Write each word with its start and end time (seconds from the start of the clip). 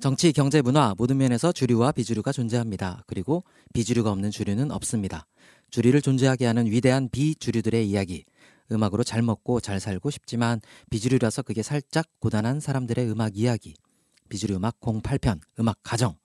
정치, 0.00 0.32
경제, 0.32 0.62
문화 0.62 0.94
모든 0.96 1.16
면에서 1.16 1.50
주류와 1.50 1.90
비주류가 1.90 2.30
존재합니다. 2.30 3.02
그리고 3.08 3.42
비주류가 3.74 4.12
없는 4.12 4.30
주류는 4.30 4.70
없습니다. 4.70 5.26
주류를 5.70 6.02
존재하게 6.02 6.46
하는 6.46 6.66
위대한 6.66 7.08
비주류들의 7.10 7.88
이야기. 7.88 8.24
음악으로 8.70 9.02
잘 9.02 9.22
먹고 9.22 9.58
잘 9.58 9.80
살고 9.80 10.10
싶지만 10.10 10.60
비주류라서 10.90 11.42
그게 11.42 11.64
살짝 11.64 12.06
고단한 12.20 12.60
사람들의 12.60 13.10
음악 13.10 13.36
이야기. 13.36 13.74
비주류 14.28 14.54
음악 14.56 14.78
08편 14.80 15.40
음악 15.58 15.78
가정. 15.82 16.16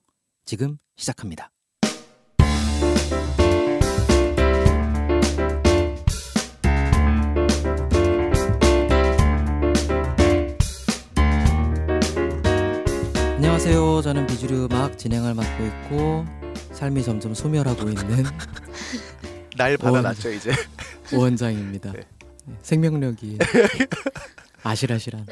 지금 0.45 0.77
시작합니다. 0.95 1.52
안녕하세요. 13.65 14.01
저는 14.01 14.27
비주류 14.27 14.65
음악 14.65 14.97
진행을 14.97 15.35
맡고 15.35 15.65
있고 15.65 16.25
삶이 16.73 17.01
점점 17.01 17.33
소멸하고 17.33 17.87
있는 17.87 18.25
날 19.55 19.77
받아놨죠 19.77 20.31
이제. 20.31 20.51
오원장입니다. 21.15 21.93
네. 21.93 22.01
네, 22.45 22.57
생명력이 22.61 23.37
아실아실한. 24.63 25.25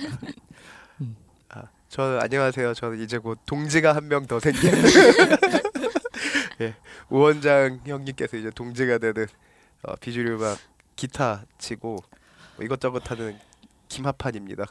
저 1.89 2.19
안녕하세요. 2.21 2.73
저는 2.73 3.01
이제 3.01 3.17
곧 3.17 3.37
동지가 3.45 3.93
한 3.93 4.05
명 4.07 4.25
더 4.25 4.39
생긴. 4.39 4.71
예, 6.61 6.73
우원장 7.09 7.81
형님께서 7.85 8.37
이제 8.37 8.49
동지가 8.49 8.97
되는 8.99 9.27
어, 9.83 9.93
비주류 9.97 10.35
음악 10.35 10.57
기타 10.95 11.43
치고 11.57 11.97
뭐 12.55 12.65
이것저것 12.65 13.11
하는 13.11 13.37
김하판입니다. 13.89 14.67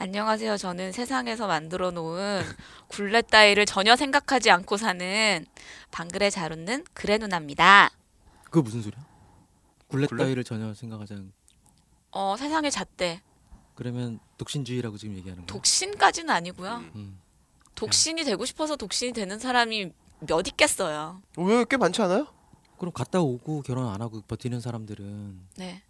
안녕하세요. 0.00 0.56
저는 0.58 0.92
세상에서 0.92 1.48
만들어 1.48 1.90
놓은 1.90 2.42
굴레 2.86 3.22
따위를 3.22 3.66
전혀 3.66 3.96
생각하지 3.96 4.48
않고 4.50 4.76
사는 4.76 5.44
방글에 5.90 6.30
잘 6.30 6.52
웃는 6.52 6.84
그래 6.94 7.18
누나입니다. 7.18 7.90
그거 8.44 8.62
무슨 8.62 8.80
소리야? 8.80 9.04
굴렛? 9.88 10.08
따위를 10.16 10.44
전혀 10.44 10.72
생각하지 10.72 11.14
않. 11.14 11.32
어, 12.12 12.36
세상의 12.38 12.70
잣대. 12.70 13.20
그러면 13.74 14.20
독신주의라고 14.36 14.96
지금 14.98 15.16
얘기하는 15.16 15.42
거야? 15.44 15.46
독신까지는 15.46 16.30
아니고요. 16.32 16.76
음. 16.94 17.18
독신이 17.74 18.24
되고 18.24 18.44
싶어서 18.44 18.76
독신이 18.76 19.12
되는 19.12 19.38
사람이 19.38 19.92
몇 20.20 20.46
있겠어요. 20.46 21.20
왜 21.36 21.64
꽤 21.68 21.76
많지 21.76 22.00
않아요? 22.02 22.28
그럼 22.78 22.92
갔다 22.92 23.20
오고 23.20 23.62
결혼 23.62 23.88
안 23.88 24.00
하고 24.00 24.20
버티는 24.22 24.60
사람들은 24.60 25.40
네. 25.56 25.82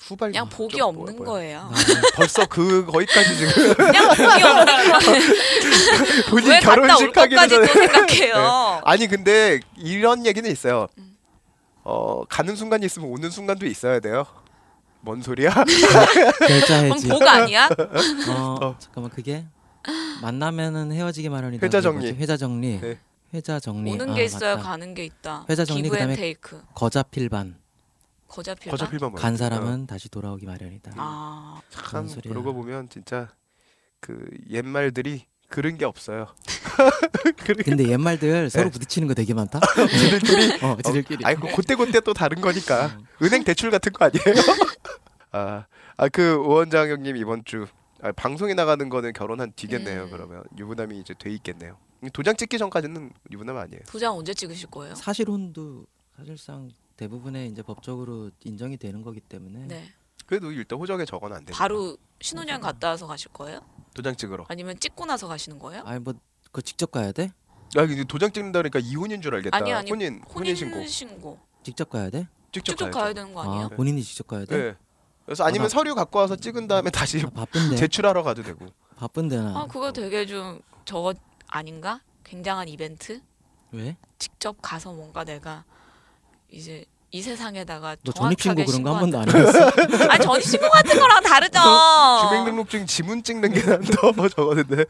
후발 0.00 0.30
그냥 0.32 0.48
복이 0.48 0.76
좀 0.78 0.88
없는 0.88 1.16
뭐야, 1.16 1.16
뭐야. 1.16 1.28
거예요. 1.60 1.70
나는 1.70 2.02
벌써 2.14 2.46
그 2.46 2.84
거기까지 2.86 3.36
지금 3.36 3.74
그냥 3.74 4.08
복이 4.08 4.42
없는 4.42 4.64
거예요. 4.66 4.98
본인 6.30 6.50
왜 6.50 6.60
갔다 6.60 6.70
올 6.72 6.88
결혼식 6.88 7.16
하기 7.16 7.34
것까지 7.34 7.54
또 7.56 7.66
전에 7.66 7.66
생각해요. 7.86 8.80
아니 8.84 9.06
근데 9.06 9.60
이런 9.76 10.24
얘기는 10.26 10.50
있어요. 10.50 10.88
음. 10.98 11.16
어 11.82 12.24
가는 12.28 12.56
순간이 12.56 12.86
있으면 12.86 13.08
오는 13.10 13.30
순간도 13.30 13.66
있어야 13.66 14.00
돼요. 14.00 14.24
뭔 15.02 15.22
소리야? 15.22 15.50
결자 15.50 16.82
그럼 16.82 16.92
해지. 16.96 17.08
복 17.08 17.22
아니야? 17.22 17.66
어, 18.28 18.56
어. 18.60 18.76
잠깐만 18.78 19.10
그게 19.10 19.46
만나면은 20.22 20.92
헤어지기 20.92 21.28
마련이다. 21.30 21.64
회자 21.64 21.80
정리. 21.80 22.08
회자 22.12 22.36
정리. 22.36 22.80
네. 22.80 22.98
회자 23.32 23.60
정리. 23.60 23.92
오는 23.92 24.10
아, 24.10 24.14
게 24.14 24.24
있어야 24.24 24.56
맞다. 24.56 24.68
가는 24.70 24.92
게 24.94 25.04
있다. 25.04 25.46
회자 25.48 25.64
정리, 25.64 25.88
그다음에 25.88 26.16
테이크. 26.16 26.60
거자 26.74 27.02
필반. 27.02 27.56
거자 28.30 28.54
필반. 28.54 28.70
거저 28.78 28.88
필만 28.88 29.12
간 29.12 29.36
사람은 29.36 29.86
다시 29.86 30.08
돌아오기 30.08 30.46
마련이다. 30.46 30.92
아, 30.96 31.60
참 31.68 32.06
소리야. 32.06 32.32
그러고 32.32 32.54
보면 32.54 32.88
진짜 32.88 33.28
그 33.98 34.28
옛말들이 34.48 35.26
그런 35.48 35.76
게 35.76 35.84
없어요. 35.84 36.28
그런 37.38 37.56
근데 37.64 37.88
옛말들 37.88 38.48
서로 38.50 38.66
네. 38.66 38.70
부딪히는 38.70 39.08
거 39.08 39.14
되게 39.14 39.34
많다. 39.34 39.58
지들끼리 39.98 40.64
어, 40.64 40.76
지들끼리. 40.82 41.24
아이 41.24 41.34
그 41.34 41.48
그때 41.56 41.74
그때 41.74 42.00
또 42.00 42.14
다른 42.14 42.40
거니까 42.40 42.86
어. 42.86 43.24
은행 43.24 43.42
대출 43.42 43.70
같은 43.70 43.92
거 43.92 44.04
아니에요? 44.04 44.24
아아그 45.98 46.36
오원장 46.44 46.88
형님 46.88 47.16
이번 47.16 47.44
주 47.44 47.66
아, 48.00 48.12
방송에 48.12 48.54
나가는 48.54 48.88
거는 48.88 49.12
결혼한 49.12 49.52
뒤겠네요. 49.56 50.04
음. 50.04 50.10
그러면 50.10 50.44
유부남이 50.56 50.98
이제 51.00 51.14
돼 51.18 51.30
있겠네요. 51.32 51.76
도장 52.12 52.36
찍기 52.36 52.56
전까지는 52.58 53.12
유부남 53.32 53.56
아니에요. 53.58 53.82
도장 53.88 54.16
언제 54.16 54.32
찍으실 54.32 54.70
거예요? 54.70 54.94
사실혼도 54.94 55.84
사실상 56.16 56.70
대부분의 57.04 57.48
이제 57.48 57.62
법적으로 57.62 58.30
인정이 58.44 58.76
되는 58.76 59.00
거기 59.02 59.20
때문에 59.20 59.66
네. 59.66 59.90
그래도 60.26 60.52
일단 60.52 60.78
호적에 60.78 61.06
적어는 61.06 61.34
안 61.38 61.44
돼요. 61.46 61.56
바로 61.56 61.96
신혼여행 62.20 62.60
갔다 62.60 62.90
와서 62.90 63.06
가실 63.06 63.32
거예요? 63.32 63.60
도장 63.94 64.14
찍으러. 64.16 64.44
아니면 64.48 64.78
찍고 64.78 65.06
나서 65.06 65.26
가시는 65.26 65.58
거예요? 65.58 65.82
아니 65.86 65.98
뭐 65.98 66.12
그거 66.44 66.60
직접 66.60 66.90
가야 66.90 67.10
돼? 67.12 67.32
아 67.76 67.86
근데 67.86 68.04
도장 68.04 68.30
찍는다 68.32 68.58
그러니까 68.58 68.80
이혼인 68.80 69.22
줄 69.22 69.34
알겠다. 69.34 69.56
아니, 69.56 69.72
아니, 69.72 69.90
혼인 69.90 70.22
혼인 70.34 70.54
신고 70.54 70.86
신고. 70.86 71.38
직접 71.62 71.88
가야 71.88 72.10
돼? 72.10 72.28
직접, 72.52 72.76
직접. 72.76 72.90
가야 72.90 73.14
되는 73.14 73.32
거 73.32 73.42
아니에요? 73.44 73.64
아 73.64 73.68
본인이 73.70 74.02
직접 74.02 74.26
가야 74.26 74.44
돼? 74.44 74.56
네. 74.56 74.76
그래서 75.24 75.44
아니면 75.44 75.62
아, 75.62 75.68
나- 75.68 75.68
서류 75.70 75.94
갖고 75.94 76.18
와서 76.18 76.36
찍은 76.36 76.68
다음에 76.68 76.90
다시 76.90 77.22
아, 77.24 77.30
바쁜데 77.30 77.76
제출하러 77.76 78.22
가도 78.22 78.42
되고. 78.42 78.66
바쁜데 78.96 79.36
나 79.38 79.56
아 79.62 79.66
그거 79.66 79.90
되게 79.90 80.26
좀 80.26 80.60
저거 80.84 81.14
아닌가? 81.46 82.02
굉장한 82.24 82.68
이벤트? 82.68 83.22
왜? 83.72 83.96
직접 84.18 84.58
가서 84.60 84.92
뭔가 84.92 85.24
내가 85.24 85.64
이제 86.52 86.84
이 87.12 87.22
세상에다가 87.22 87.96
너 88.04 88.12
전입신고 88.12 88.64
그런 88.64 88.82
거 88.82 88.92
한 88.94 89.00
번도 89.00 89.18
안. 89.20 89.28
해봤어? 89.28 89.70
아니 90.10 90.24
전입신고 90.24 90.68
같은 90.68 90.98
거랑 90.98 91.22
다르죠. 91.22 91.58
주민등록증 92.28 92.86
지문 92.86 93.22
찍는 93.22 93.52
게 93.52 93.62
난더 93.62 94.28
적었는데 94.28 94.84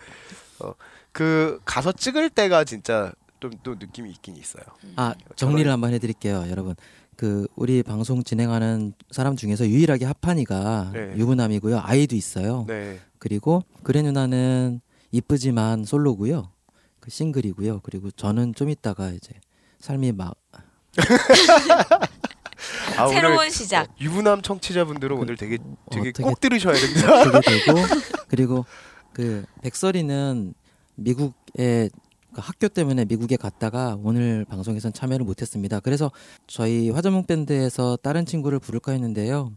어, 0.60 0.74
그 1.12 1.60
가서 1.64 1.92
찍을 1.92 2.30
때가 2.30 2.64
진짜 2.64 3.12
좀 3.40 3.50
또 3.62 3.74
느낌이 3.74 4.10
있긴 4.10 4.36
있어요. 4.36 4.64
아 4.96 5.14
정리를 5.36 5.70
한번 5.70 5.94
해드릴게요, 5.94 6.44
여러분. 6.50 6.74
그 7.16 7.46
우리 7.56 7.82
방송 7.82 8.22
진행하는 8.22 8.92
사람 9.10 9.34
중에서 9.36 9.66
유일하게 9.66 10.04
하판이가 10.06 10.90
네. 10.92 11.14
유부남이고요, 11.16 11.80
아이도 11.82 12.16
있어요. 12.16 12.64
네. 12.68 13.00
그리고 13.18 13.62
그래 13.82 14.02
누나는 14.02 14.80
이쁘지만 15.12 15.84
솔로고요, 15.84 16.50
그 17.00 17.10
싱글이고요. 17.10 17.80
그리고 17.80 18.10
저는 18.10 18.54
좀 18.54 18.68
이따가 18.68 19.08
이제 19.08 19.32
삶이 19.80 20.12
막 20.12 20.34
아, 22.96 23.08
새로운 23.08 23.50
시작. 23.50 23.88
어, 23.88 23.94
유부남 24.00 24.42
청취자분들은 24.42 25.16
오늘 25.16 25.36
되게 25.36 25.58
되게 25.90 26.08
어떻게 26.10 26.22
꼭 26.22 26.40
들으셔야 26.40 26.74
됩니다. 26.74 27.24
되게 27.40 27.64
되고 27.64 27.78
그리고 28.28 28.66
그 29.12 29.44
백설이는 29.62 30.54
미국에 30.96 31.88
그 32.32 32.40
학교 32.40 32.68
때문에 32.68 33.04
미국에 33.06 33.36
갔다가 33.36 33.96
오늘 34.02 34.44
방송에선 34.44 34.92
참여를 34.92 35.24
못했습니다. 35.24 35.80
그래서 35.80 36.12
저희 36.46 36.90
화전문 36.90 37.24
밴드에서 37.26 37.96
다른 37.96 38.24
친구를 38.26 38.58
부를까 38.58 38.92
했는데요. 38.92 39.52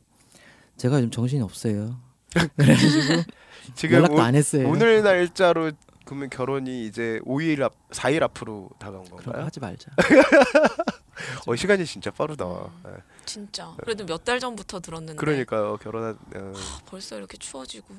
제가 0.77 0.99
좀 1.01 1.11
정신이 1.11 1.41
없어요. 1.41 1.99
그래가지고 2.57 3.23
지금 3.75 3.97
연락도 3.97 4.15
오, 4.15 4.21
안 4.21 4.33
했어요. 4.35 4.67
오늘 4.67 5.03
날짜로 5.03 5.71
그러면 6.05 6.29
결혼이 6.29 6.85
이제 6.85 7.19
5일 7.25 7.61
앞 7.61 7.73
4일 7.91 8.23
앞으로 8.23 8.69
다가온 8.79 9.03
그런 9.05 9.17
거 9.17 9.23
건가요? 9.23 9.45
하지 9.45 9.59
말자. 9.59 9.91
어 11.47 11.55
시간이 11.55 11.85
진짜 11.85 12.11
빠르다. 12.11 12.45
네. 12.85 12.91
진짜. 13.25 13.73
그래도 13.81 14.05
몇 14.05 14.23
달 14.23 14.39
전부터 14.39 14.79
들었는데 14.79 15.15
그러니까요. 15.17 15.77
결혼한 15.77 16.17
어. 16.35 16.53
벌써 16.85 17.17
이렇게 17.17 17.37
추워지고 17.37 17.93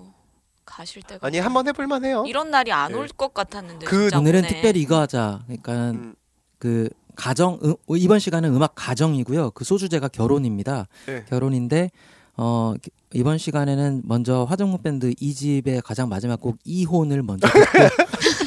가실 0.65 1.03
때가 1.03 1.26
아니 1.26 1.38
한번 1.38 1.66
해볼 1.69 1.87
만 1.87 2.04
해요. 2.04 2.25
이런 2.26 2.50
날이 2.50 2.72
안 2.72 2.92
네. 2.92 2.98
올것 2.98 3.32
같았는데 3.34 3.87
그 3.87 4.03
진짜 4.03 4.19
오늘은 4.19 4.41
오네. 4.41 4.48
특별히 4.48 4.81
이거 4.81 5.00
하자. 5.00 5.42
그러니까 5.47 5.91
음, 5.91 6.15
그 6.59 6.88
가정 7.16 7.59
음, 7.62 7.75
이번 7.88 8.19
시간은 8.19 8.54
음악 8.54 8.72
가정이고요. 8.75 9.50
그 9.53 9.65
소주제가 9.65 10.09
결혼입니다. 10.09 10.88
네. 11.06 11.25
결혼인데 11.28 11.91
어 12.37 12.75
이번 13.12 13.39
시간에는 13.39 14.03
먼저 14.05 14.45
화정무 14.45 14.78
밴드 14.78 15.11
2집의 15.12 15.83
가장 15.84 16.09
마지막 16.09 16.41
곡 16.41 16.59
이혼을 16.65 17.22
먼저 17.22 17.47
듣고 17.49 17.59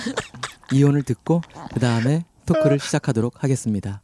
이혼을 0.74 1.04
듣고 1.04 1.42
그 1.74 1.80
다음에 1.80 2.26
토크를 2.46 2.80
시작하도록 2.80 3.44
하겠습니다. 3.44 4.02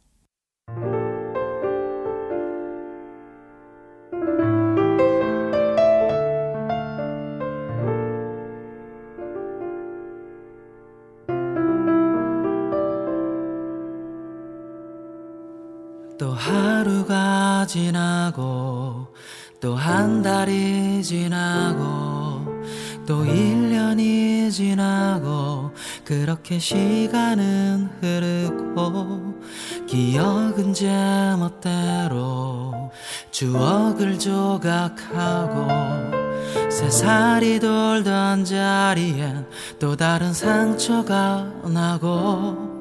또 16.16 16.30
하루가 16.30 17.66
지나고 17.66 18.83
또 19.64 19.74
한 19.76 20.20
달이 20.20 21.02
지나고 21.02 22.44
또 23.06 23.24
1년이 23.24 24.52
지나고 24.52 25.70
그렇게 26.04 26.58
시간은 26.58 27.88
흐르고 27.98 29.40
기억은 29.86 30.74
제멋대로 30.74 32.12
추억을 33.30 34.18
조각하고 34.18 35.66
세 36.70 36.90
살이 36.90 37.58
돌던 37.58 38.44
자리엔 38.44 39.46
또 39.78 39.96
다른 39.96 40.34
상처가 40.34 41.50
나고 41.64 42.73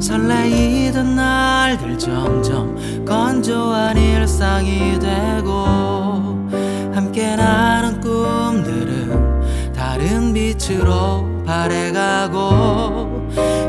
설레이던 0.00 1.16
날들 1.16 1.98
점점 1.98 3.04
건조한 3.04 3.96
일상이 3.96 4.98
되고 4.98 6.48
함께 6.92 7.36
나눈 7.36 8.00
꿈들은 8.00 9.72
다른 9.72 10.32
빛으로 10.32 11.44
발해가고 11.44 13.28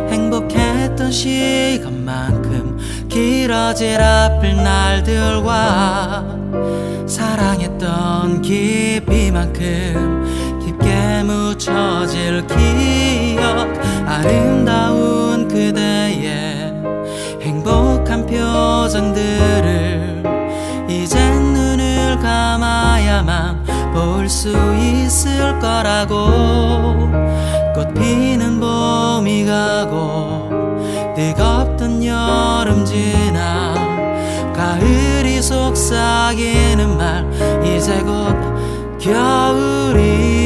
행복했던 0.09 1.11
시간만큼 1.11 2.77
길어질 3.09 3.99
앞을 3.99 4.55
날들과 4.55 6.25
사랑했던 7.07 8.41
깊이만큼 8.41 10.21
깊게 10.91 11.23
묻혀질 11.23 12.45
기억 12.47 13.67
아름다운 14.05 15.47
그대의 15.47 16.73
행복한 17.41 18.25
표정들을 18.25 19.71
이젠 20.89 21.53
눈을 21.53 22.19
감아야만 22.19 23.63
볼 23.93 24.27
수 24.29 24.49
있을 24.77 25.59
거라고. 25.59 27.09
꽃 27.75 27.93
피는 27.93 28.59
봄이 28.59 29.45
가고 29.45 30.49
뜨겁던 31.15 32.03
여름 32.05 32.85
지나 32.85 33.73
가을이 34.53 35.41
속삭이는 35.41 36.97
말 36.97 37.25
이제 37.65 37.99
곧 38.01 38.35
겨울이라고 38.99 40.40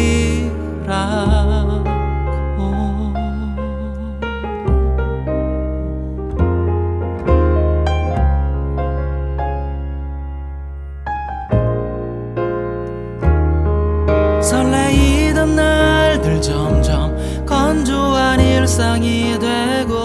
설레이던 14.42 15.56
날들 15.56 16.40
점점 16.40 17.16
건조한 17.48 18.40
일상이 18.40 19.40
되고 19.40 19.96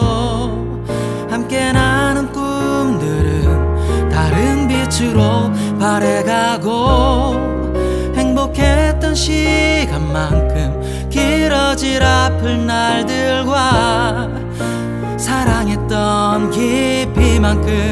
함께 1.29 1.73
나눈 1.73 2.33
꿈들은 2.33 4.09
다른 4.09 4.67
빛으로 4.67 5.53
발해가고 5.79 7.50
행복했던 9.11 9.15
시간만큼 9.15 11.09
길어질 11.11 12.03
아플 12.03 12.67
날들과 12.67 14.29
사랑했던 15.19 16.51
깊이만큼 16.51 17.87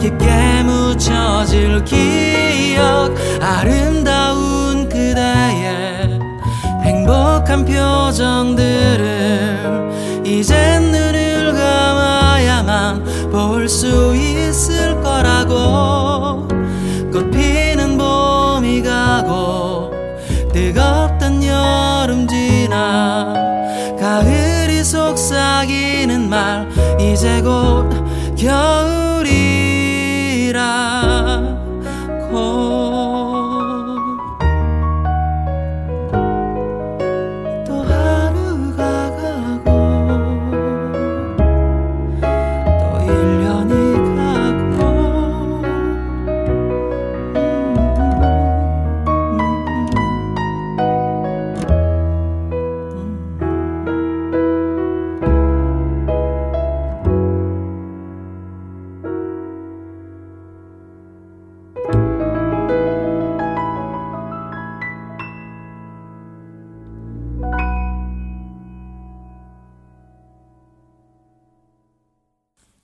깊게 0.00 0.62
묻혀질 0.64 1.84
기억 1.84 3.14
아름다운 3.40 4.88
그대의 4.88 6.18
행복한 6.82 7.64
표정들을 7.64 9.02
이젠 10.24 10.82
눈을 10.90 11.52
감아야만 11.54 13.30
볼 13.30 13.68
수 13.68 14.14
있을 14.16 15.00
거라고 15.02 16.51
뜨겁던 20.72 21.44
여름 21.44 22.26
지나 22.26 23.34
가을이 24.00 24.82
속삭이는 24.82 26.30
말 26.30 26.66
이제 26.98 27.42
곧 27.42 27.90
겨울이라고 28.36 29.12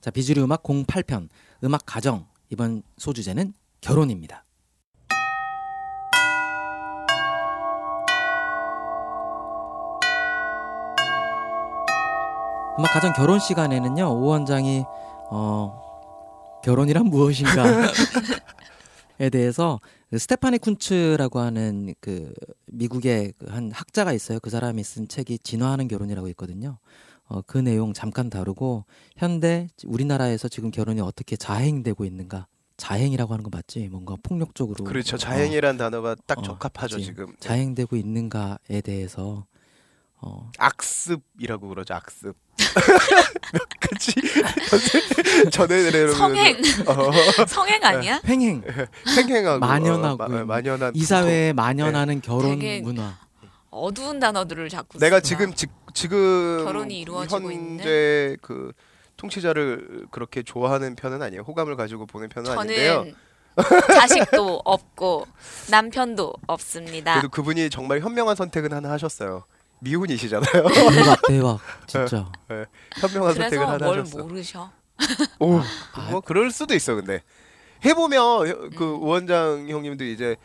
자, 0.09 0.11
비주류 0.11 0.43
음악 0.43 0.63
08편 0.63 1.29
음악 1.65 1.83
가정 1.85 2.27
이번 2.49 2.83
소주제는 2.97 3.53
결혼입니다. 3.83 4.47
음악 12.79 12.91
가정 12.95 13.13
결혼 13.13 13.39
시간에는요 13.39 14.07
오 14.07 14.29
원장이 14.29 14.83
어 15.31 16.59
결혼이란 16.65 17.05
무엇인가에 17.05 19.29
대해서 19.31 19.79
그 20.09 20.17
스테파니 20.17 20.57
쿤츠라고 20.57 21.37
하는 21.37 21.95
그 22.01 22.33
미국의 22.69 23.35
그한 23.39 23.73
학자가 23.73 24.15
있어요. 24.15 24.41
그 24.41 24.49
사람이 24.49 24.83
쓴 24.85 25.07
책이 25.07 25.41
진화하는 25.41 25.87
결혼이라고 25.87 26.29
있거든요. 26.29 26.79
어, 27.29 27.43
그 27.47 27.59
내용 27.59 27.93
잠깐 27.93 28.31
다루고 28.31 28.85
현대 29.17 29.69
우리나라에서 29.85 30.49
지금 30.49 30.71
결혼이 30.71 31.01
어떻게 31.01 31.37
자행되고 31.37 32.05
있는가? 32.05 32.47
자행이라고 32.79 33.33
하는 33.33 33.43
거 33.43 33.51
맞지? 33.53 33.89
뭔가 33.91 34.15
폭력적으로 34.23 34.85
그렇죠. 34.85 35.17
어, 35.17 35.19
자행이란 35.19 35.77
단어가 35.77 36.15
딱 36.27 36.39
어, 36.39 36.43
적합하죠 36.43 36.97
그치. 36.97 37.07
지금. 37.07 37.27
네. 37.27 37.33
자행되고 37.41 37.97
있는가에 37.97 38.81
대해서 38.83 39.45
어, 40.21 40.51
악습이라고 40.59 41.69
그러죠. 41.69 41.95
악습. 41.95 42.37
그치? 43.81 44.13
전에 45.51 46.09
성행 46.13 46.57
어, 46.87 47.11
성행 47.47 47.85
아니야? 47.85 48.21
횡행 48.27 48.63
횡행하고 49.17 49.61
만연하고 49.61 50.25
어, 50.25 50.29
마, 50.29 50.45
만연한 50.45 50.93
이 50.95 51.05
사회에 51.05 51.53
만연하는 51.53 52.21
결혼 52.21 52.59
되게 52.59 52.81
문화. 52.81 53.17
어두운 53.71 54.19
단어들을 54.19 54.69
자꾸 54.71 54.99
내가. 54.99 55.21
지금 55.21 55.53
지, 55.55 55.67
지금 55.99 56.65
결혼이 56.65 57.01
이루어지고 57.01 57.51
현재 57.53 58.37
그 58.41 58.73
통치자를 59.17 60.07
그렇게 60.13 60.45
좋아하는 60.45 60.95
편은 60.95 61.21
아니에요. 61.23 61.43
호감을 61.43 61.75
가지고 61.77 62.07
보는 62.07 62.29
편은 62.29 62.57
아닌데요. 62.57 63.05
자식도 63.89 64.63
없고 64.65 65.27
남편도 65.73 66.33
없습니다. 66.47 67.15
그래도 67.15 67.29
그분이 67.31 67.69
정말 67.71 67.99
현명한 67.99 68.37
선택은 68.37 68.73
하나 68.73 68.91
하셨어요. 68.93 69.43
미혼이시잖아요. 69.81 70.69
대박 70.93 71.23
대박 71.27 71.59
진짜. 71.89 72.31
현명한 73.01 73.35
선택을 73.35 73.67
그래서 73.67 73.67
하나 73.67 73.87
뭘 73.87 73.99
하셨어. 74.01 74.19
모르셔? 74.19 74.71
오, 75.41 75.59
아. 75.95 76.11
뭐 76.13 76.21
그럴 76.21 76.53
수도 76.53 76.75
있어 76.75 76.95
근데 76.95 77.23
해보면 77.85 78.71
그 78.77 78.85
음. 78.85 79.03
우원장 79.03 79.69
형님도 79.69 80.05
이제 80.05 80.37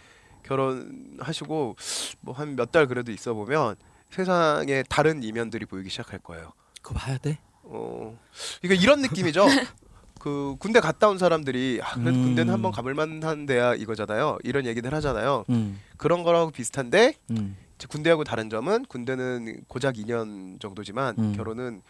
결혼하시고 0.43 1.75
뭐 2.21 2.35
한 2.35 2.55
몇 2.55 2.71
달 2.71 2.87
그래도 2.87 3.11
있어 3.11 3.35
보면 3.35 3.75
세상에 4.13 4.83
다른 4.89 5.23
이면들이 5.23 5.65
보이기 5.65 5.89
시작할 5.89 6.19
거예요. 6.19 6.53
그거 6.81 6.99
봐야 6.99 7.17
돼. 7.17 7.39
어, 7.63 8.17
이거 8.61 8.73
이런 8.73 9.01
느낌이죠. 9.01 9.45
그 10.19 10.55
군대 10.59 10.79
갔다 10.79 11.09
온 11.09 11.17
사람들이 11.17 11.81
아, 11.83 11.95
그래도 11.95 12.11
음. 12.17 12.23
군대는 12.25 12.53
한번 12.53 12.71
가볼 12.71 12.93
만한 12.93 13.45
데야 13.45 13.73
이거잖아요. 13.73 14.37
이런 14.43 14.65
얘기들 14.65 14.93
하잖아요. 14.93 15.43
음, 15.49 15.81
그런 15.97 16.23
거라고 16.23 16.51
비슷한데 16.51 17.15
음. 17.31 17.57
이제 17.75 17.87
군대하고 17.89 18.23
다른 18.23 18.49
점은 18.49 18.85
군대는 18.85 19.63
고작 19.67 19.95
2년 19.95 20.61
정도지만 20.61 21.15
음. 21.17 21.33
결혼은 21.35 21.81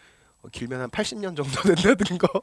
어, 0.42 0.48
길면 0.50 0.80
한 0.80 0.90
80년 0.90 1.36
정도 1.36 1.52
된다는 1.74 2.18
거. 2.18 2.26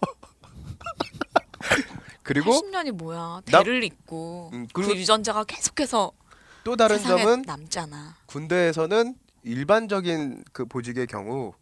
그리고 2.23 2.51
80년이 2.51 2.91
뭐야? 2.91 3.41
나- 3.47 3.63
대를 3.63 3.83
잇고 3.83 4.51
음, 4.53 4.67
그 4.71 4.83
유전자가 4.95 5.43
계속해서 5.43 6.11
또 6.63 6.75
다른 6.75 6.99
세상에 6.99 7.23
점은 7.23 7.41
남잖아. 7.41 8.15
군대에서는 8.27 9.15
일반적인 9.43 10.43
그 10.51 10.65
보직의 10.65 11.07
경우 11.07 11.53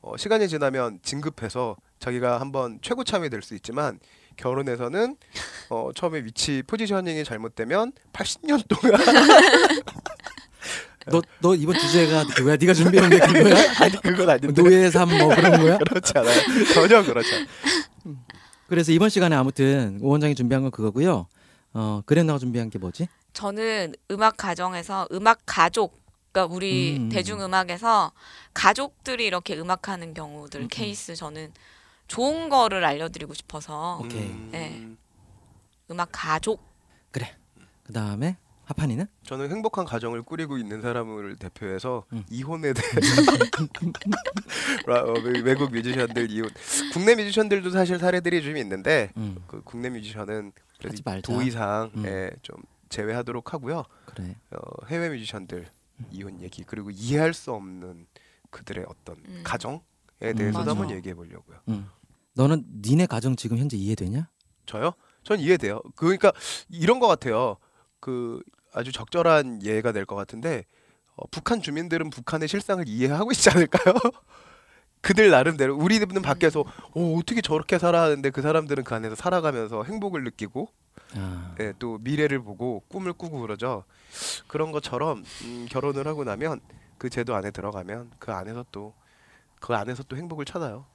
어, 0.00 0.16
시간이 0.16 0.48
지나면 0.48 1.00
진급해서 1.02 1.76
자기가 1.98 2.40
한번 2.40 2.78
최고 2.82 3.02
참이 3.04 3.28
될 3.30 3.42
수 3.42 3.54
있지만 3.54 3.98
결혼에서는 4.36 5.16
어, 5.70 5.90
처음에 5.94 6.20
위치 6.20 6.62
포지셔닝이 6.66 7.24
잘못되면 7.24 7.92
80년 8.12 8.62
동안 8.68 9.00
너 11.10 11.22
너 11.40 11.54
이번 11.54 11.78
주제가 11.78 12.24
그거야? 12.34 12.56
네가 12.56 12.74
준비한 12.74 13.08
게 13.08 13.18
그거야? 13.18 13.54
아니 13.80 13.92
그건 14.02 14.28
아닌데 14.30 14.52
노예 14.62 14.90
삶뭐 14.90 15.34
그런 15.34 15.60
거야? 15.60 15.78
그렇지 15.88 16.12
않아요. 16.16 16.34
전혀 16.74 17.02
그렇지 17.02 17.34
않아요. 17.34 17.46
그래서 18.68 18.92
이번 18.92 19.08
시간에 19.08 19.34
아무튼 19.34 19.98
오 20.02 20.08
원장이 20.10 20.34
준비한 20.34 20.62
건 20.62 20.70
그거고요. 20.70 21.26
어 21.72 22.02
그래너가 22.04 22.38
준비한 22.38 22.68
게 22.68 22.78
뭐지? 22.78 23.08
저는 23.32 23.94
음악 24.10 24.36
가정에서 24.36 25.08
음악 25.12 25.40
가족 25.46 25.98
그러니까 26.32 26.54
우리 26.54 26.96
음. 26.98 27.08
대중음악에서 27.08 28.12
가족들이 28.54 29.26
이렇게 29.26 29.58
음악하는 29.58 30.14
경우들 30.14 30.62
음. 30.62 30.68
케이스 30.70 31.14
저는 31.16 31.52
좋은 32.06 32.48
거를 32.48 32.84
알려드리고 32.84 33.34
싶어서 33.34 33.98
오케이. 34.02 34.22
음, 34.28 34.48
네. 34.52 34.88
음악 35.90 36.08
가족 36.12 36.62
그래. 37.10 37.34
그 37.84 37.92
다음에 37.92 38.36
하판이는? 38.64 39.06
저는 39.24 39.50
행복한 39.50 39.86
가정을 39.86 40.22
꾸리고 40.22 40.58
있는 40.58 40.82
사람을 40.82 41.36
대표해서 41.36 42.04
음. 42.12 42.22
이혼에 42.28 42.74
대해서 42.74 43.22
라- 44.86 45.02
어, 45.04 45.12
외- 45.22 45.40
외국 45.40 45.70
뮤지션들 45.72 46.30
이혼 46.30 46.50
국내 46.92 47.14
뮤지션들도 47.14 47.70
사실 47.70 47.98
사례들이 47.98 48.42
좀 48.42 48.56
있는데 48.58 49.10
음 49.16 49.42
그 49.46 49.62
국내 49.64 49.88
뮤지션은 49.88 50.52
그래도 50.78 50.92
하지 50.92 51.02
말자. 51.04 51.32
도의상 51.32 51.90
음. 51.96 52.04
예, 52.06 52.30
좀 52.42 52.56
제외하도록 52.90 53.52
하고요. 53.54 53.84
그래. 54.04 54.36
어, 54.50 54.58
해외 54.88 55.08
뮤지션들 55.08 55.66
이혼 56.10 56.40
얘기 56.40 56.62
그리고 56.64 56.90
이해할 56.90 57.34
수 57.34 57.52
없는 57.52 58.06
그들의 58.50 58.84
어떤 58.88 59.16
음. 59.26 59.40
가정에 59.44 59.80
음, 60.22 60.34
대해서도. 60.34 60.70
한번 60.70 60.90
얘기해 60.90 61.14
보려고요. 61.14 61.58
음. 61.68 61.88
너는 62.34 62.64
니네 62.82 63.06
가정 63.06 63.36
지금 63.36 63.58
현재 63.58 63.76
이해되냐? 63.76 64.28
저요? 64.66 64.92
전 65.24 65.40
이해돼요. 65.40 65.80
그러니까 65.96 66.32
이런 66.68 67.00
것 67.00 67.06
같아요. 67.08 67.56
그 68.00 68.40
아주 68.72 68.92
적절한 68.92 69.62
예가 69.64 69.92
될 69.92 70.04
것 70.06 70.14
같은데 70.14 70.64
어, 71.16 71.26
북한 71.30 71.60
주민들은 71.60 72.10
북한의 72.10 72.46
실상을 72.48 72.86
이해하고 72.86 73.32
있지 73.32 73.50
않을까요? 73.50 73.94
그들 75.00 75.30
나름대로 75.30 75.76
우리는 75.76 76.06
밖에서 76.22 76.60
어, 76.60 77.14
어떻게 77.18 77.40
저렇게 77.40 77.78
살아 77.78 78.02
하는데 78.02 78.30
그 78.30 78.42
사람들은 78.42 78.84
그 78.84 78.94
안에서 78.94 79.14
살아가면서 79.14 79.84
행복을 79.84 80.22
느끼고 80.24 80.68
아, 81.16 81.54
예, 81.60 81.72
또 81.78 81.98
미래를 81.98 82.40
보고 82.40 82.82
꿈을 82.88 83.12
꾸고 83.12 83.40
그러죠. 83.40 83.84
그런 84.46 84.72
것처럼 84.72 85.24
음, 85.44 85.66
결혼을 85.70 86.06
하고 86.06 86.24
나면 86.24 86.60
그 86.98 87.10
제도 87.10 87.34
안에 87.34 87.50
들어가면 87.50 88.10
그 88.18 88.32
안에서 88.32 88.64
또 88.72 88.94
그 89.60 89.74
안에서 89.74 90.02
또 90.04 90.16
행복을 90.16 90.44
찾아요. 90.44 90.86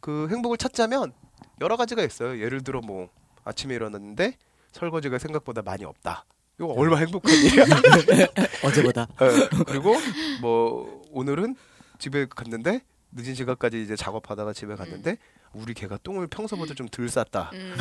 그 0.00 0.28
행복을 0.30 0.56
찾자면 0.56 1.12
여러 1.60 1.76
가지가 1.76 2.02
있어요. 2.02 2.40
예를 2.40 2.62
들어 2.62 2.80
뭐 2.80 3.08
아침에 3.44 3.74
일어났는데 3.74 4.36
설거지가 4.72 5.18
생각보다 5.18 5.62
많이 5.62 5.84
없다. 5.84 6.24
이거 6.58 6.68
얼마나 6.72 7.02
행복한 7.02 7.32
일이야. 7.32 7.64
어제보다. 8.64 9.06
예, 9.22 9.62
그리고 9.66 9.94
뭐 10.40 11.02
오늘은 11.10 11.56
집에 11.98 12.26
갔는데 12.26 12.82
늦은 13.12 13.34
시간까지 13.34 13.82
이제 13.82 13.96
작업하다가 13.96 14.52
집에 14.52 14.74
갔는데 14.74 15.16
우리 15.52 15.74
개가 15.74 15.98
똥을 16.02 16.26
평소보다 16.28 16.74
좀 16.74 16.88
덜 16.88 17.08
쌌다. 17.08 17.50
음, 17.54 17.76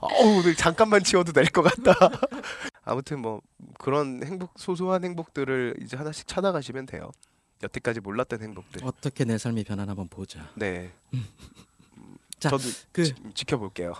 어우 0.00 0.38
오늘 0.40 0.54
잠깐만 0.54 1.02
치워도 1.04 1.32
될 1.32 1.46
것 1.46 1.62
같다. 1.62 2.10
아무튼 2.84 3.20
뭐 3.20 3.40
그런 3.78 4.22
행복 4.24 4.52
소소한 4.58 5.04
행복들을 5.04 5.76
이제 5.82 5.96
하나씩 5.96 6.26
찾아가시면 6.26 6.86
돼요. 6.86 7.10
여태까지 7.62 8.00
몰랐던 8.00 8.42
행복들. 8.42 8.82
어떻게 8.84 9.24
내 9.24 9.38
삶이 9.38 9.64
변하나 9.64 9.90
한번 9.90 10.08
보자. 10.08 10.48
네. 10.54 10.92
자, 12.40 12.50
저도 12.50 12.64
그- 12.92 13.04
지, 13.04 13.14
지켜볼게요. 13.34 13.94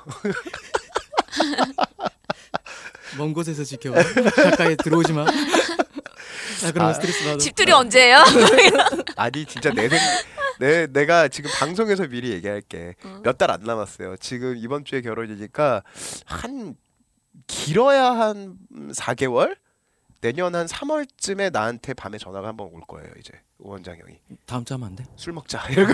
먼 3.16 3.32
곳에서 3.32 3.62
지켜봐. 3.64 4.02
가까이 4.50 4.76
들어오지 4.76 5.12
마. 5.12 5.22
아, 5.22 6.70
그러면 6.72 6.90
아, 6.90 6.92
스트레스 6.94 7.24
받아. 7.24 7.38
집들이 7.38 7.72
언제예요? 7.72 8.22
아니 9.16 9.44
진짜 9.46 9.70
내 9.70 9.88
생, 9.88 9.98
내 10.60 10.86
내가 10.86 11.28
지금 11.28 11.50
방송에서 11.58 12.06
미리 12.06 12.30
얘기할게. 12.32 12.94
어. 13.04 13.20
몇달 13.24 13.50
안 13.50 13.60
남았어요. 13.62 14.16
지금 14.18 14.56
이번 14.56 14.84
주에 14.84 15.00
결혼이니까 15.00 15.82
한 16.26 16.76
길어야 17.46 18.12
한 18.12 18.56
4개월? 18.92 19.56
내년 20.20 20.54
한 20.54 20.64
3월쯤에 20.66 21.52
나한테 21.52 21.92
밤에 21.92 22.16
전화가 22.16 22.48
한 22.48 22.56
번 22.56 22.68
올 22.72 22.80
거예요. 22.88 23.10
이제 23.18 23.32
오원장 23.58 23.98
형이. 23.98 24.18
다음 24.46 24.64
주 24.64 24.72
하면 24.74 24.88
안 24.88 24.96
돼? 24.96 25.04
술 25.16 25.32
먹자 25.34 25.68
이러고 25.68 25.92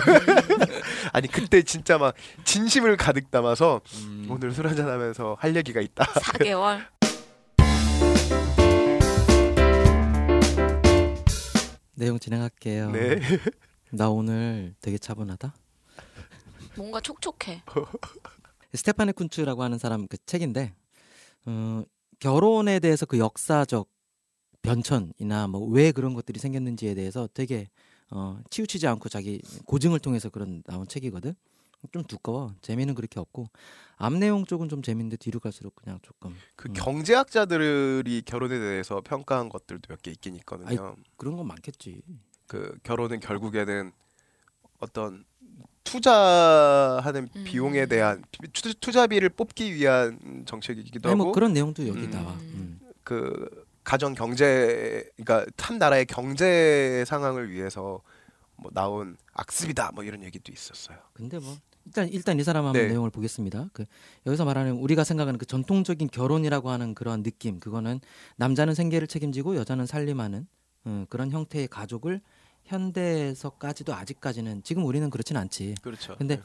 아니 1.11 1.27
그때 1.27 1.61
진짜 1.63 1.97
막 1.97 2.15
진심을 2.45 2.95
가득 2.95 3.29
담아서 3.29 3.81
음. 4.03 4.27
오늘 4.29 4.51
술 4.53 4.67
한잔 4.67 4.87
하면서 4.87 5.35
할 5.39 5.53
얘기가 5.55 5.81
있다 5.81 6.05
4개월. 6.05 6.85
내용 11.95 12.17
진행할게요. 12.19 12.91
네 12.91 13.19
나 13.91 14.09
오늘 14.09 14.73
되게 14.81 14.97
차분하다. 14.97 15.53
뭔가 16.77 16.99
촉촉해. 17.01 17.63
스테파네 18.73 19.11
쿤츠라고 19.11 19.59
하는 19.59 19.77
사람 19.77 20.07
그 20.07 20.17
책인데 20.25 20.73
어, 21.45 21.83
결혼에 22.19 22.79
대해서 22.79 23.05
그 23.05 23.19
역사적 23.19 23.89
변천이나 24.61 25.47
뭐 25.47 25.67
왜 25.69 25.91
그런 25.91 26.13
것들이 26.13 26.39
생겼는지에 26.39 26.93
대해서 26.95 27.27
되게 27.33 27.69
어, 28.11 28.39
치우치지 28.49 28.87
않고 28.87 29.09
자기 29.09 29.41
고증을 29.65 29.99
통해서 29.99 30.29
그런 30.29 30.63
나온 30.63 30.87
책이거든. 30.87 31.33
좀 31.91 32.03
두꺼워. 32.03 32.53
재미는 32.61 32.93
그렇게 32.93 33.19
없고 33.19 33.47
앞 33.97 34.13
내용 34.13 34.45
쪽은 34.45 34.69
좀 34.69 34.83
재밌는데 34.83 35.17
뒤로 35.17 35.39
갈수록 35.39 35.73
그냥 35.75 35.97
조금 36.03 36.35
그 36.55 36.69
음. 36.69 36.73
경제학자들이 36.73 38.21
결혼에 38.23 38.59
대해서 38.59 39.01
평가한 39.01 39.49
것들도 39.49 39.87
몇 39.89 39.99
개 40.03 40.11
있긴 40.11 40.35
있거든요 40.35 40.95
그런 41.17 41.35
건 41.37 41.47
많겠지. 41.47 42.03
그 42.51 42.77
결혼은 42.83 43.21
결국에는 43.21 43.93
어떤 44.79 45.23
투자하는 45.85 47.29
음. 47.33 47.43
비용에 47.45 47.85
대한 47.85 48.21
투- 48.51 48.73
투자비를 48.73 49.29
뽑기 49.29 49.73
위한 49.73 50.43
정책이기도 50.45 51.07
아니 51.07 51.13
하고 51.13 51.23
뭐 51.23 51.31
그런 51.31 51.53
내용도 51.53 51.87
여기 51.87 52.01
음. 52.01 52.11
나와. 52.11 52.33
음. 52.33 52.77
그 53.05 53.65
가정 53.85 54.13
경제 54.13 55.09
그러니까 55.15 55.49
한 55.59 55.77
나라의 55.77 56.07
경제 56.07 57.05
상황을 57.07 57.49
위해서 57.51 58.01
뭐 58.57 58.69
나온 58.73 59.15
악습이다 59.31 59.91
뭐 59.95 60.03
이런 60.03 60.21
얘기도 60.21 60.51
있었어요. 60.51 60.97
근데 61.13 61.39
뭐 61.39 61.55
일단 61.85 62.09
일단 62.09 62.37
이 62.37 62.43
사람 62.43 62.65
한번 62.65 62.81
네. 62.81 62.89
내용을 62.89 63.11
보겠습니다. 63.11 63.69
그 63.71 63.85
여기서 64.25 64.43
말하는 64.43 64.73
우리가 64.73 65.05
생각하는 65.05 65.37
그 65.37 65.45
전통적인 65.45 66.09
결혼이라고 66.09 66.69
하는 66.69 66.95
그런 66.95 67.23
느낌, 67.23 67.61
그거는 67.61 68.01
남자는 68.35 68.73
생계를 68.75 69.07
책임지고 69.07 69.55
여자는 69.55 69.85
살림하는 69.85 70.47
어, 70.83 71.05
그런 71.09 71.31
형태의 71.31 71.69
가족을 71.69 72.19
현대에서까지도 72.65 73.93
아직까지는 73.93 74.63
지금 74.63 74.85
우리는 74.85 75.09
그렇진 75.09 75.37
않지. 75.37 75.75
그렇죠. 75.81 76.15
근데 76.17 76.41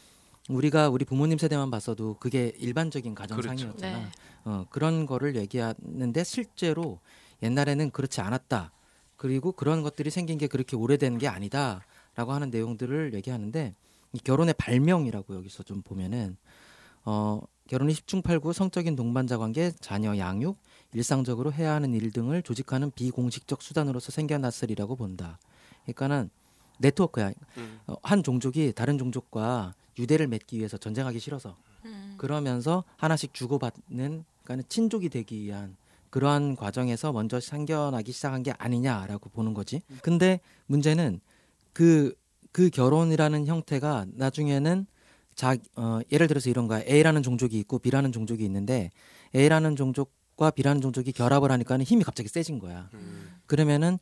우리가 0.48 0.88
우리 0.88 1.04
부모님 1.04 1.38
세대만 1.38 1.70
봤어도 1.70 2.16
그게 2.18 2.52
일반적인 2.58 3.14
가정상이었잖아. 3.14 3.72
그렇죠. 3.72 3.80
네. 3.80 4.06
어, 4.44 4.66
그런 4.70 5.06
거를 5.06 5.36
얘기하는데 5.36 6.24
실제로 6.24 7.00
옛날에는 7.42 7.90
그렇지 7.90 8.20
않았다. 8.20 8.72
그리고 9.16 9.52
그런 9.52 9.82
것들이 9.82 10.10
생긴 10.10 10.38
게 10.38 10.46
그렇게 10.46 10.76
오래된 10.76 11.18
게 11.18 11.26
아니다라고 11.28 12.32
하는 12.32 12.50
내용들을 12.50 13.14
얘기하는데 13.14 13.74
이 14.12 14.18
결혼의 14.18 14.54
발명이라고 14.56 15.34
여기서 15.34 15.62
좀 15.62 15.82
보면은 15.82 16.36
어, 17.04 17.40
결혼이 17.68 17.92
10중 17.92 18.22
8구 18.22 18.52
성적인 18.52 18.94
동반자 18.94 19.38
관계, 19.38 19.72
자녀 19.80 20.16
양육, 20.16 20.58
일상적으로 20.92 21.52
해야 21.52 21.72
하는 21.74 21.94
일 21.94 22.10
등을 22.12 22.42
조직하는 22.42 22.90
비공식적 22.92 23.62
수단으로서 23.62 24.12
생겨났으리라고 24.12 24.96
본다. 24.96 25.38
그러니까는 25.86 26.30
네트워크야. 26.78 27.32
음. 27.56 27.80
어, 27.86 27.96
한 28.02 28.22
종족이 28.22 28.72
다른 28.74 28.98
종족과 28.98 29.74
유대를 29.98 30.26
맺기 30.26 30.58
위해서 30.58 30.76
전쟁하기 30.76 31.18
싫어서 31.18 31.56
음. 31.84 32.14
그러면서 32.18 32.84
하나씩 32.96 33.32
주고받는 33.32 34.24
그러니까 34.44 34.68
친족이 34.68 35.08
되기 35.08 35.42
위한 35.42 35.76
그러한 36.10 36.56
과정에서 36.56 37.12
먼저 37.12 37.40
생겨나기 37.40 38.12
시작한 38.12 38.42
게 38.42 38.52
아니냐라고 38.58 39.30
보는 39.30 39.54
거지. 39.54 39.82
근데 40.02 40.40
문제는 40.66 41.20
그그 41.72 42.70
결혼이라는 42.72 43.46
형태가 43.46 44.06
나중에는 44.14 44.86
자 45.34 45.56
어, 45.74 46.00
예를 46.10 46.26
들어서 46.28 46.48
이런 46.48 46.68
거야. 46.68 46.82
A라는 46.86 47.22
종족이 47.22 47.58
있고 47.60 47.78
B라는 47.78 48.12
종족이 48.12 48.44
있는데 48.44 48.90
A라는 49.34 49.76
종족과 49.76 50.50
B라는 50.52 50.80
종족이 50.80 51.12
결합을 51.12 51.50
하니까는 51.52 51.84
힘이 51.84 52.04
갑자기 52.04 52.28
세진 52.28 52.58
거야. 52.58 52.88
음. 52.94 53.36
그러면은 53.46 53.98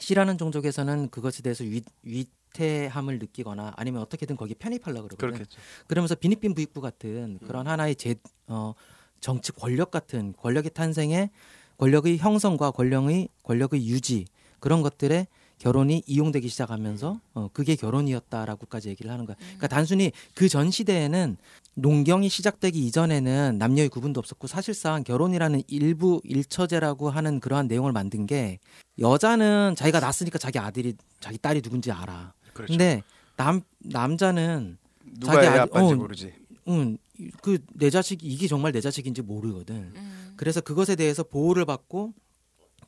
C라는 0.00 0.38
종족에서는 0.38 1.08
그것에 1.10 1.42
대해서 1.42 1.64
위, 1.64 1.82
위태함을 2.02 3.18
느끼거나 3.18 3.72
아니면 3.76 4.02
어떻게든 4.02 4.36
거기 4.36 4.54
편입하려고 4.54 5.08
그러거든. 5.08 5.32
그렇겠죠. 5.32 5.60
그러면서 5.86 6.14
비닉빈 6.14 6.54
부익부 6.54 6.80
같은 6.80 7.38
그런 7.46 7.66
하나의 7.66 7.96
제 7.96 8.16
어, 8.46 8.74
정치 9.20 9.52
권력 9.52 9.90
같은 9.90 10.34
권력의 10.36 10.72
탄생에 10.74 11.30
권력의 11.78 12.18
형성과 12.18 12.70
권력의 12.70 13.28
권력의 13.42 13.86
유지 13.86 14.26
그런 14.60 14.82
것들에 14.82 15.26
결혼이 15.58 16.02
이용되기 16.06 16.48
시작하면서 16.48 17.20
어, 17.34 17.48
그게 17.52 17.74
결혼이었다라고까지 17.76 18.88
얘기를 18.90 19.10
하는 19.10 19.24
거야. 19.24 19.36
그러니까 19.38 19.68
단순히 19.68 20.12
그 20.34 20.48
전 20.48 20.70
시대에는 20.70 21.36
농경이 21.76 22.28
시작되기 22.28 22.84
이전에는 22.86 23.56
남녀의 23.58 23.88
구분도 23.88 24.20
없었고 24.20 24.46
사실상 24.46 25.02
결혼이라는 25.02 25.62
일부 25.66 26.20
일처제라고 26.24 27.10
하는 27.10 27.40
그러한 27.40 27.66
내용을 27.66 27.92
만든 27.92 28.26
게 28.26 28.58
여자는 28.98 29.74
자기가 29.76 30.00
낳았으니까 30.00 30.38
자기 30.38 30.58
아들이 30.58 30.94
자기 31.20 31.38
딸이 31.38 31.62
누군지 31.62 31.90
알아. 31.90 32.32
그렇죠. 32.52 32.72
근데 32.72 33.02
남 33.36 33.60
남자는 33.78 34.78
누가 35.18 35.34
자기 35.34 35.46
애 35.46 35.48
아들- 35.50 35.60
아빠인지 35.62 35.92
어, 35.94 35.96
모르지. 35.96 36.32
응, 36.68 36.96
그 37.42 37.58
내 37.74 37.90
자식 37.90 38.20
이게 38.22 38.46
정말 38.46 38.70
내 38.72 38.80
자식인지 38.80 39.22
모르거든. 39.22 39.74
음. 39.96 40.34
그래서 40.36 40.60
그것에 40.60 40.94
대해서 40.96 41.22
보호를 41.24 41.64
받고 41.64 42.12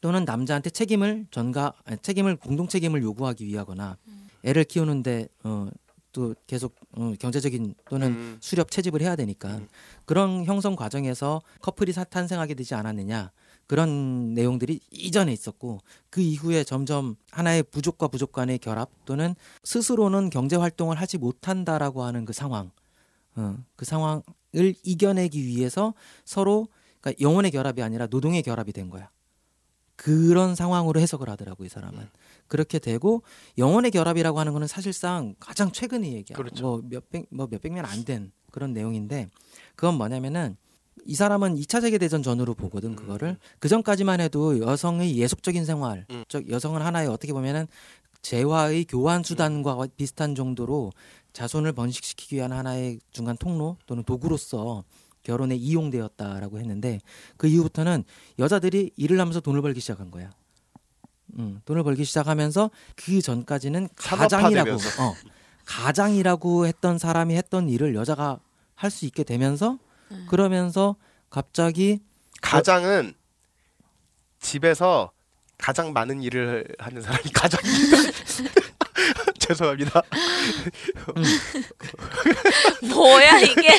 또는 0.00 0.24
남자한테 0.24 0.70
책임을 0.70 1.26
전가 1.30 1.72
책임을 2.02 2.36
공동 2.36 2.68
책임을 2.68 3.02
요구하기 3.02 3.46
위하거나 3.46 3.96
애를 4.44 4.64
키우는데 4.64 5.28
어, 5.44 5.68
또 6.12 6.34
계속 6.46 6.74
어, 6.92 7.12
경제적인 7.18 7.74
또는 7.90 8.08
음. 8.08 8.38
수렵 8.40 8.70
채집을 8.70 9.02
해야 9.02 9.16
되니까 9.16 9.56
음. 9.56 9.68
그런 10.06 10.44
형성 10.44 10.74
과정에서 10.74 11.42
커플이 11.60 11.92
사- 11.92 12.04
탄생하게 12.04 12.54
되지 12.54 12.74
않았느냐 12.74 13.30
그런 13.66 14.32
내용들이 14.32 14.80
이전에 14.90 15.32
있었고 15.32 15.80
그 16.08 16.20
이후에 16.20 16.64
점점 16.64 17.16
하나의 17.32 17.64
부족과 17.64 18.08
부족 18.08 18.32
간의 18.32 18.58
결합 18.60 18.88
또는 19.04 19.34
스스로는 19.64 20.30
경제 20.30 20.56
활동을 20.56 20.96
하지 20.96 21.18
못한다라고 21.18 22.04
하는 22.04 22.24
그 22.24 22.32
상황 22.32 22.70
어, 23.34 23.58
그 23.74 23.84
상황을 23.84 24.22
이겨내기 24.84 25.44
위해서 25.44 25.92
서로 26.24 26.68
그러니까 27.00 27.20
영혼의 27.20 27.50
결합이 27.50 27.82
아니라 27.82 28.06
노동의 28.06 28.42
결합이 28.42 28.72
된 28.72 28.88
거야. 28.88 29.10
그런 29.96 30.54
상황으로 30.54 31.00
해석을 31.00 31.28
하더라고 31.30 31.64
이 31.64 31.68
사람은. 31.68 32.08
그렇게 32.48 32.78
되고 32.78 33.22
영혼의 33.58 33.90
결합이라고 33.90 34.38
하는 34.38 34.52
거는 34.52 34.66
사실상 34.68 35.34
가장 35.40 35.72
최근의 35.72 36.12
얘기야. 36.12 36.36
그렇죠. 36.36 36.62
뭐 36.62 36.82
몇백 36.88 37.26
뭐 37.30 37.48
몇백 37.50 37.72
년 37.72 37.84
안 37.86 38.04
된 38.04 38.30
그런 38.52 38.72
내용인데 38.72 39.28
그건 39.74 39.94
뭐냐면은 39.96 40.56
이 41.04 41.14
사람은 41.14 41.56
2차 41.56 41.80
세계 41.80 41.98
대전 41.98 42.22
전후로 42.22 42.54
보거든 42.54 42.90
음. 42.90 42.96
그거를 42.96 43.36
그 43.58 43.68
전까지만 43.68 44.20
해도 44.20 44.58
여성의 44.60 45.16
예속적인 45.16 45.64
생활, 45.64 46.06
음. 46.10 46.24
즉 46.28 46.48
여성은 46.48 46.82
하나의 46.82 47.08
어떻게 47.08 47.32
보면은 47.32 47.66
재화의 48.22 48.86
교환 48.86 49.22
수단과 49.22 49.86
비슷한 49.96 50.34
정도로 50.34 50.92
자손을 51.32 51.72
번식시키기 51.72 52.36
위한 52.36 52.52
하나의 52.52 52.98
중간 53.12 53.36
통로 53.36 53.76
또는 53.86 54.02
도구로서 54.04 54.84
결혼에 55.26 55.56
이용되었다라고 55.56 56.60
했는데 56.60 57.00
그 57.36 57.48
이후부터는 57.48 58.04
여자들이 58.38 58.92
일을 58.96 59.18
하면서 59.18 59.40
돈을 59.40 59.60
벌기 59.60 59.80
시작한 59.80 60.12
거야. 60.12 60.30
음, 61.38 61.60
돈을 61.64 61.82
벌기 61.82 62.04
시작하면서 62.04 62.70
그 62.94 63.20
전까지는 63.20 63.88
가장이라고. 63.96 64.70
어, 64.70 65.14
가장이라고 65.64 66.66
했던 66.66 66.96
사람이 66.98 67.34
했던 67.34 67.68
일을 67.68 67.96
여자가 67.96 68.38
할 68.76 68.90
수 68.90 69.04
있게 69.06 69.24
되면서 69.24 69.78
음. 70.12 70.26
그러면서 70.28 70.94
갑자기 71.28 71.98
가장은 72.40 73.14
집에서 74.38 75.10
가장 75.58 75.92
많은 75.92 76.22
일을 76.22 76.68
하는 76.78 77.02
사람이 77.02 77.24
가장입니다. 77.34 77.96
죄송합니다. 79.48 80.02
뭐야 82.92 83.40
이게? 83.40 83.78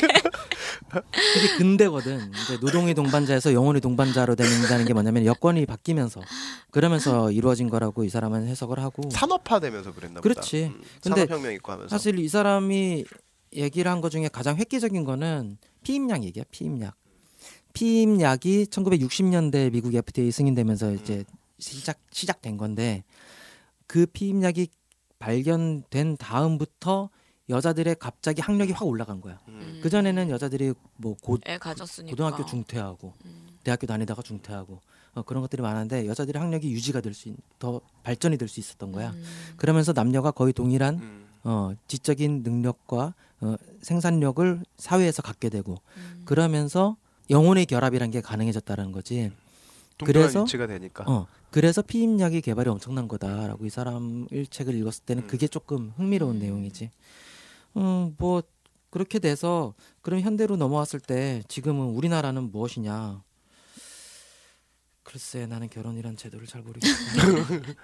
그게 0.90 1.56
근대거든. 1.58 2.30
이제 2.30 2.58
노동의 2.60 2.94
동반자에서 2.94 3.52
영혼의 3.52 3.80
동반자로 3.80 4.34
된다는 4.34 4.84
게 4.84 4.92
뭐냐면 4.92 5.24
여건이 5.26 5.66
바뀌면서 5.66 6.22
그러면서 6.70 7.30
이루어진 7.30 7.68
거라고 7.68 8.04
이 8.04 8.08
사람은 8.08 8.46
해석을 8.46 8.78
하고 8.78 9.08
산업화되면서 9.10 9.92
그랬나 9.92 10.20
보다. 10.20 10.22
그렇지. 10.22 10.72
음, 10.74 10.82
근데 11.02 11.20
산업혁명 11.26 11.52
있고 11.54 11.72
하면서. 11.72 11.88
사실 11.88 12.18
이 12.18 12.28
사람이 12.28 13.04
얘기를 13.54 13.90
한것 13.90 14.10
중에 14.10 14.28
가장 14.28 14.56
획기적인 14.56 15.04
거는 15.04 15.58
피임약 15.82 16.24
얘기야. 16.24 16.44
피임약. 16.50 16.94
피임약이 17.74 18.66
1960년대 18.70 19.70
미국 19.72 19.94
FDA 19.94 20.30
승인되면서 20.30 20.92
이제 20.94 21.24
시작 21.58 21.98
시작된 22.10 22.56
건데 22.56 23.04
그 23.86 24.06
피임약이 24.06 24.68
발견된 25.18 26.16
다음부터 26.16 27.10
여자들의 27.48 27.96
갑자기 27.98 28.42
학력이 28.42 28.72
확 28.72 28.86
올라간 28.86 29.20
거야. 29.20 29.38
음. 29.48 29.80
그 29.82 29.88
전에는 29.88 30.28
여자들이 30.30 30.74
뭐 30.96 31.16
고, 31.22 31.38
애 31.46 31.56
가졌으니까. 31.58 32.10
고등학교 32.10 32.44
중퇴하고 32.44 33.14
음. 33.24 33.46
대학교 33.64 33.86
다니다가 33.86 34.22
중퇴하고 34.22 34.80
어, 35.14 35.22
그런 35.22 35.40
것들이 35.42 35.62
많은데 35.62 36.06
여자들의 36.06 36.40
학력이 36.40 36.70
유지가 36.70 37.00
될 37.00 37.14
수 37.14 37.34
더 37.58 37.80
발전이 38.02 38.36
될 38.36 38.48
수 38.48 38.60
있었던 38.60 38.92
거야. 38.92 39.10
음. 39.10 39.24
그러면서 39.56 39.92
남녀가 39.92 40.30
거의 40.30 40.52
동일한 40.52 40.96
음. 40.96 41.26
어, 41.44 41.72
지적인 41.86 42.42
능력과 42.42 43.14
어, 43.40 43.54
생산력을 43.80 44.62
사회에서 44.76 45.22
갖게 45.22 45.48
되고 45.48 45.76
음. 45.96 46.22
그러면서 46.26 46.96
영혼의 47.30 47.64
결합이란 47.66 48.10
게 48.10 48.20
가능해졌다는 48.20 48.92
거지. 48.92 49.32
동등한 49.96 50.28
그래서- 50.28 50.42
위치가 50.42 50.66
되니까. 50.66 51.04
어, 51.10 51.26
그래서 51.50 51.82
피임약의 51.82 52.42
개발이 52.42 52.68
엄청난 52.68 53.08
거다라고 53.08 53.64
이 53.64 53.70
사람 53.70 54.26
일 54.30 54.46
책을 54.46 54.74
읽었을 54.74 55.04
때는 55.04 55.24
음. 55.24 55.26
그게 55.26 55.48
조금 55.48 55.92
흥미로운 55.96 56.36
음. 56.36 56.40
내용이지. 56.40 56.90
음, 57.76 58.14
뭐 58.18 58.42
그렇게 58.90 59.18
돼서 59.18 59.74
그럼 60.02 60.20
현대로 60.20 60.56
넘어왔을 60.56 61.00
때 61.00 61.42
지금은 61.48 61.86
우리나라는 61.86 62.50
무엇이냐? 62.50 63.22
글쎄 65.04 65.46
나는 65.46 65.70
결혼이란 65.70 66.16
제도를 66.16 66.46
잘 66.46 66.60
모르겠어. 66.60 66.92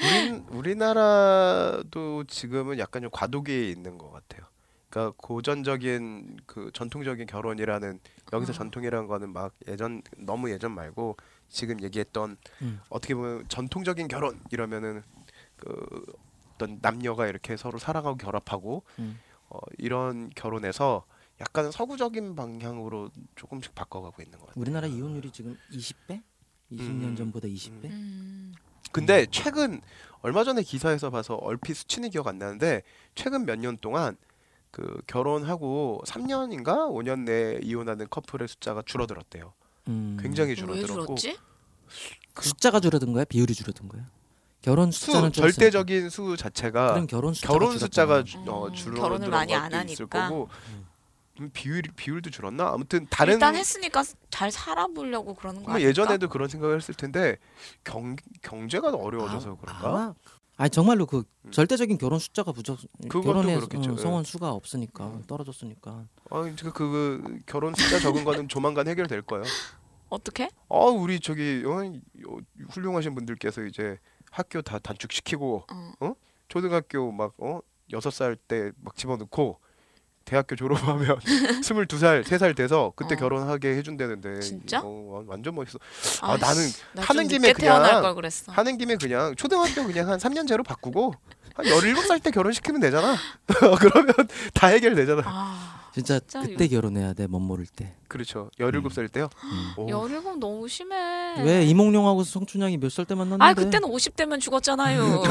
우린, 0.00 0.46
우리나라도 0.48 2.24
지금은 2.24 2.78
약간 2.78 3.02
좀 3.02 3.10
과도기에 3.10 3.68
있는 3.68 3.98
것 3.98 4.10
같아요. 4.10 4.46
그러니까 4.88 5.14
고전적인 5.18 6.38
그 6.46 6.70
전통적인 6.72 7.26
결혼이라는 7.26 8.00
여기서 8.32 8.52
어. 8.52 8.54
전통이라는 8.54 9.06
거는 9.06 9.32
막 9.34 9.54
예전 9.68 10.02
너무 10.16 10.50
예전 10.50 10.72
말고 10.72 11.16
지금 11.52 11.80
얘기했던 11.82 12.36
음. 12.62 12.80
어떻게 12.88 13.14
보면 13.14 13.46
전통적인 13.48 14.08
결혼 14.08 14.40
이러면은 14.50 15.02
그 15.56 16.04
어떤 16.54 16.78
남녀가 16.82 17.26
이렇게 17.26 17.56
서로 17.56 17.78
사랑하고 17.78 18.16
결합하고 18.16 18.82
음. 18.98 19.20
어, 19.50 19.58
이런 19.78 20.30
결혼에서 20.30 21.04
약간 21.40 21.70
서구적인 21.70 22.34
방향으로 22.34 23.10
조금씩 23.36 23.74
바꿔가고 23.74 24.22
있는 24.22 24.38
것 24.38 24.46
같아요. 24.46 24.60
우리나라 24.60 24.86
이혼율이 24.86 25.30
지금 25.30 25.56
20배? 25.72 26.22
20년 26.72 27.02
음. 27.04 27.16
전보다 27.16 27.48
20배? 27.48 27.84
음. 27.84 28.54
근데 28.92 29.26
최근 29.30 29.80
얼마 30.20 30.44
전에 30.44 30.62
기사에서 30.62 31.10
봐서 31.10 31.34
얼핏 31.36 31.74
수치는 31.74 32.10
기억 32.10 32.26
안 32.28 32.38
나는데 32.38 32.82
최근 33.14 33.44
몇 33.46 33.56
년 33.58 33.76
동안 33.78 34.16
그 34.70 35.02
결혼하고 35.06 36.02
3년인가 36.06 36.88
5년 36.90 37.20
내에 37.24 37.60
이혼하는 37.62 38.06
커플의 38.08 38.48
숫자가 38.48 38.82
줄어들었대요. 38.86 39.52
음. 39.88 40.18
굉장히 40.20 40.50
왜 40.50 40.54
줄어들었고 40.54 41.14
줄었지? 41.16 41.38
숫자가 42.40 42.80
줄어든 42.80 43.12
거야? 43.12 43.24
비율이 43.24 43.54
줄어든 43.54 43.88
거야? 43.88 44.08
결혼 44.62 44.90
수 44.92 45.06
숫자는 45.06 45.32
줄었으니까. 45.32 45.60
절대적인 45.60 46.08
수 46.10 46.36
자체가 46.36 46.92
그럼 46.92 47.06
결혼 47.06 47.34
숫자가 47.34 47.52
결혼 47.52 47.78
숫자가. 47.78 48.22
주- 48.24 48.38
어, 48.46 48.68
음, 48.68 48.74
줄어든 48.74 49.00
결혼을 49.02 49.28
많이 49.28 49.54
안 49.54 49.72
하니까. 49.74 50.06
거고 50.28 50.48
음, 51.40 51.50
비율 51.52 51.82
비율도 51.96 52.30
줄었나? 52.30 52.68
아무튼 52.68 53.06
다른 53.10 53.34
일단 53.34 53.56
했으니까 53.56 54.04
잘 54.30 54.52
살아보려고 54.52 55.34
그러는 55.34 55.62
거뭐 55.62 55.74
아닐까? 55.74 55.88
예전에도 55.88 56.28
그런 56.28 56.48
생각을 56.48 56.76
했을 56.76 56.94
텐데 56.94 57.36
경 57.82 58.14
경제가 58.42 58.90
어려워져서 58.90 59.56
그런가? 59.56 60.14
아니 60.56 60.70
정말로 60.70 61.06
그 61.06 61.24
음. 61.44 61.50
절대적인 61.50 61.98
결혼 61.98 62.18
숫자가 62.18 62.52
부족 62.52 62.78
결혼의 63.08 63.56
그렇겠죠. 63.56 63.92
어, 63.92 63.96
성원 63.96 64.24
수가 64.24 64.52
없으니까 64.52 65.20
떨어졌으니까 65.26 66.06
아, 66.30 66.46
이제 66.46 66.64
그, 66.64 66.72
그 66.72 67.38
결혼 67.46 67.74
숫자 67.74 67.98
적은 67.98 68.24
거는 68.24 68.48
조만간 68.48 68.86
해결될 68.86 69.22
거예요. 69.22 69.44
어떻게? 70.08 70.50
아 70.68 70.76
우리 70.76 71.18
저기 71.20 71.62
어, 71.66 71.78
어, 72.30 72.38
훌륭하신 72.70 73.14
분들께서 73.14 73.64
이제 73.64 73.98
학교 74.30 74.60
다 74.62 74.78
단축시키고 74.78 75.66
어. 76.00 76.14
초등학교 76.48 77.10
막 77.12 77.32
어 77.38 77.60
여섯 77.92 78.10
살 78.10 78.36
때 78.36 78.72
막 78.82 78.94
집어넣고 78.94 79.58
대학교 80.24 80.56
졸업하면 80.56 81.18
스물두 81.62 81.98
살세살 81.98 82.54
돼서 82.54 82.92
그때 82.96 83.14
어. 83.14 83.18
결혼하게 83.18 83.76
해준다는데 83.76 84.40
진짜? 84.40 84.80
어, 84.82 84.88
와- 85.10 85.22
완전 85.26 85.54
멋있어. 85.54 85.78
아, 86.20 86.32
아, 86.32 86.36
나는 86.36 86.62
나 86.92 87.02
하는 87.02 87.28
좀 87.28 87.38
김에 87.38 87.52
그냥. 87.52 87.82
하는 88.48 88.78
김에 88.78 88.96
그냥 88.96 89.34
초등학교 89.36 89.84
그냥 89.86 90.08
한 90.08 90.18
3년제로 90.18 90.64
바꾸고 90.64 91.14
한 91.54 91.66
17살 91.66 92.22
때 92.22 92.30
결혼시키면 92.30 92.80
되잖아. 92.80 93.16
그러면 93.78 94.14
다 94.54 94.68
해결되잖아. 94.68 95.22
아, 95.26 95.80
진짜 95.92 96.18
진짜 96.20 96.40
그때 96.48 96.66
결혼해야 96.68 97.12
돼 97.12 97.26
멋 97.26 97.40
모를 97.40 97.66
때. 97.66 97.94
그렇죠. 98.08 98.50
17살 98.58 99.12
때요. 99.12 99.28
음. 99.44 99.72
오. 99.76 99.88
열일곱 99.90 100.38
너무 100.38 100.66
심해. 100.68 100.96
왜 101.42 101.64
이몽룡하고 101.66 102.24
성춘향이 102.24 102.78
몇 102.78 102.88
살 102.90 103.04
때 103.04 103.14
만났는데? 103.14 103.44
아 103.44 103.52
그때는 103.54 103.88
50대면 103.90 104.40
죽었잖아요. 104.40 105.22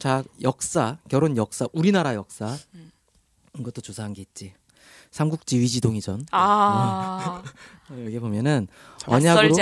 자 0.00 0.24
역사 0.42 0.96
결혼 1.08 1.36
역사 1.36 1.68
우리나라 1.74 2.14
역사 2.14 2.56
음. 2.74 2.90
이것도 3.58 3.82
조사한 3.82 4.14
게 4.14 4.22
있지. 4.22 4.54
삼국지 5.10 5.58
위지동이전. 5.58 6.26
아 6.30 7.42
어, 7.90 7.94
여기 8.06 8.18
보면은 8.18 8.66
참 8.96 9.14
언약으로. 9.14 9.54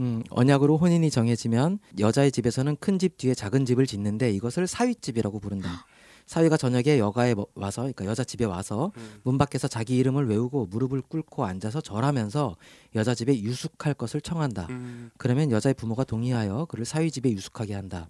음, 0.00 0.22
언약으로 0.30 0.78
혼인이 0.78 1.08
정해지면 1.10 1.78
여자의 2.00 2.32
집에서는 2.32 2.76
큰 2.80 2.98
집 2.98 3.18
뒤에 3.18 3.34
작은 3.34 3.66
집을 3.66 3.86
짓는데 3.86 4.30
이것을 4.32 4.66
사위집이라고 4.66 5.38
부른다. 5.38 5.86
사위가 6.26 6.56
저녁에 6.56 6.98
여가에 6.98 7.34
뭐- 7.34 7.46
와서 7.54 7.82
그러니까 7.82 8.06
여자 8.06 8.24
집에 8.24 8.46
와서 8.46 8.90
음. 8.96 9.20
문 9.22 9.38
밖에서 9.38 9.68
자기 9.68 9.96
이름을 9.98 10.26
외우고 10.26 10.66
무릎을 10.66 11.02
꿇고 11.02 11.44
앉아서 11.44 11.82
절하면서 11.82 12.56
여자 12.96 13.14
집에 13.14 13.38
유숙할 13.40 13.94
것을 13.94 14.22
청한다. 14.22 14.66
음. 14.70 15.10
그러면 15.18 15.52
여자의 15.52 15.74
부모가 15.74 16.02
동의하여 16.02 16.64
그를 16.70 16.84
사위 16.84 17.10
집에 17.12 17.30
유숙하게 17.30 17.74
한다. 17.74 18.08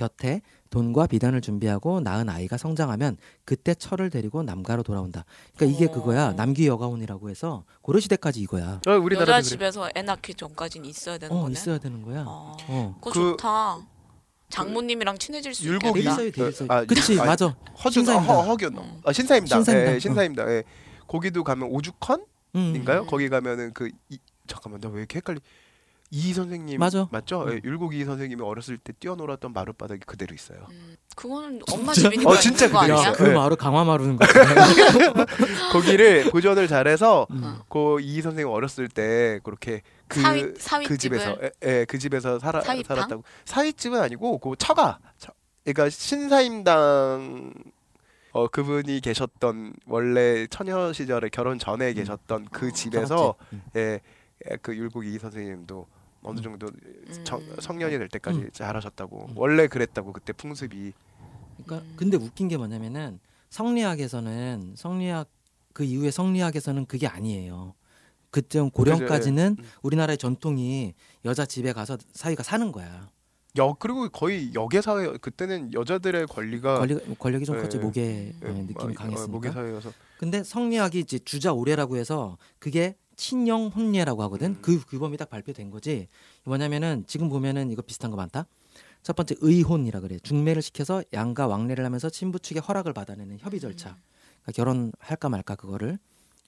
곁에 0.00 0.42
돈과 0.70 1.06
비단을 1.08 1.40
준비하고 1.40 2.00
낳은 2.00 2.28
아이가 2.28 2.56
성장하면 2.56 3.16
그때 3.44 3.74
철을 3.74 4.10
데리고 4.10 4.42
남가로 4.44 4.82
돌아온다. 4.84 5.24
그러니까 5.56 5.76
이게 5.76 5.90
어. 5.90 5.92
그거야. 5.92 6.32
남귀 6.34 6.66
여가혼이라고 6.68 7.30
해서 7.30 7.64
고려 7.82 7.98
시대까지 7.98 8.40
이거야. 8.40 8.80
어, 8.86 8.90
우리나라도 8.92 9.32
여자 9.32 9.40
그래. 9.40 9.42
집에서 9.42 9.88
애 9.96 10.02
낳기 10.02 10.34
전까지는 10.34 10.88
있어야 10.88 11.18
되는 11.18 11.34
어, 11.34 11.40
거네. 11.42 11.52
있어야 11.52 11.78
되는 11.78 12.02
거야. 12.02 12.24
어. 12.26 12.56
어. 12.68 12.96
그거 13.00 13.10
그- 13.10 13.30
좋다. 13.32 13.78
장모님이랑 14.48 15.18
친해질 15.18 15.54
수 15.54 15.66
율곡이 15.66 15.98
있겠다. 16.00 16.16
대일사유 16.18 16.32
대일사유. 16.32 16.68
아, 16.70 16.84
그치 16.84 17.20
아, 17.20 17.24
맞아. 17.24 17.46
허준 17.48 18.02
아, 18.08 18.12
신사임당. 18.12 18.24
허, 18.36 18.42
허균 18.42 18.76
음. 18.76 19.00
아 19.04 19.12
신사임당 19.12 19.64
신사임당. 19.64 19.94
예, 19.94 19.98
신사임당 19.98 20.48
예. 20.50 20.62
거기도 21.08 21.42
가면 21.42 21.68
오죽헌인가요? 21.72 23.00
음. 23.02 23.06
거기 23.08 23.28
가면은 23.28 23.72
그 23.72 23.90
이, 24.08 24.18
잠깐만 24.46 24.80
나 24.80 24.88
왜 24.88 24.98
이렇게 24.98 25.16
헷갈리 25.18 25.40
이 26.10 26.32
선생님 26.32 26.78
맞아. 26.78 27.08
맞죠? 27.10 27.42
음. 27.42 27.52
예, 27.52 27.60
율곡이 27.64 28.04
선생님이 28.04 28.42
어렸을 28.42 28.78
때 28.78 28.92
뛰어놀았던 28.92 29.52
마룻바닥이 29.52 30.00
그대로 30.06 30.34
있어요. 30.34 30.66
음, 30.70 30.96
그거는 31.16 31.60
엄마 31.72 31.92
진짜? 31.92 32.10
집이니까 32.10 32.30
어, 32.30 32.36
진짜 32.36 32.70
거 32.70 32.80
그대로 32.80 32.98
아니야? 32.98 33.10
있어요. 33.10 33.24
그 33.24 33.30
네. 33.30 33.34
마루 33.34 33.56
강화 33.56 33.84
마루는 33.84 34.16
거. 34.16 34.26
거기를 35.72 36.30
보존을 36.30 36.68
잘해서 36.68 37.26
음. 37.30 37.58
그이 37.68 38.22
선생님 38.22 38.52
어렸을 38.52 38.88
때 38.88 39.40
그렇게 39.42 39.82
그 40.06 40.20
사위 40.20 40.52
사위 40.58 40.86
그 40.86 40.96
집에서 40.96 41.36
예, 41.42 41.50
예, 41.64 41.84
그 41.86 41.98
집에서 41.98 42.38
살아? 42.38 42.60
살았다고 42.60 43.24
사위집은 43.44 44.00
아니고 44.00 44.38
그 44.38 44.54
처가 44.56 44.98
처, 45.18 45.32
그러니까 45.64 45.90
신사임당 45.90 47.52
어 48.32 48.46
그분이 48.48 49.00
계셨던 49.00 49.74
원래 49.86 50.46
처녀 50.48 50.92
시절에 50.92 51.30
결혼 51.30 51.58
전에 51.58 51.92
계셨던 51.94 52.48
그 52.52 52.70
집에서 52.70 53.34
음. 53.52 53.62
예, 53.74 54.00
예, 54.50 54.56
그 54.62 54.76
율곡 54.76 55.06
이 55.06 55.18
선생님도 55.18 55.86
어느 56.26 56.40
정도 56.40 56.68
청- 57.24 57.40
음. 57.40 57.56
성년이 57.60 57.96
될 57.98 58.08
때까지 58.08 58.38
음. 58.40 58.50
잘하셨다고 58.52 59.26
음. 59.30 59.32
원래 59.36 59.68
그랬다고 59.68 60.12
그때 60.12 60.32
풍습이 60.32 60.92
그러니까 61.64 61.88
음. 61.88 61.94
근데 61.96 62.16
웃긴 62.16 62.48
게 62.48 62.56
뭐냐면은 62.56 63.20
성리학에서는 63.50 64.74
성리학 64.76 65.28
그 65.72 65.84
이후에 65.84 66.10
성리학에서는 66.10 66.86
그게 66.86 67.06
아니에요. 67.06 67.74
그쯤 68.30 68.70
고령까지는 68.70 69.56
그죠, 69.56 69.66
예. 69.66 69.68
음. 69.68 69.78
우리나라의 69.82 70.18
전통이 70.18 70.94
여자 71.24 71.46
집에 71.46 71.72
가서 71.72 71.96
사위가 72.12 72.42
사는 72.42 72.72
거야. 72.72 73.08
여 73.58 73.74
그리고 73.78 74.08
거의 74.10 74.52
역의 74.52 74.82
사회 74.82 75.16
그때는 75.16 75.72
여자들의 75.72 76.26
권리가 76.26 76.78
권리, 76.80 77.14
권력이 77.18 77.44
좀 77.46 77.56
예, 77.56 77.60
컸지 77.62 77.78
목에 77.78 78.02
예, 78.02 78.48
예, 78.48 78.52
느낌이 78.52 78.74
어, 78.92 78.94
강했으니까. 78.94 79.26
목의 79.32 79.52
사회여서 79.52 79.92
근데 80.18 80.42
성리학이 80.42 80.98
이제 81.00 81.18
주자 81.20 81.52
오례라고 81.54 81.96
해서 81.96 82.36
그게 82.58 82.96
친영 83.16 83.68
혼례라고 83.68 84.22
하거든. 84.24 84.50
음. 84.50 84.58
그 84.62 84.84
규범이 84.84 85.16
딱 85.16 85.28
발표된 85.30 85.70
거지. 85.70 86.08
뭐냐면은 86.44 87.04
지금 87.06 87.28
보면은 87.28 87.70
이거 87.70 87.82
비슷한 87.82 88.10
거 88.10 88.16
많다. 88.16 88.46
첫 89.02 89.16
번째 89.16 89.36
의혼이라 89.40 90.00
그래. 90.00 90.18
중매를 90.18 90.62
시켜서 90.62 91.02
양가 91.12 91.46
왕래를 91.46 91.84
하면서 91.84 92.08
신부 92.08 92.38
측의 92.38 92.62
허락을 92.62 92.92
받아내는 92.92 93.38
협의 93.38 93.60
절차. 93.60 93.96
그러니까 94.42 94.52
결혼할까 94.52 95.28
말까 95.28 95.54
그거를 95.54 95.98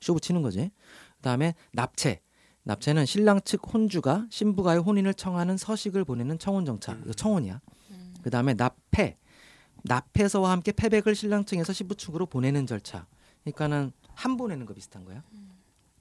쇼부 0.01 0.21
치는 0.21 0.43
거지. 0.43 0.71
그다음에 1.17 1.55
납체. 1.73 2.21
납체는 2.65 3.07
신랑 3.07 3.41
측 3.45 3.63
혼주가 3.73 4.27
신부가의 4.31 4.81
혼인을 4.81 5.15
청하는 5.15 5.57
서식을 5.57 6.05
보내는 6.05 6.39
청혼 6.39 6.65
정차. 6.65 6.93
음. 6.93 7.03
이거 7.05 7.15
청혼이야. 7.15 7.61
음. 7.91 8.15
그다음에 8.23 8.55
납패. 8.55 9.17
납해서와 9.85 10.51
함께 10.51 10.73
패백을 10.73 11.15
신랑 11.15 11.45
측에서 11.45 11.73
신부 11.73 11.95
측으로 11.95 12.27
보내는 12.27 12.67
절차. 12.67 13.07
그러니까는 13.45 13.93
한 14.15 14.37
보내는 14.37 14.67
거 14.67 14.75
비슷한 14.75 15.05
거야. 15.05 15.23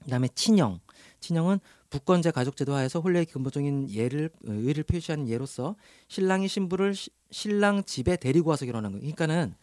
그다음에 0.08 0.28
친형. 0.34 0.80
친형은 1.20 1.60
북건제 1.90 2.30
가족제도 2.30 2.74
하에서 2.74 3.00
혼례의 3.00 3.26
근본적인 3.26 3.90
예를 3.90 4.30
어, 4.46 4.50
의를 4.52 4.82
표시하는 4.84 5.28
예로서 5.28 5.76
신랑이 6.08 6.48
신부를 6.48 6.94
시- 6.94 7.10
신랑 7.30 7.84
집에 7.84 8.16
데리고 8.16 8.48
와서 8.50 8.64
결혼한 8.64 8.92
거. 8.92 8.98
그러니까는 8.98 9.54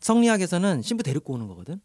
성리학에서는 0.00 0.82
신부 0.82 1.02
데리고 1.02 1.32
오는 1.34 1.48
거거든. 1.48 1.80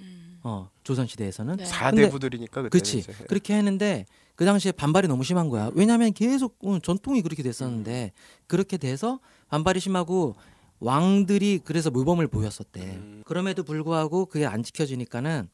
음. 0.00 0.38
어 0.42 0.68
조선 0.84 1.06
시대에서는 1.06 1.56
네. 1.56 1.64
사대부들이니까 1.64 2.68
그렇지. 2.68 3.02
그렇게 3.28 3.54
했는데 3.54 4.04
그 4.34 4.44
당시에 4.44 4.72
반발이 4.72 5.08
너무 5.08 5.24
심한 5.24 5.48
거야 5.48 5.70
왜냐하면 5.74 6.12
계속 6.12 6.58
어, 6.62 6.78
전통이 6.78 7.22
그렇게 7.22 7.42
됐었는데 7.42 8.12
그렇게 8.46 8.76
돼서 8.76 9.18
반발이 9.48 9.80
심하고 9.80 10.34
왕들이 10.80 11.60
그래서 11.64 11.90
모범을 11.90 12.26
보였었대 12.28 12.80
음. 12.82 13.22
그럼에도 13.24 13.62
불구하고 13.64 14.26
그게 14.26 14.44
안 14.44 14.62
지켜지니까는 14.62 15.48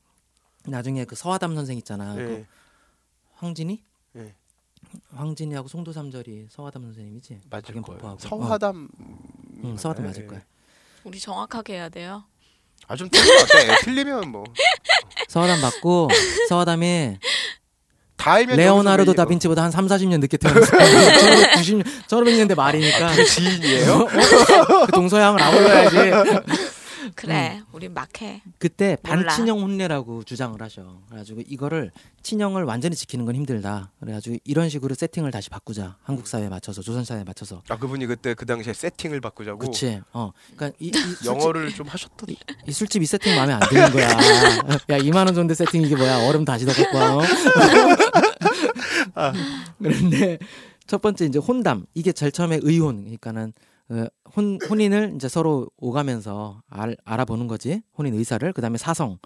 나중에 0.66 1.05
그 1.05 1.16
서화담 1.16 1.55
선생 1.55 1.77
있잖아 1.79 2.14
예. 2.18 2.22
그 2.25 2.46
황진이 3.37 3.83
예. 4.16 4.35
황진이하고 5.14 5.68
송도삼절이 5.68 6.48
서화담 6.51 6.83
선생님이지 6.83 7.40
맞을 7.51 7.81
거예요. 7.83 8.16
서화담 8.20 8.88
응, 9.64 9.77
서화담 9.77 10.05
맞을 10.07 10.27
거야 10.27 10.40
우리 11.05 11.18
정확하게 11.18 11.75
해야 11.75 11.88
돼요. 11.88 12.25
아 12.88 12.96
좀 12.96 13.09
틀린 13.09 13.38
것 13.38 13.48
같아. 13.48 13.77
틀리면 13.85 14.29
뭐 14.31 14.44
서화담 15.29 15.61
받고 15.61 16.09
서화담이 16.48 17.16
다 18.16 18.33
알면 18.35 18.57
레오나르도 18.57 19.14
다빈치보다 19.14 19.64
한 19.64 19.70
3, 19.72 19.87
40년 19.87 20.20
늦게 20.20 20.37
태어났어 20.37 20.70
1590년 20.77 21.85
1500년대 22.07 22.55
말이니까 22.55 23.09
아, 23.11 23.16
그 23.16 23.25
지인이에요? 23.25 24.07
그 24.87 24.92
동서양을 24.92 25.42
아물러야지. 25.42 25.96
그래, 27.14 27.62
우리 27.72 27.88
막 27.88 28.20
해. 28.22 28.42
그때 28.58 28.96
몰라. 29.02 29.24
반친형 29.26 29.60
혼례라고 29.60 30.24
주장을 30.24 30.60
하셔. 30.60 31.00
그래가지고 31.08 31.42
이거를 31.46 31.90
친형을 32.22 32.64
완전히 32.64 32.94
지키는 32.94 33.24
건 33.24 33.34
힘들다. 33.34 33.90
그래가지고 34.00 34.36
이런 34.44 34.68
식으로 34.68 34.94
세팅을 34.94 35.30
다시 35.30 35.50
바꾸자. 35.50 35.96
한국 36.02 36.26
사회에 36.26 36.48
맞춰서 36.48 36.82
조선 36.82 37.04
사회에 37.04 37.24
맞춰서. 37.24 37.62
아 37.68 37.76
그분이 37.76 38.06
그때 38.06 38.34
그 38.34 38.46
당시에 38.46 38.72
세팅을 38.72 39.20
바꾸자고 39.20 39.58
그치. 39.58 40.00
어. 40.12 40.32
그러니까 40.56 40.76
이, 40.80 40.88
이 40.88 40.92
술집, 40.98 41.26
영어를 41.26 41.74
좀 41.74 41.86
하셨던. 41.88 42.30
이, 42.30 42.36
이 42.66 42.72
술집 42.72 43.02
이 43.02 43.06
세팅 43.06 43.36
마음에 43.36 43.54
안 43.54 43.60
드는 43.68 43.90
거야. 43.92 44.08
야 44.08 44.98
2만 44.98 45.26
원 45.26 45.34
정도 45.34 45.54
세팅 45.54 45.82
이게 45.82 45.96
뭐야? 45.96 46.28
얼음 46.28 46.44
다시 46.44 46.64
더 46.66 46.72
갖고 46.72 46.98
와. 46.98 47.16
어? 47.16 47.22
그런데 49.82 50.38
첫 50.86 51.02
번째 51.02 51.26
이제 51.26 51.38
혼담 51.38 51.84
이게 51.94 52.12
제일 52.12 52.32
처음에 52.32 52.60
의혼 52.62 53.00
그러니까는 53.02 53.52
어, 53.88 54.06
혼 54.35 54.59
혼인을 54.68 55.12
이제 55.16 55.29
서로 55.29 55.68
오가면서 55.77 56.62
알, 56.68 56.97
알아보는 57.05 57.49
거지. 57.49 57.83
혼인 57.97 58.14
의사를. 58.14 58.51
그다음에 58.53 58.79
사성. 58.79 59.18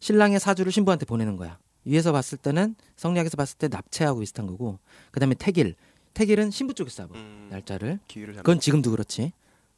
신랑의 0.00 0.40
사주를 0.40 0.72
신부한테 0.72 1.04
보내는 1.06 1.36
거야. 1.36 1.58
위에서 1.84 2.12
봤을 2.12 2.38
때는 2.38 2.74
성리학에서 2.96 3.36
봤을 3.36 3.58
때 3.58 3.68
납체하고 3.68 4.20
비슷한 4.20 4.46
거고. 4.46 4.78
그다음에 5.10 5.34
태길 5.34 5.74
태길은 6.14 6.50
신부 6.50 6.74
쪽에서 6.74 6.96
잡아 6.96 7.18
음, 7.18 7.48
날짜를. 7.50 7.98
그건 8.08 8.60
지금도 8.60 8.90
그렇지. 8.90 9.32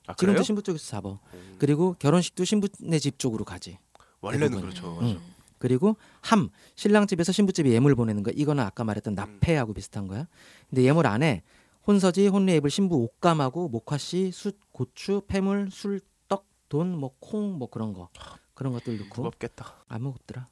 아, 0.07 0.15
지금도? 0.15 0.43
신부 0.43 0.63
쪽에서 0.63 0.87
잡아. 0.87 1.19
음, 1.35 1.57
그리고 1.59 1.97
결혼식도 1.99 2.45
신부네 2.45 2.99
집 2.99 3.19
쪽으로 3.19 3.45
가지. 3.45 3.79
원래는 4.21 4.49
대부분. 4.49 4.69
그렇죠. 4.71 4.99
응. 5.03 5.19
그리고 5.59 5.97
함. 6.21 6.51
신랑 6.77 7.07
집에서 7.07 7.33
신부 7.33 7.53
집에 7.53 7.71
예물 7.71 7.95
보내는 7.95 8.23
거 8.23 8.31
이거는 8.31 8.63
아까 8.63 8.85
말했던 8.85 9.15
납패하고 9.15 9.73
비슷한 9.73 10.07
거야. 10.07 10.29
근데 10.69 10.83
예물 10.83 11.07
안에 11.07 11.43
혼서지 11.87 12.29
혼례 12.29 12.57
입을 12.57 12.69
신부 12.69 12.97
옷감하고 12.97 13.69
목화씨 13.69 14.31
숯 14.33 14.59
고추 14.77 15.23
패물 15.27 15.69
술 15.71 16.01
떡 16.29 16.45
돈 16.69 16.99
뭐 16.99 17.13
콩 17.21 17.57
뭐 17.59 17.71
그런 17.71 17.93
거 17.95 18.11
그런 18.55 18.73
것들 18.75 18.99
넣고 18.99 19.23
무겁겠다. 19.23 19.85
안 19.89 20.03
먹었더라. 20.03 20.47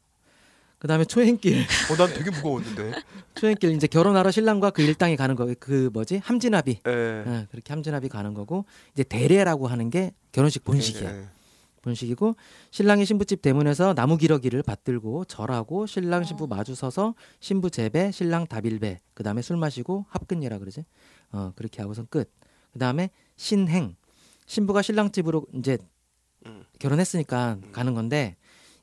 그 0.78 0.88
다음에 0.88 1.04
초행길 1.04 1.64
어, 1.90 1.96
난 1.96 2.08
되게 2.14 2.30
무거웠는데. 2.30 2.92
초행길 3.34 3.72
이제 3.72 3.86
결혼하러 3.86 4.30
신랑과 4.30 4.70
그 4.70 4.82
일당이 4.82 5.16
가는 5.16 5.34
거 5.34 5.46
그 5.58 5.90
뭐지 5.92 6.18
함진합이 6.18 6.80
예. 6.86 6.90
예, 6.90 7.46
그렇게 7.50 7.72
함진합이 7.72 8.08
가는 8.08 8.32
거고 8.34 8.64
이제 8.92 9.02
대례라고 9.02 9.66
하는 9.66 9.90
게 9.90 10.12
결혼식 10.32 10.64
본식이야. 10.64 11.16
예. 11.16 11.28
본식이고 11.82 12.36
신랑이 12.70 13.04
신부집 13.04 13.42
대문에서 13.42 13.92
나무 13.92 14.16
기러기를 14.16 14.62
받들고 14.62 15.26
절하고 15.26 15.84
신랑 15.86 16.24
신부 16.24 16.44
어. 16.44 16.46
마주 16.46 16.74
서서 16.74 17.14
신부 17.40 17.68
제배 17.68 18.10
신랑 18.10 18.46
다빌배 18.46 19.00
그 19.12 19.22
다음에 19.22 19.42
술 19.42 19.58
마시고 19.58 20.06
합근이라 20.08 20.58
그러지 20.60 20.84
어 21.32 21.52
그렇게 21.56 21.82
하고선 21.82 22.06
끝 22.08 22.30
그 22.74 22.78
다음에 22.80 23.08
신행 23.36 23.96
신부가 24.46 24.82
신랑 24.82 25.10
집으로 25.10 25.46
이제 25.54 25.78
음. 26.46 26.64
결혼했으니까 26.78 27.58
음. 27.62 27.72
가는 27.72 27.94
건데 27.94 28.36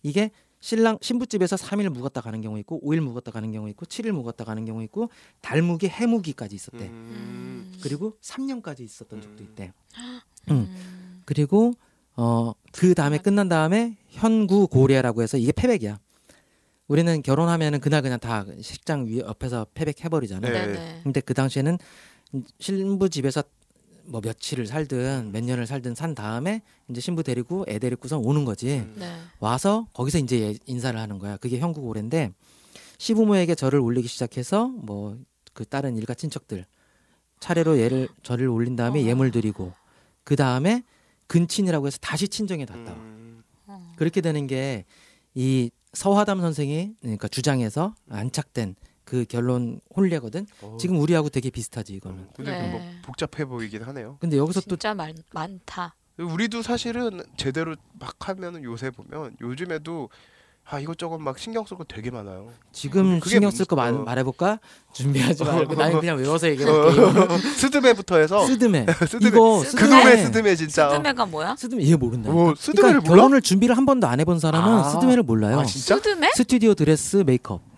이게 0.04 0.32
신랑 0.60 1.00
신부 1.02 1.26
집에서 1.26 1.56
3일 1.56 1.90
묵었다 1.90 2.22
가는 2.22 2.40
경우 2.42 2.60
있고 2.60 2.80
5일 2.82 3.00
묵었다 3.02 3.32
가는 3.32 3.52
경우 3.52 3.68
있고 3.70 3.86
7일 3.86 4.12
묵었다 4.12 4.46
가는 4.46 4.64
경우 4.66 4.84
있고 4.84 5.10
달묵이 5.42 5.88
해묵이까지 5.88 6.56
있었대 6.56 6.86
음. 6.86 7.74
그리고 7.82 8.18
3년까지 8.22 8.82
있었던 8.82 9.22
적도 9.22 9.44
음. 9.44 9.48
있대 9.50 9.74
음. 10.50 11.22
그리고 11.26 11.74
어그 12.16 12.94
다음에 12.94 13.18
끝난 13.18 13.50
다음에 13.50 13.98
현구 14.10 14.68
고례라고 14.68 15.22
해서 15.24 15.38
이게 15.38 15.52
패백이야. 15.52 16.00
우리는 16.88 17.22
결혼하면은 17.22 17.80
그날 17.80 18.02
그냥 18.02 18.20
다 18.20 18.46
식장 18.60 19.08
위 19.08 19.20
옆에서 19.20 19.66
패백해 19.74 20.10
버리잖아요. 20.10 20.52
네. 20.52 20.68
네네. 20.68 21.00
근데 21.04 21.22
그 21.22 21.34
당시에는 21.34 21.78
신부 22.60 23.10
집에서 23.10 23.44
뭐 24.06 24.22
며칠을 24.24 24.66
살든 24.68 25.32
몇 25.32 25.44
년을 25.44 25.68
살든 25.68 25.96
산 25.96 26.16
다음에 26.16 26.62
이제 26.90 27.02
신부 27.02 27.24
데리고 27.24 27.66
애 27.68 27.80
데리고서 27.80 28.18
오는 28.18 28.46
거지. 28.46 28.80
음. 28.80 28.96
네. 28.98 29.16
와서 29.40 29.88
거기서 29.94 30.18
이제 30.20 30.42
얘- 30.42 30.56
인사를 30.66 31.00
하는 31.00 31.20
거야. 31.20 31.38
그게 31.38 31.60
형국 31.60 31.86
오래인데 31.86 32.32
시부모에게 32.98 33.56
절을 33.56 33.80
올리기 33.80 34.08
시작해서 34.08 34.68
뭐 34.68 35.18
그 35.54 35.66
다른 35.66 35.98
일가 35.98 36.14
친척들 36.14 36.66
차례로 37.42 37.78
얘를 37.78 38.08
절을 38.24 38.48
올린 38.48 38.78
다음에 38.78 39.02
어. 39.02 39.06
예물 39.06 39.32
드리고 39.32 39.74
그 40.24 40.38
다음에 40.38 40.82
근친이라고 41.28 41.88
해서 41.88 41.98
다시 42.00 42.30
친정에 42.30 42.64
갔다 42.64 42.92
와. 42.94 42.98
음, 42.98 43.44
어. 43.68 43.92
그렇게 43.98 44.22
되는 44.22 44.48
게 44.48 44.86
이 45.34 45.72
서화담 45.94 46.40
선생이 46.42 46.94
그러니까 47.02 47.28
주장해서 47.30 47.96
안착된 48.10 48.76
그 49.12 49.26
결론 49.28 49.82
혼례거든. 49.94 50.48
어. 50.62 50.78
지금 50.80 50.98
우리하고 50.98 51.28
되게 51.28 51.50
비슷하지 51.50 51.96
이거는. 51.96 52.18
음, 52.18 52.28
근데 52.34 52.52
네. 52.52 52.72
뭐 52.72 52.80
복잡해 53.02 53.44
보이긴 53.44 53.84
하네요. 53.84 54.16
근데 54.22 54.38
여기서 54.38 54.62
또 54.62 54.78
진짜 54.78 54.94
많, 54.94 55.14
많다. 55.34 55.96
우리도 56.18 56.62
사실은 56.62 57.22
제대로 57.36 57.76
막 58.00 58.16
하면은 58.30 58.64
요새 58.64 58.90
보면 58.90 59.36
요즘에도 59.42 60.08
아 60.64 60.80
이것저것 60.80 61.18
막 61.18 61.38
신경 61.38 61.66
쓸 61.66 61.76
거 61.76 61.84
되게 61.84 62.10
많아요. 62.10 62.54
지금 62.72 63.20
신경 63.26 63.50
문제- 63.50 63.58
쓸거 63.58 63.76
말, 63.76 63.94
어. 63.94 63.98
말해볼까? 63.98 64.62
준비하지 64.94 65.44
말고 65.44 65.74
나는 65.76 66.00
그냥 66.00 66.18
외워서 66.18 66.48
어, 66.48 66.50
얘기해볼게. 66.52 67.38
스드메부터 67.60 68.16
해서 68.18 68.46
스드메. 68.48 68.86
스드메. 69.10 69.28
이거 69.28 69.62
그놈의 69.76 70.24
스드메 70.26 70.56
진짜. 70.56 70.90
스드메가 70.90 71.26
뭐야? 71.26 71.58
스드메 71.58 71.84
이해 71.84 71.98
모른다. 71.98 72.30
오, 72.32 72.56
스드메를 72.56 73.00
그러니까 73.02 73.10
몰라? 73.10 73.24
결혼을 73.24 73.42
준비를 73.42 73.76
한 73.76 73.86
번도 73.86 74.08
안 74.08 74.22
해본 74.22 74.40
사람은 74.40 74.70
아. 74.72 74.84
스드메를 74.92 75.24
몰라요. 75.24 75.60
아 75.60 75.66
진짜? 75.66 75.98
스드메? 75.98 76.30
스튜디오 76.36 76.76
드레스 76.76 77.18
메이크업. 77.26 77.71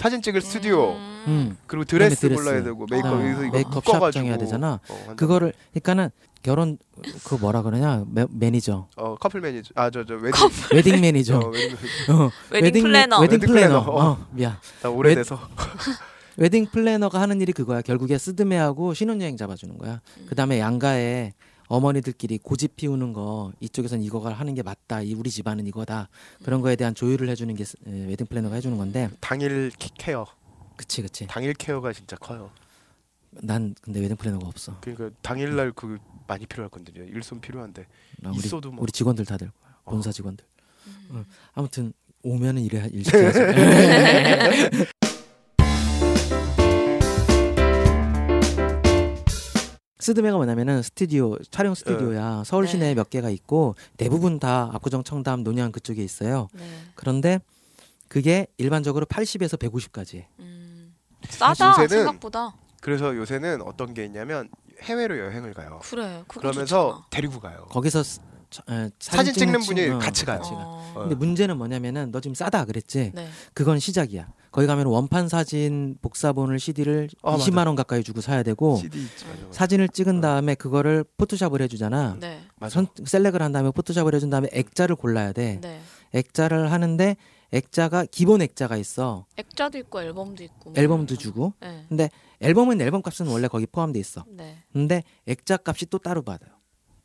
사진 0.00 0.22
찍을 0.22 0.40
스튜디오 0.40 0.92
음. 0.92 1.24
음. 1.26 1.56
그리고 1.66 1.84
드레스. 1.84 2.26
골라야 2.30 2.62
되고 2.62 2.86
메이크업 2.90 3.12
어. 3.14 3.20
여기서 3.22 3.44
이거 3.44 3.52
메이크업 3.52 3.74
묶어가지고 3.74 4.04
샵 4.06 4.15
정해야 4.15 4.38
되잖아. 4.38 4.80
어. 4.88 5.12
그거를 5.14 5.52
그러니까는 5.72 6.08
결혼 6.42 6.78
그 7.24 7.34
뭐라 7.34 7.60
그러냐 7.60 8.04
매, 8.08 8.24
매니저 8.30 8.86
어 8.96 9.14
커플 9.16 9.42
매니저 9.42 9.72
아 9.74 9.90
저 9.90 10.04
저 10.04 10.14
wedding 10.14 10.32
wedding 10.72 11.00
매니저 11.02 11.36
어, 11.38 11.48
웨딩 11.50 11.76
어, 12.16 12.30
wedding 12.50 12.82
planner. 12.82 13.20
wedding 13.20 13.32
wedding 13.40 13.46
planner 13.54 13.84
planner. 13.84 14.10
어, 14.12 14.26
미안 14.30 14.56
나 14.82 14.88
오래돼서 14.88 15.38
wedding 16.38 16.64
planner가 16.72 17.20
하는 17.20 17.42
일이 17.42 17.52
그거야 17.52 17.82
결국에 17.82 18.16
스드메하고 18.16 18.94
신혼여행 18.94 19.36
잡아주는 19.36 19.76
거야 19.76 20.00
음. 20.18 20.26
그다음에 20.30 20.58
양가에 20.60 21.34
어머니들끼리 21.70 22.38
고집 22.38 22.74
피우는 22.74 23.12
거 23.12 23.52
이쪽에선 23.60 24.02
이거가 24.02 24.32
하는 24.32 24.54
게 24.56 24.62
맞다 24.62 25.02
이 25.02 25.14
우리 25.14 25.30
집안은 25.30 25.68
이거다 25.68 26.08
그런 26.42 26.60
거에 26.62 26.74
대한 26.74 26.96
조율을 26.96 27.28
해주는 27.28 27.54
게 27.54 27.64
스- 27.64 27.76
에, 27.86 28.06
wedding 28.06 28.26
planner가 28.26 28.56
해주는 28.56 28.76
건데. 28.76 29.08
당일 29.20 29.70
케- 29.78 29.90
care. 29.96 30.26
그치 30.76 31.00
그치. 31.00 31.28
당일 31.28 31.54
care가 31.54 31.92
진짜 31.92 32.16
커요. 32.16 32.50
난 33.30 33.76
근데 33.80 34.00
wedding 34.00 34.16
planner가 34.16 34.48
없어. 34.48 34.76
그러니까 34.80 35.10
당일날 35.22 35.70
그 35.72 35.98
많이 36.26 36.44
필요할 36.44 36.70
건데 36.70 36.92
일손 36.96 37.40
필요한데. 37.40 37.86
나 38.18 38.30
우리, 38.30 38.38
있어도 38.38 38.72
뭐. 38.72 38.82
우리 38.82 38.90
직원들 38.90 39.24
다들 39.24 39.52
어. 39.84 39.90
본사 39.92 40.10
직원들. 40.10 40.44
음. 40.86 40.92
어, 41.10 41.24
아무튼 41.54 41.92
오면은 42.24 42.62
일해 42.62 42.88
일 42.92 43.04
시켜야지 43.04 43.38
스드메가 50.00 50.36
뭐냐면은 50.36 50.82
스튜디오 50.82 51.36
촬영 51.50 51.74
스튜디오야 51.74 52.42
서울 52.46 52.66
시내에 52.66 52.90
네. 52.90 52.94
몇 52.94 53.10
개가 53.10 53.30
있고 53.30 53.74
대부분 53.96 54.38
다 54.38 54.70
압구정 54.72 55.04
청담 55.04 55.44
논양 55.44 55.72
그쪽에 55.72 56.02
있어요 56.02 56.48
네. 56.54 56.64
그런데 56.94 57.38
그게 58.08 58.46
일반적으로 58.58 59.06
80에서 59.06 59.58
150까지 59.58 60.24
음. 60.40 60.94
싸다 61.28 61.74
요새는- 61.74 61.88
생각보다. 61.88 62.54
그래서 62.80 63.14
요새는 63.14 63.60
어떤 63.62 63.92
게 63.94 64.04
있냐면 64.06 64.48
해외로 64.82 65.18
여행을 65.18 65.52
가요. 65.52 65.80
그래. 65.84 66.24
그러면서 66.26 66.92
좋잖아. 66.92 67.06
데리고 67.10 67.38
가요. 67.38 67.66
거기서 67.70 68.02
스- 68.02 68.20
차- 68.48 68.62
에, 68.70 68.90
사진 68.98 69.34
찍는 69.34 69.60
친- 69.60 69.76
분이 69.76 69.88
어, 69.90 69.98
같이 69.98 70.24
가요. 70.24 70.38
같이 70.38 70.50
가. 70.50 70.56
어. 70.56 70.92
어. 70.96 71.00
근데 71.02 71.14
문제는 71.14 71.56
뭐냐면은 71.58 72.10
너 72.10 72.20
지금 72.20 72.34
싸다 72.34 72.64
그랬지 72.64 73.12
네. 73.14 73.28
그건 73.52 73.78
시작이야 73.78 74.26
거기 74.50 74.66
가면 74.66 74.86
원판 74.86 75.28
사진 75.28 75.96
복사본을 76.02 76.58
CD를 76.58 77.08
아, 77.22 77.36
20만 77.36 77.66
원 77.66 77.76
가까이 77.76 78.02
주고 78.02 78.20
사야 78.20 78.42
되고 78.42 78.76
CD 78.76 79.00
있지 79.02 79.24
맞아, 79.26 79.36
맞아. 79.42 79.52
사진을 79.52 79.88
찍은 79.88 80.20
다음에 80.20 80.54
그거를 80.56 81.04
포토샵을 81.16 81.62
해주잖아. 81.62 82.16
네. 82.18 82.40
선, 82.68 82.88
셀렉을 83.04 83.42
한 83.42 83.52
다음에 83.52 83.70
포토샵을 83.70 84.14
해준 84.14 84.28
다음에 84.30 84.48
액자를 84.52 84.96
골라야 84.96 85.32
돼. 85.32 85.60
네. 85.60 85.80
액자를 86.12 86.72
하는데 86.72 87.16
액자가 87.52 88.06
기본 88.10 88.42
액자가 88.42 88.76
있어. 88.76 89.26
액자도 89.36 89.78
있고 89.78 90.02
앨범도 90.02 90.42
있고. 90.44 90.70
뭐. 90.70 90.74
앨범도 90.76 91.16
주고. 91.16 91.52
네. 91.88 92.10
앨범은 92.40 92.80
앨범 92.80 93.02
값은 93.02 93.26
원래 93.28 93.46
거기 93.48 93.66
포함돼 93.66 93.98
있어. 94.00 94.24
네. 94.28 94.58
근데 94.72 95.02
액자 95.26 95.58
값이 95.64 95.86
또 95.86 95.98
따로 95.98 96.22
받아요. 96.22 96.50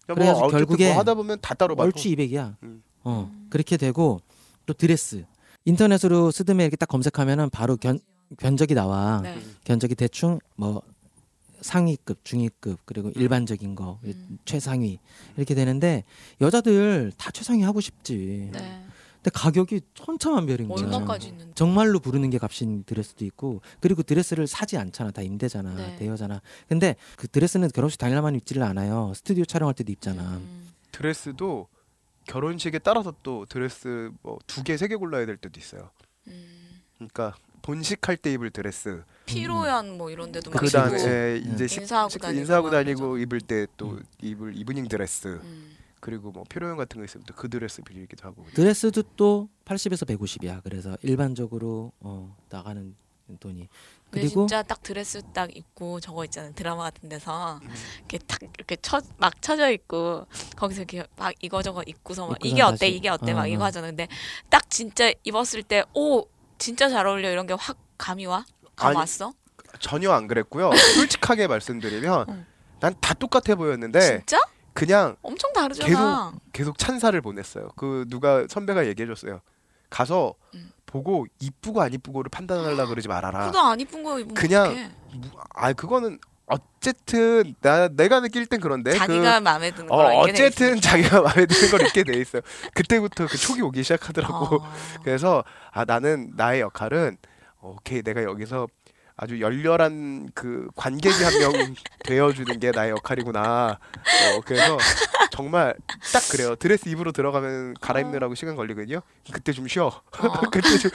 뭐 0.07 0.15
그래가지고 0.15 0.45
어쨌든 0.45 0.57
결국에 0.59 0.89
뭐 0.89 0.99
하다 0.99 1.13
보면 1.15 1.39
다 1.41 1.53
따로 1.53 1.75
받고. 1.75 1.85
얼추 1.85 2.09
200이야. 2.09 2.55
음. 2.63 2.83
어 3.03 3.29
음. 3.31 3.47
그렇게 3.49 3.77
되고 3.77 4.19
또 4.65 4.73
드레스. 4.73 5.25
인터넷으로 5.65 6.31
스드메 6.31 6.63
이렇게 6.63 6.75
딱 6.75 6.87
검색하면은 6.87 7.49
바로 7.49 7.75
견 7.75 7.99
견적이 8.37 8.73
나와. 8.73 9.21
네. 9.21 9.39
견적이 9.63 9.95
대충 9.95 10.39
뭐 10.55 10.81
상위급, 11.61 12.23
중위급 12.23 12.79
그리고 12.85 13.11
일반적인 13.15 13.75
거 13.75 13.99
음. 14.03 14.37
최상위 14.45 14.99
이렇게 15.37 15.55
되는데 15.55 16.03
여자들 16.41 17.11
다 17.17 17.31
최상위 17.31 17.63
하고 17.63 17.81
싶지. 17.81 18.49
네. 18.51 18.85
근데 19.15 19.29
가격이 19.33 19.81
천차만별인 19.95 20.67
거야. 20.67 20.85
얼마까지 20.85 21.29
있는데? 21.29 21.51
정말로 21.55 21.99
부르는 21.99 22.29
게 22.29 22.37
값인 22.37 22.83
드레스도 22.83 23.25
있고 23.25 23.61
그리고 23.79 24.03
드레스를 24.03 24.45
사지 24.45 24.77
않잖아 24.77 25.09
다 25.09 25.23
임대잖아 25.23 25.73
네. 25.73 25.95
대여잖아 25.95 26.43
근데 26.69 26.95
그 27.15 27.27
드레스는 27.27 27.69
결혼식 27.73 27.97
당일날만 27.97 28.35
입지를 28.35 28.61
않아요 28.61 29.13
스튜디오 29.15 29.43
촬영할 29.43 29.73
때도 29.73 29.91
입잖아 29.91 30.37
음. 30.37 30.67
드레스도 30.91 31.67
결혼식에 32.25 32.79
따라서 32.79 33.13
또 33.23 33.45
드레스 33.47 34.11
뭐 34.21 34.39
두 34.47 34.63
개 34.63 34.73
세 34.75 34.87
개 34.87 34.95
골라야 34.95 35.25
될 35.25 35.37
때도 35.37 35.59
있어요. 35.59 35.89
음. 36.27 36.81
그러니까 36.97 37.35
본식할 37.61 38.17
때 38.17 38.31
입을 38.33 38.51
드레스. 38.51 39.03
피로연 39.25 39.97
뭐 39.97 40.09
이런 40.11 40.31
데도 40.31 40.51
그치. 40.51 40.77
있고. 40.77 40.95
예, 41.09 41.41
이제 41.53 41.67
식- 41.67 41.81
인사하고 41.81 42.09
식- 42.09 42.21
다니고 42.21 42.39
인사하고 42.41 42.67
막 42.67 42.71
다니고. 42.71 43.17
입을 43.17 43.41
때또 43.41 43.91
음. 43.91 44.03
입을 44.21 44.55
이브닝 44.57 44.87
드레스 44.87 45.39
음. 45.43 45.75
그리고 45.99 46.31
뭐 46.31 46.43
피로연 46.47 46.77
같은 46.77 46.99
거 46.99 47.05
있으면 47.05 47.25
또 47.25 47.33
그 47.35 47.49
드레스 47.49 47.81
빌리기도 47.81 48.27
하고. 48.27 48.45
드레스도 48.53 49.01
또 49.15 49.49
80에서 49.65 50.07
150이야 50.07 50.61
그래서 50.63 50.95
일반적으로 51.01 51.91
어, 51.99 52.35
나가는 52.49 52.95
돈이 53.39 53.67
근데 54.11 54.21
그리고 54.27 54.41
진짜 54.47 54.61
딱 54.63 54.81
드레스 54.83 55.21
딱 55.33 55.55
입고 55.55 55.99
저거 55.99 56.23
있잖아요 56.25 56.53
드라마 56.53 56.83
같은 56.83 57.09
데서 57.09 57.59
음. 57.63 57.69
이렇게 57.99 58.17
딱 58.19 58.39
이렇게 58.43 58.75
쳐, 58.77 59.01
막 59.17 59.41
쳐져 59.41 59.69
있고 59.71 60.27
거기서 60.55 60.81
이렇게 60.83 61.05
막 61.17 61.33
이거저거 61.41 61.83
입고서 61.85 62.27
막 62.27 62.37
이게 62.45 62.61
어때 62.61 62.77
다시- 62.77 62.95
이게 62.95 63.09
어때 63.09 63.31
어, 63.31 63.35
막 63.35 63.41
어. 63.43 63.47
이거 63.47 63.63
하잖아 63.65 63.87
근데 63.87 64.07
딱 64.49 64.69
진짜 64.69 65.11
입었을 65.23 65.63
때 65.63 65.83
오 65.93 66.27
진짜 66.57 66.87
잘 66.89 67.05
어울려 67.07 67.31
이런 67.31 67.47
게 67.47 67.53
확 67.57 67.77
감이 67.97 68.25
와? 68.25 68.45
감 68.75 68.89
아니, 68.89 68.97
왔어? 68.97 69.33
전혀 69.79 70.11
안 70.11 70.27
그랬고요. 70.27 70.69
솔직하게 70.95 71.47
말씀드리면 71.47 72.25
응. 72.29 72.45
난다 72.79 73.13
똑같아 73.13 73.55
보였는데 73.55 73.99
진짜? 73.99 74.39
그냥 74.73 75.15
엄청 75.21 75.51
다르잖아. 75.53 76.33
계속 76.53 76.77
찬사를 76.77 77.19
보냈어요. 77.21 77.69
그 77.77 78.05
누가 78.09 78.45
선배가 78.49 78.85
얘기해줬어요. 78.87 79.41
가서 79.89 80.35
음. 80.53 80.71
보고 80.95 81.25
이쁘고 81.41 81.81
안 81.81 81.93
이쁘고를 81.93 82.29
판단하려 82.29 82.87
그러지 82.87 83.09
말아라. 83.09 83.47
그도 83.47 83.59
안 83.59 83.77
이쁜 83.81 84.01
거 84.01 84.17
입으면 84.17 84.33
그냥 84.33 84.91
아 85.53 85.73
그거는 85.73 86.19
어쨌든 86.45 87.53
나 87.61 87.89
내가 87.89 88.21
느낄 88.21 88.45
땐 88.45 88.61
그런데 88.61 88.93
자기가 88.93 89.41
마음에 89.41 89.71
드는 89.71 89.89
그, 89.89 89.93
어, 89.93 90.19
어쨌든 90.19 90.79
자기가 90.79 91.21
마음에 91.21 91.45
드는 91.47 91.69
걸 91.69 91.81
입게 91.85 92.03
돼 92.03 92.17
있어요. 92.17 92.41
그때부터 92.73 93.27
그 93.27 93.37
촉이 93.37 93.61
오기 93.61 93.83
시작하더라고. 93.83 94.55
어. 94.55 94.73
그래서 95.03 95.43
아 95.71 95.83
나는 95.83 96.31
나의 96.37 96.61
역할은 96.61 97.17
오케이 97.61 98.01
내가 98.01 98.23
여기서 98.23 98.67
아주 99.17 99.39
열렬한 99.39 100.29
그 100.35 100.67
관객이 100.75 101.23
한 101.23 101.33
명 101.39 101.51
되어주는 102.05 102.59
게 102.59 102.71
나의 102.71 102.91
역할이구나. 102.91 103.79
어, 103.79 104.41
그래서 104.45 104.77
정말 105.31 105.75
딱 106.13 106.21
그래요. 106.31 106.55
드레스 106.55 106.89
입으로 106.89 107.11
들어가면 107.11 107.75
갈아입느라고 107.81 108.35
시간 108.35 108.55
걸리거든요. 108.55 109.01
그때 109.31 109.51
좀 109.53 109.67
쉬어. 109.67 109.87
어. 109.87 110.01
그때 110.51 110.77
좀 110.77 110.91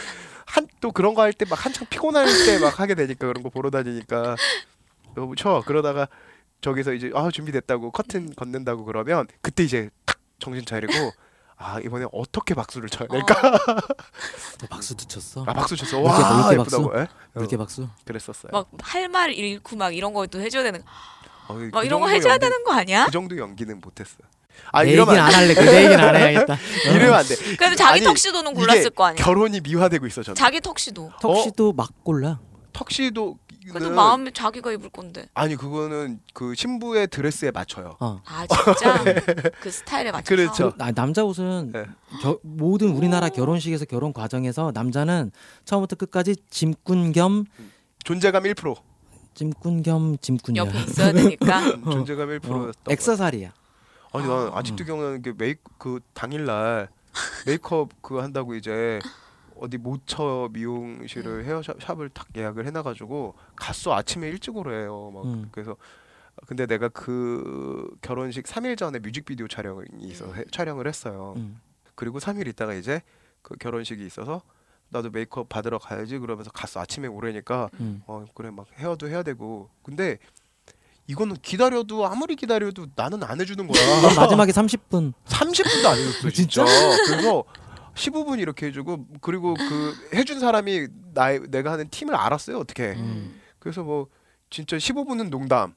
한 0.50 0.66
또 0.80 0.90
그런 0.90 1.14
거 1.14 1.22
할 1.22 1.32
때 1.32 1.44
막 1.48 1.64
한창 1.64 1.86
피곤할 1.88 2.26
때 2.26 2.58
막 2.58 2.80
하게 2.80 2.94
되니까 2.96 3.28
그런 3.28 3.42
거 3.44 3.50
보러 3.50 3.70
다니니까 3.70 4.34
너무 5.14 5.34
쉬어. 5.38 5.62
그러다가 5.64 6.08
저기서 6.60 6.92
이제 6.94 7.10
아 7.14 7.30
준비됐다고 7.30 7.90
커튼 7.92 8.34
걷는다고 8.34 8.84
그러면 8.84 9.26
그때 9.42 9.62
이제 9.62 9.90
탁 10.04 10.18
정신 10.40 10.64
차리고 10.66 10.92
아 11.62 11.78
이번에 11.78 12.06
어떻게 12.12 12.54
박수를 12.54 12.88
쳐야 12.88 13.06
될까? 13.06 13.34
너 14.60 14.66
박수도 14.70 15.04
쳤어 15.06 15.42
아 15.46 15.52
박수 15.52 15.76
쳤어. 15.76 15.98
물개- 15.98 16.08
와 16.08 16.42
물개 16.48 16.58
예쁘다고. 16.60 16.98
예? 17.00 17.06
물개 17.34 17.56
어, 17.56 17.58
박수 17.58 17.86
그랬었어요. 18.06 18.50
막 18.52 18.66
할 18.82 19.08
말 19.10 19.32
잃고 19.34 19.76
막 19.76 19.94
이런 19.94 20.14
거또 20.14 20.40
해줘야 20.40 20.62
되는 20.62 20.80
어, 21.48 21.54
막 21.54 21.70
그 21.80 21.84
이런 21.84 22.00
거 22.00 22.08
해줘야 22.08 22.32
연기- 22.34 22.46
되는 22.46 22.64
거 22.64 22.72
아니야? 22.72 23.04
그 23.04 23.10
정도 23.10 23.36
연기는 23.36 23.78
못했어. 23.80 24.16
아내 24.72 24.92
이러면 24.92 25.14
얘기는 25.14 25.26
안안 25.26 25.40
할래. 25.42 25.54
내 25.54 25.84
얘기는 25.84 26.00
안 26.04 26.16
해야겠다. 26.16 26.56
돼. 26.56 26.62
이러면 26.94 27.14
안 27.14 27.24
돼. 27.26 27.36
그래도 27.56 27.76
자기 27.76 27.92
아니, 27.92 28.04
턱시도는 28.04 28.54
골랐을 28.54 28.90
거 28.90 29.04
아니야. 29.04 29.22
결혼이 29.24 29.60
미화되고 29.60 30.06
있어 30.06 30.22
저는. 30.22 30.34
자기 30.36 30.60
턱시도. 30.60 31.12
턱시도 31.20 31.72
막 31.74 31.90
골라. 32.04 32.38
턱시도 32.72 33.36
그래도 33.68 33.90
마음에 33.90 34.30
자기가 34.30 34.72
입을 34.72 34.88
건데. 34.90 35.28
아니 35.34 35.54
그거는 35.56 36.20
그 36.32 36.54
신부의 36.54 37.08
드레스에 37.08 37.50
맞춰요. 37.50 37.96
어. 38.00 38.22
아 38.24 38.46
진짜 38.46 39.04
그 39.60 39.70
스타일에 39.70 40.10
맞춰서. 40.10 40.34
그렇죠. 40.36 40.72
아, 40.78 40.90
남자 40.92 41.24
옷은 41.24 41.70
네. 41.72 41.84
겨- 42.22 42.38
모든 42.42 42.90
우리나라 42.90 43.28
결혼식에서 43.28 43.84
결혼 43.84 44.12
과정에서 44.12 44.70
남자는 44.74 45.30
처음부터 45.64 45.96
끝까지 45.96 46.36
짐꾼 46.50 47.12
겸 47.12 47.44
존재감 48.04 48.44
1%. 48.44 48.76
짐꾼 49.34 49.82
겸 49.82 50.16
짐꾼이야. 50.20 50.62
옆에 50.64 50.78
있어야 50.80 51.12
되니까. 51.12 51.60
음, 51.70 51.84
존재감 51.90 52.28
1%였던 52.30 52.52
어, 52.68 52.72
액세서리야. 52.88 53.52
아니 54.12 54.26
나는 54.26 54.50
아직도 54.54 54.84
기억나는 54.84 55.22
게 55.22 55.32
메이크 55.36 55.60
그 55.78 56.00
당일날 56.14 56.88
메이크업 57.46 57.90
그 58.02 58.16
한다고 58.18 58.54
이제 58.54 58.98
어디 59.60 59.76
모처 59.78 60.48
미용실을 60.52 61.44
헤어샵을 61.44 62.08
딱 62.10 62.26
예약을 62.36 62.66
해놔가지고 62.66 63.34
갔어. 63.56 63.94
아침에 63.94 64.28
일찍 64.28 64.56
오래요. 64.56 65.10
막 65.12 65.24
음. 65.26 65.48
그래서 65.52 65.76
근데 66.46 66.66
내가 66.66 66.88
그 66.88 67.88
결혼식 68.00 68.44
3일 68.46 68.78
전에 68.78 68.98
뮤직비디오 68.98 69.46
촬영이 69.46 69.84
있어 70.00 70.32
해- 70.32 70.44
촬영을 70.50 70.86
했어요. 70.86 71.34
음. 71.36 71.60
그리고 71.94 72.18
3일 72.18 72.46
있다가 72.48 72.72
이제 72.74 73.02
그 73.42 73.56
결혼식이 73.56 74.04
있어서 74.06 74.40
나도 74.88 75.10
메이크업 75.10 75.48
받으러 75.48 75.78
가야지 75.78 76.18
그러면서 76.18 76.50
갔어. 76.50 76.80
아침에 76.80 77.06
오래니까 77.08 77.68
음. 77.80 78.02
어 78.06 78.24
그래 78.34 78.50
막 78.50 78.66
헤어도 78.78 79.08
해야 79.08 79.22
되고. 79.22 79.68
근데 79.82 80.18
이거는 81.06 81.36
기다려도 81.42 82.06
아무리 82.06 82.36
기다려도 82.36 82.86
나는 82.94 83.22
안 83.22 83.40
해주는 83.40 83.66
거야. 83.66 84.14
마지막에 84.16 84.52
30분. 84.52 85.12
30분도 85.26 85.86
안 85.86 85.98
해줬어 85.98 86.30
진짜. 86.30 86.64
그래서 87.06 87.44
15분 87.94 88.38
이렇게 88.40 88.66
해주고 88.66 89.06
그리고 89.20 89.54
그 89.54 89.94
해준 90.14 90.40
사람이 90.40 90.88
나 91.14 91.38
내가 91.38 91.72
하는 91.72 91.88
팀을 91.88 92.14
알았어요 92.14 92.58
어떻게. 92.58 92.92
음. 92.92 93.40
그래서 93.58 93.82
뭐 93.82 94.06
진짜 94.48 94.76
15분은 94.76 95.30
농담. 95.30 95.74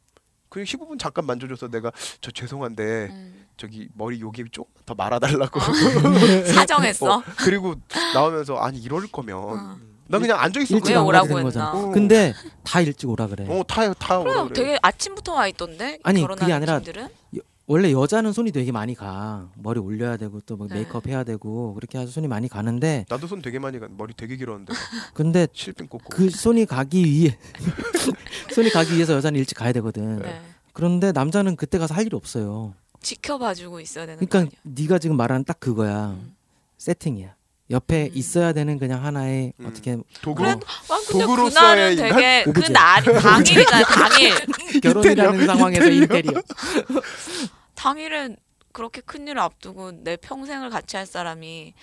그리고 0.49 0.65
15분 0.65 0.99
잠깐 0.99 1.25
만져줘서 1.25 1.69
내가 1.69 1.91
저 2.21 2.29
죄송한데 2.31 3.07
음. 3.11 3.45
저기 3.57 3.89
머리 3.95 4.21
여기 4.21 4.43
좀더 4.51 4.93
말아달라고. 4.95 5.59
사정했어. 6.53 7.17
어, 7.17 7.23
그리고 7.37 7.75
나오면서 8.13 8.57
아니 8.57 8.79
이럴 8.79 9.07
거면 9.07 9.37
어. 9.37 9.77
나 10.07 10.19
그냥 10.19 10.39
앉아 10.39 10.61
있어. 10.61 10.75
일찍 10.75 10.95
오라고 10.97 11.39
했나? 11.39 11.71
어. 11.71 11.89
근데 11.89 12.33
다 12.63 12.81
일찍 12.81 13.09
오라 13.09 13.27
그래. 13.27 13.47
어다다 13.49 13.93
그래 13.93 14.15
오라 14.15 14.43
그래. 14.43 14.53
되게 14.53 14.79
아침부터 14.81 15.33
와 15.33 15.47
있던데. 15.47 15.99
아니, 16.03 16.25
그게 16.25 16.53
아니라 16.53 16.79
팀들은? 16.79 17.09
원래 17.73 17.91
여자는 17.91 18.33
손이 18.33 18.51
되게 18.51 18.71
많이 18.71 18.93
가. 18.93 19.49
머리 19.55 19.79
올려야 19.79 20.17
되고 20.17 20.39
또막 20.41 20.67
네. 20.67 20.75
메이크업 20.75 21.07
해야 21.07 21.23
되고 21.23 21.73
그렇게 21.73 21.97
해서 21.97 22.11
손이 22.11 22.27
많이 22.27 22.47
가는데 22.47 23.03
나도 23.09 23.25
손 23.25 23.41
되게 23.41 23.57
많이 23.57 23.79
가. 23.79 23.87
머리 23.89 24.13
되게 24.15 24.35
길었는데 24.35 24.71
근데 25.15 25.47
실핀 25.53 25.87
꽂고. 25.87 26.09
그 26.09 26.29
손이 26.29 26.67
가기 26.67 27.03
위해 27.03 27.35
손이 28.53 28.69
가기 28.69 28.93
위해서 28.93 29.13
여자는 29.15 29.39
일찍 29.39 29.55
가야 29.57 29.71
되거든. 29.73 30.19
네. 30.19 30.39
그런데 30.71 31.11
남자는 31.11 31.55
그때 31.55 31.79
가서 31.79 31.95
할 31.95 32.05
일이 32.05 32.15
없어요. 32.15 32.75
지켜봐주고 33.01 33.79
있어야 33.79 34.05
되는 34.05 34.19
거 34.19 34.25
그러니까? 34.27 34.55
네가 34.61 34.99
지금 34.99 35.17
말하는 35.17 35.43
딱 35.43 35.59
그거야. 35.59 36.09
음. 36.11 36.35
세팅이야. 36.77 37.33
옆에 37.71 38.03
음. 38.05 38.11
있어야 38.13 38.53
되는 38.53 38.77
그냥 38.77 39.03
하나의 39.03 39.53
음. 39.59 39.65
어떻게 39.65 39.97
도구. 40.21 40.43
그래, 40.43 40.51
아 40.51 40.99
도구로서의? 41.11 41.95
되게 41.95 42.43
그 42.43 42.53
그거지. 42.53 42.71
날이 42.71 43.05
당일이잖아요. 43.13 43.85
당일. 43.85 44.33
결혼이라는 44.81 45.47
상황에서 45.47 45.89
인테리어. 45.89 46.41
당일은 47.83 48.37
그렇게 48.71 49.01
큰 49.01 49.27
일을 49.27 49.39
앞두고 49.41 49.91
내 50.03 50.15
평생을 50.15 50.69
같이 50.69 50.95
할 50.95 51.05
사람이 51.05 51.73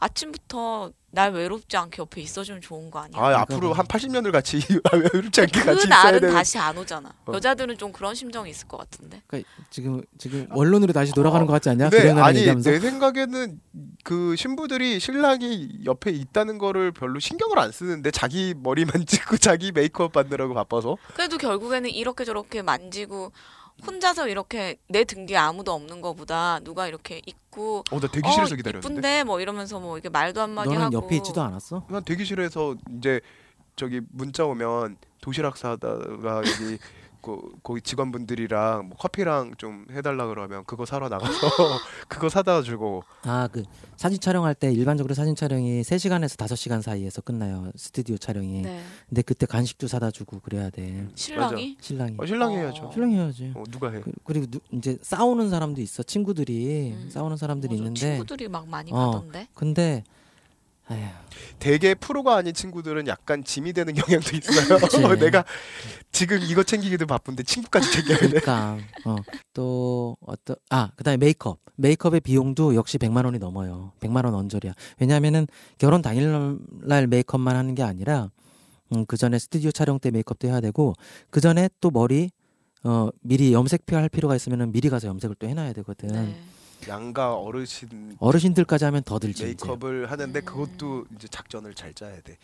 아침부터 0.00 0.90
날 1.12 1.32
외롭지 1.32 1.76
않게 1.76 2.00
옆에 2.00 2.22
있어주면 2.22 2.62
좋은 2.62 2.90
거 2.90 3.00
아니야? 3.00 3.20
아 3.20 3.40
앞으로 3.42 3.74
한 3.74 3.84
80년을 3.86 4.32
같이 4.32 4.58
외롭지 5.12 5.42
않게 5.42 5.60
그 5.60 5.66
같이 5.66 5.86
있어야 5.86 6.04
날은 6.04 6.20
되는. 6.20 6.34
다시 6.34 6.58
안 6.58 6.78
오잖아. 6.78 7.12
어. 7.26 7.32
여자들은 7.34 7.76
좀 7.76 7.92
그런 7.92 8.14
심정이 8.14 8.48
있을 8.50 8.66
것 8.68 8.78
같은데. 8.78 9.20
그러니까 9.26 9.50
지금 9.68 10.02
지금 10.16 10.46
원론으로 10.50 10.94
다시 10.94 11.12
돌아가는 11.12 11.46
것 11.46 11.52
같지 11.52 11.68
않냐? 11.68 11.86
어. 11.86 12.22
아니 12.22 12.38
얘기하면서. 12.38 12.70
내 12.70 12.80
생각에는 12.80 13.60
그 14.02 14.34
신부들이 14.36 14.98
신랑이 14.98 15.80
옆에 15.84 16.10
있다는 16.10 16.56
거를 16.58 16.90
별로 16.90 17.20
신경을 17.20 17.58
안 17.58 17.70
쓰는데 17.70 18.10
자기 18.10 18.54
머리 18.56 18.86
만지고 18.86 19.36
자기 19.38 19.72
메이크업 19.72 20.12
받느라고 20.12 20.54
바빠서 20.54 20.96
그래도 21.14 21.36
결국에는 21.36 21.90
이렇게 21.90 22.24
저렇게 22.24 22.62
만지고 22.62 23.32
혼자서 23.86 24.28
이렇게 24.28 24.76
내 24.88 25.04
등 25.04 25.26
뒤에 25.26 25.36
아무도 25.36 25.72
없는 25.72 26.00
거보다 26.00 26.60
누가 26.60 26.86
이렇게 26.86 27.20
있고 27.26 27.84
어 27.90 27.98
나 28.00 28.08
대기실에서 28.08 28.54
어, 28.54 28.56
기다렸는데? 28.56 28.88
이쁜데. 28.88 29.24
뭐 29.24 29.40
이러면서 29.40 29.80
뭐 29.80 29.96
이렇게 29.96 30.08
말도 30.08 30.40
한마디 30.40 30.68
너는 30.70 30.82
하고. 30.82 30.96
옆에 30.96 31.16
있지도 31.16 31.40
않았어? 31.42 31.86
난 31.88 32.02
대기실에서 32.04 32.76
이제 32.98 33.20
저기 33.76 34.00
문자 34.10 34.44
오면 34.44 34.96
도시락 35.20 35.56
사다가 35.56 36.38
여기 36.38 36.78
그 37.22 37.38
거기 37.62 37.80
직원분들이랑 37.82 38.88
뭐 38.88 38.96
커피랑 38.98 39.54
좀 39.58 39.84
해달라 39.90 40.26
그러면 40.26 40.64
그거 40.64 40.86
사러 40.86 41.08
나가서 41.08 41.30
그거 42.08 42.28
사다 42.28 42.62
주고 42.62 43.02
아 43.24 43.48
그 43.52 43.62
사진 43.96 44.18
촬영할 44.20 44.54
때 44.54 44.72
일반적으로 44.72 45.14
사진 45.14 45.34
촬영이 45.34 45.82
3시간에서 45.82 46.36
5시간 46.38 46.80
사이에서 46.82 47.20
끝나요. 47.20 47.70
스튜디오 47.76 48.16
촬영이. 48.16 48.62
네. 48.62 48.80
근데 49.08 49.20
그때 49.22 49.44
간식도 49.44 49.88
사다 49.88 50.10
주고 50.10 50.40
그래야 50.40 50.70
돼. 50.70 51.06
신랑이 51.14 51.76
신랑이. 51.80 52.14
어, 52.18 52.24
신랑이 52.24 52.56
어. 52.56 52.58
해야죠. 52.60 52.90
신랑이 52.94 53.14
해야지. 53.16 53.52
어, 53.54 53.62
누가 53.70 53.90
해? 53.90 54.00
그- 54.00 54.12
그리고 54.24 54.46
누, 54.46 54.60
이제 54.72 54.96
싸우는 55.02 55.50
사람도 55.50 55.80
있어. 55.82 56.02
친구들이 56.02 56.92
음. 56.96 57.10
싸우는 57.10 57.36
사람들이 57.36 57.72
맞아, 57.74 57.78
있는데 57.78 58.00
친구들이 58.00 58.48
막 58.48 58.66
많이 58.68 58.90
어. 58.92 58.96
가던데. 59.10 59.48
근데 59.54 60.04
아휴, 60.90 61.00
되게 61.58 61.94
프로가 61.94 62.36
아닌 62.36 62.52
친구들은 62.52 63.06
약간 63.06 63.44
짐이 63.44 63.72
되는 63.72 63.94
경향도 63.94 64.36
있어요. 64.36 64.78
내가 65.20 65.44
지금 66.10 66.40
이거 66.42 66.62
챙기기도 66.62 67.06
바쁜데 67.06 67.44
친구까지 67.44 67.92
챙겨야 67.92 68.18
돼. 68.18 68.26
그러니까 68.28 68.78
어, 69.04 69.16
또 69.54 70.16
어떤 70.26 70.56
아 70.70 70.90
그다음에 70.96 71.16
메이크업 71.18 71.58
메이크업의 71.76 72.20
비용도 72.20 72.74
역시 72.74 72.98
100만 72.98 73.24
원이 73.24 73.38
넘어요. 73.38 73.92
100만 74.00 74.24
원 74.24 74.34
언저리야. 74.34 74.72
왜냐하면은 74.98 75.46
결혼 75.78 76.02
당일날 76.02 77.06
메이크업만 77.06 77.54
하는 77.54 77.74
게 77.74 77.82
아니라 77.82 78.30
음, 78.92 79.06
그 79.06 79.16
전에 79.16 79.38
스튜디오 79.38 79.70
촬영 79.70 79.98
때 80.00 80.10
메이크업도 80.10 80.48
해야 80.48 80.60
되고 80.60 80.94
그 81.30 81.40
전에 81.40 81.68
또 81.80 81.90
머리 81.90 82.30
어 82.82 83.10
미리 83.20 83.52
염색표 83.52 83.94
할 83.94 84.08
필요가 84.08 84.34
있으면은 84.34 84.72
미리 84.72 84.88
가서 84.88 85.06
염색을 85.06 85.36
또 85.38 85.46
해놔야 85.46 85.72
되거든. 85.74 86.08
네. 86.08 86.36
양가 86.88 87.34
어르신 87.36 88.16
어르신들까지 88.18 88.84
하면 88.86 89.02
더 89.02 89.18
들지. 89.18 89.42
이제. 89.42 89.46
메이크업을 89.46 90.10
하는데 90.10 90.38
음. 90.40 90.44
그것도 90.44 91.06
이제 91.16 91.28
작전을 91.28 91.74
잘 91.74 91.94
짜야 91.94 92.20
돼. 92.22 92.38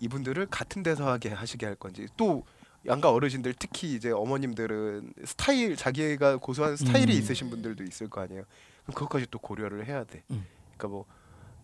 이분들을 0.00 0.46
같은 0.46 0.82
데서 0.82 1.08
하게 1.08 1.30
하시게 1.30 1.66
할 1.66 1.74
건지 1.74 2.06
또 2.16 2.44
양가 2.86 3.10
어르신들 3.12 3.54
특히 3.58 3.94
이제 3.94 4.10
어머님들은 4.10 5.12
스타일 5.26 5.76
자기가 5.76 6.38
고수한 6.38 6.76
스타일이 6.76 7.14
음. 7.14 7.18
있으신 7.18 7.50
분들도 7.50 7.84
있을 7.84 8.08
거 8.08 8.22
아니에요. 8.22 8.44
그럼 8.84 8.94
그것까지 8.94 9.26
또 9.30 9.38
고려를 9.38 9.86
해야 9.86 10.04
돼. 10.04 10.22
음. 10.30 10.46
그러니까 10.76 10.88
뭐 10.88 11.04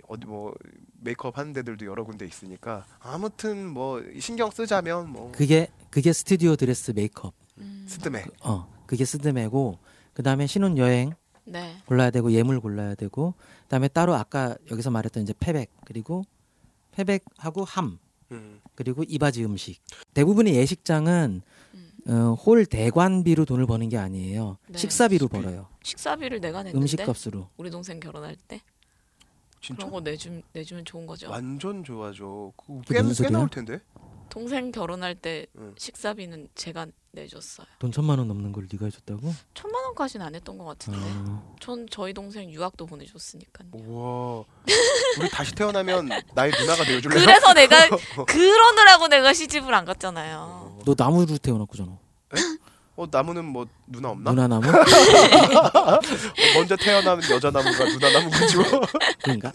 어디 0.09 0.27
뭐 0.27 0.55
메이크업 1.01 1.37
하는 1.39 1.53
데들도 1.53 1.87
여러 1.87 2.05
군데 2.05 2.27
있으니까 2.27 2.87
아무튼 3.01 3.67
뭐 3.69 4.03
신경 4.21 4.51
쓰자면 4.51 5.11
뭐 5.11 5.33
그게 5.33 5.69
그게 5.91 6.13
스튜디오 6.13 6.57
드레스 6.57 6.91
메이크업. 6.93 7.35
음. 7.59 7.87
스드메 7.89 8.25
어 8.43 8.69
그게 8.87 9.05
스드메고 9.07 9.79
그 10.13 10.23
다음에 10.23 10.47
신혼 10.47 10.77
여행 10.77 11.15
네. 11.47 11.77
골라야 11.87 12.11
되고 12.11 12.31
예물 12.33 12.61
골라야 12.61 12.95
되고 12.95 13.35
그다음에 13.63 13.89
따로 13.89 14.15
아까 14.15 14.57
여기서 14.71 14.91
말했던 14.91 15.23
이제 15.23 15.33
패백 15.39 15.71
그리고 15.85 16.25
패백하고 16.93 17.65
함 17.65 17.99
음. 18.33 18.61
그리고 18.75 19.05
이바지 19.07 19.45
음식 19.45 19.81
대부분의 20.15 20.55
예식장은 20.57 21.43
음. 21.75 21.93
어, 22.09 22.35
홀 22.35 22.67
대관비로 22.67 23.45
돈을 23.45 23.67
버는 23.67 23.89
게 23.89 23.97
아니에요 23.99 24.59
네. 24.69 24.79
식사비로 24.79 25.27
식비. 25.27 25.37
벌어요 25.43 25.69
식사비를 25.83 26.41
내가 26.41 26.63
냈는데 26.63 26.79
음식값으로 26.79 27.49
우리 27.57 27.71
동생 27.71 28.01
결혼할 28.01 28.37
때 28.49 28.61
진짜 29.61 29.79
그런 29.87 29.91
거 29.93 30.01
내주 30.01 30.43
내주면 30.53 30.85
좋은 30.85 31.07
거죠. 31.07 31.29
완전 31.29 31.83
좋아져. 31.83 32.53
그거 32.57 32.83
그게 32.87 32.95
꽤, 32.95 33.03
무슨 33.03 33.25
꽤 33.25 33.29
소리야? 33.29 33.39
나올 33.39 33.49
텐데. 33.49 33.81
동생 34.29 34.71
결혼할 34.71 35.15
때 35.17 35.47
응. 35.59 35.75
식사비는 35.77 36.49
제가 36.55 36.87
내줬어요. 37.17 37.67
돈 37.79 37.91
천만 37.91 38.19
원 38.19 38.29
넘는 38.29 38.53
걸 38.53 38.69
네가 38.71 38.85
해줬다고 38.87 39.35
천만 39.55 39.85
원까지는 39.87 40.25
안 40.25 40.35
했던 40.35 40.57
것 40.59 40.65
같은데. 40.65 40.99
어, 41.01 41.57
전 41.61 41.87
저희 41.91 42.13
동생 42.13 42.51
유학도 42.51 42.87
보내줬으니까요. 42.87 43.69
우와. 43.73 44.45
우리 45.19 45.29
다시 45.31 45.55
태어나면 45.55 46.09
나의 46.35 46.53
누나가 46.53 46.85
되어줄래요? 46.85 47.21
그래서 47.25 47.55
내가 47.55 47.77
그러느라고 48.27 49.09
내가 49.09 49.33
시집을 49.33 49.73
안 49.75 49.85
갔잖아요. 49.85 50.79
너 50.85 50.95
나무로 50.97 51.39
태어났구잖아 51.39 51.99
어 52.97 53.07
나무는 53.11 53.45
뭐 53.45 53.67
누나 53.87 54.09
없나? 54.11 54.31
누나 54.31 54.49
나무 54.49 54.67
어, 54.73 56.01
먼저 56.55 56.77
태어나는 56.77 57.29
여자 57.31 57.51
나무가 57.51 57.85
누나 57.85 58.11
나무 58.11 58.31
가지고. 58.31 58.63
그러니까 59.23 59.53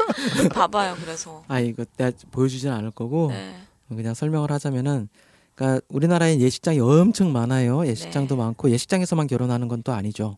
봐봐요. 0.53 0.95
그래서 1.01 1.43
아 1.47 1.59
이거 1.59 1.84
내가 1.97 2.12
보여주진 2.32 2.72
않을 2.72 2.91
거고 2.91 3.30
네. 3.32 3.59
그냥 3.89 4.14
설명을 4.14 4.51
하자면은 4.51 5.09
그러니까 5.56 5.82
우리나라에 5.89 6.39
예식장이 6.39 6.80
엄청 6.80 7.32
많아요. 7.32 7.86
예식장도 7.86 8.36
네. 8.36 8.41
많고 8.41 8.70
예식장에서만 8.72 9.28
결혼하는 9.28 9.68
건 9.68 9.82
또 9.84 9.93
아니죠. 9.93 10.38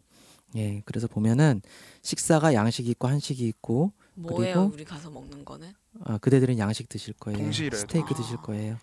예, 0.55 0.81
그래서 0.85 1.07
보면은 1.07 1.61
식사가 2.01 2.53
양식이 2.53 2.89
있고 2.91 3.07
한식이 3.07 3.45
있고 3.47 3.91
뭐예요? 4.15 4.53
그리고- 4.53 4.71
우리 4.73 4.85
가서 4.85 5.09
먹는 5.09 5.43
거는? 5.43 5.73
아, 6.05 6.17
그대들은 6.19 6.57
양식 6.59 6.87
드실 6.89 7.13
거예요. 7.19 7.37
동시래. 7.39 7.75
스테이크 7.75 8.13
아. 8.13 8.17
드실 8.17 8.37
거예요. 8.37 8.77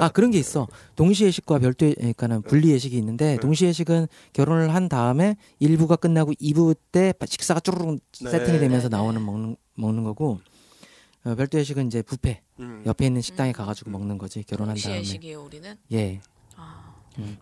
아 0.00 0.08
그런 0.08 0.30
게 0.30 0.38
있어. 0.38 0.66
동시 0.96 1.24
예식과 1.24 1.58
별도 1.58 1.86
예- 1.86 1.94
그러니까는 1.94 2.42
분리 2.42 2.70
예식이 2.70 2.96
있는데 2.98 3.32
네. 3.34 3.40
동시 3.40 3.64
예식은 3.66 4.06
결혼을 4.32 4.74
한 4.74 4.88
다음에 4.88 5.36
1부가 5.60 5.98
끝나고 6.00 6.32
2부 6.34 6.74
때 6.92 7.12
식사가 7.26 7.60
쭈르륵 7.60 8.00
네. 8.22 8.30
세팅이 8.30 8.58
되면서 8.60 8.88
네, 8.88 8.96
네. 8.96 8.96
나오는 8.96 9.24
먹는 9.24 9.56
먹는 9.74 10.04
거고 10.04 10.40
어, 11.24 11.34
별도 11.34 11.58
예식은 11.58 11.86
이제 11.88 12.02
뷔페 12.02 12.42
음. 12.60 12.82
옆에 12.86 13.06
있는 13.06 13.20
식당에 13.20 13.50
음. 13.50 13.52
가가지고 13.52 13.90
먹는 13.90 14.18
거지 14.18 14.42
결혼한 14.44 14.74
동시 14.74 14.84
다음에. 14.84 15.00
예식이에요 15.00 15.42
우리는. 15.42 15.76
예, 15.92 16.20
아, 16.56 16.94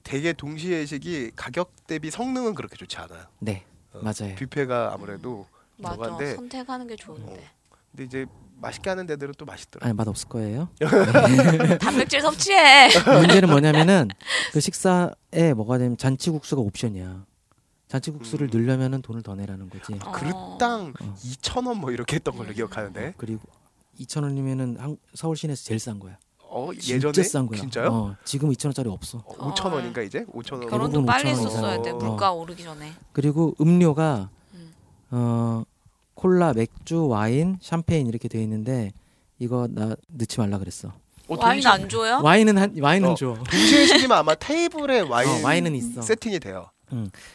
되게 0.03 0.33
동시 0.33 0.71
예식이 0.73 1.33
가격 1.37 1.87
대비 1.87 2.11
성능은 2.11 2.55
그렇게 2.55 2.77
좋지 2.77 2.97
않아요. 2.99 3.25
네 3.41 3.65
어, 3.93 4.01
맞아요. 4.03 4.35
뷔페가 4.37 4.93
아무래도 4.95 5.47
맞아. 5.79 5.97
저건데 5.97 6.35
선택하는 6.35 6.87
게 6.87 6.97
좋은데. 6.97 7.33
어. 7.33 7.77
근데 7.91 8.05
이제 8.05 8.27
맛있게 8.59 8.89
하는 8.91 9.07
데들은 9.07 9.35
또 9.37 9.45
맛있더라. 9.45 9.85
아니 9.87 9.95
맛 9.95 10.09
없을 10.09 10.29
거예요. 10.29 10.69
단백질 11.81 12.21
섭취해. 12.23 12.89
문제는 13.21 13.49
뭐냐면은 13.51 14.09
그 14.53 14.61
식사에 14.61 15.53
뭐가 15.55 15.77
되면 15.79 15.97
잔치국수가 15.99 16.63
옵션이야. 16.63 17.27
잔치국수를 17.89 18.49
음. 18.49 18.51
넣으려면은 18.53 19.03
돈을 19.03 19.23
더 19.23 19.35
내라는 19.35 19.69
거지. 19.71 19.93
어. 20.03 20.11
그릇당 20.13 20.95
어. 21.01 21.15
2천 21.19 21.67
원 21.67 21.77
뭐 21.79 21.93
이렇게 21.93 22.17
했던 22.17 22.35
걸로 22.37 22.49
음. 22.49 22.55
기억하는데. 22.55 23.15
그리고 23.19 23.43
2천 24.01 24.23
원이면은 24.23 24.77
한- 24.79 24.97
서울 25.15 25.37
시내에서 25.37 25.65
제일 25.65 25.79
싼 25.81 25.99
거야. 25.99 26.19
어 26.49 26.71
진짜 26.79 26.95
예전에 27.09 27.23
싼 27.29 27.47
거야. 27.47 27.61
진짜요? 27.61 27.89
어, 27.89 28.17
지금 28.25 28.51
2천 28.51 28.67
원짜리 28.67 28.89
없어. 28.89 29.19
어, 29.27 29.53
5천 29.53 29.73
원인가 29.73 30.01
이제? 30.03 30.25
5천 30.27 30.53
원. 30.61 30.69
결혼도 30.69 31.05
빨리 31.05 31.25
5천 31.25 31.29
했었어야 31.29 31.83
돼. 31.83 31.91
원이잖아. 31.91 31.97
물가 32.11 32.33
오르기 32.33 32.63
전에. 32.63 32.93
그리고 33.13 33.55
음료가 33.61 34.31
음. 34.55 34.73
어 35.11 35.65
콜라, 36.15 36.53
맥주, 36.55 37.07
와인, 37.09 37.59
샴페인 37.61 38.07
이렇게 38.07 38.29
돼 38.29 38.43
있는데 38.43 38.93
이거 39.39 39.69
나 39.71 39.97
넣지 40.09 40.39
말라 40.41 40.59
그랬어. 40.59 40.89
어, 41.29 41.37
와인 41.37 41.61
동시- 41.61 41.69
안 41.69 41.89
줘요? 41.89 42.21
와인은 42.23 42.57
한 42.57 42.75
와인은 42.81 43.09
어. 43.11 43.15
줘. 43.17 43.35
동시 43.51 43.77
예식이면 43.77 44.13
아마 44.17 44.35
테이블에 44.37 45.01
와인 45.01 45.29
어, 45.29 45.41
와인은 45.47 45.75
있어. 45.75 46.01
세팅이 46.03 46.39
돼요. 46.41 46.71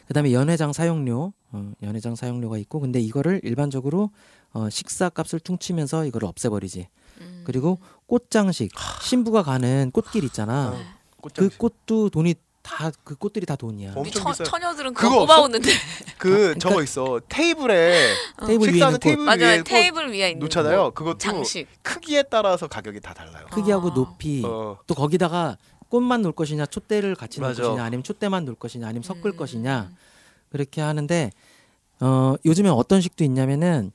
그다음에 0.07 0.31
연회장 0.31 0.71
사용료, 0.71 1.33
어, 1.51 1.71
연회장 1.83 2.15
사용료가 2.15 2.57
있고 2.59 2.79
근데 2.79 3.01
이거를 3.01 3.41
일반적으로 3.43 4.09
어, 4.53 4.69
식사값을 4.69 5.39
퉁치면서 5.39 6.05
이거를 6.05 6.27
없애버리지. 6.27 6.87
음. 7.21 7.43
그리고 7.45 7.79
꽃장식, 8.07 8.71
신부가 9.01 9.43
가는 9.43 9.91
꽃길 9.91 10.23
있잖아. 10.25 10.69
어. 10.69 10.77
네. 10.77 10.85
그. 11.35 11.49
꽃도 11.57 12.09
돈이 12.09 12.33
다 12.63 12.91
그 13.03 13.15
꽃들이 13.15 13.45
다 13.47 13.55
돈이야. 13.55 13.93
어. 13.95 13.99
엄청 14.01 14.31
처. 14.33 14.43
처녀들은 14.43 14.93
그거? 14.93 15.19
뽑아오는데 15.19 15.67
그 16.19 16.29
그러니까- 16.29 16.59
저거 16.59 16.83
있어 16.83 17.19
테이블에 17.27 18.13
테이블 18.45 18.67
위에 18.69 18.77
있는 18.77 18.99
테이블 18.99 19.25
위에 19.25 19.25
맞아요 19.25 19.57
꽃 19.57 19.63
테이블 19.63 20.11
위에 20.11 20.29
있는 20.31 20.39
놓잖아요. 20.45 20.77
거. 20.83 20.89
그것도 20.91 21.17
장식 21.17 21.67
크기에 21.81 22.23
따라서 22.23 22.67
가격이 22.67 22.99
다 22.99 23.13
달라요. 23.15 23.47
크기하고 23.51 23.89
아. 23.89 23.93
높이 23.95 24.43
어. 24.45 24.77
또 24.85 24.93
거기다가 24.93 25.57
꽃만 25.89 26.21
놓을 26.21 26.33
것이냐 26.33 26.67
촛대를 26.67 27.15
같이 27.15 27.39
놓을 27.39 27.49
맞아. 27.49 27.63
것이냐 27.63 27.83
아니면 27.83 28.03
촛대만 28.03 28.45
놓을 28.45 28.55
것이냐 28.55 28.85
아니면 28.87 29.01
섞을 29.03 29.25
음. 29.31 29.37
것이냐 29.37 29.89
그렇게 30.51 30.81
하는데 30.81 31.31
어 31.99 32.35
요즘에 32.45 32.69
어떤 32.69 33.01
식도 33.01 33.23
있냐면은 33.23 33.91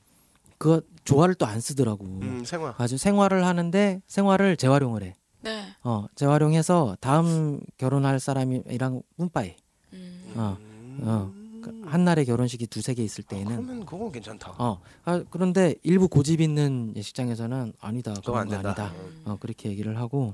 그 0.57 0.81
조화를 1.05 1.35
또 1.35 1.45
안 1.45 1.59
쓰더라고 1.61 2.05
음, 2.05 2.43
생화. 2.45 2.75
아주 2.77 2.97
생활을 2.97 3.45
하는데 3.45 4.01
생활을 4.07 4.57
재활용을 4.57 5.03
해. 5.03 5.15
네 5.41 5.63
어 5.83 6.07
재활용해서 6.15 6.97
다음 6.99 7.59
결혼할 7.77 8.19
사람이랑 8.19 9.01
뿜빠이 9.17 9.55
음. 9.93 10.33
어, 10.35 10.57
음. 10.59 10.99
어. 11.03 11.31
그 11.63 11.81
한날에 11.85 12.23
결혼식이 12.25 12.67
두세 12.67 12.93
개 12.93 13.03
있을 13.03 13.23
아, 13.27 13.29
때에는 13.29 13.55
그러면 13.65 13.85
그건 13.85 14.11
괜찮다. 14.11 14.55
어 14.57 14.79
아, 15.05 15.23
그런데 15.29 15.75
일부 15.83 16.07
고집 16.07 16.41
있는 16.41 16.93
예식장에서는 16.95 17.73
아니다 17.79 18.13
그건 18.15 18.41
안거 18.41 18.51
된다. 18.55 18.69
아니다 18.85 18.93
음. 18.95 19.21
어 19.25 19.37
그렇게 19.39 19.69
얘기를 19.69 19.97
하고 19.97 20.33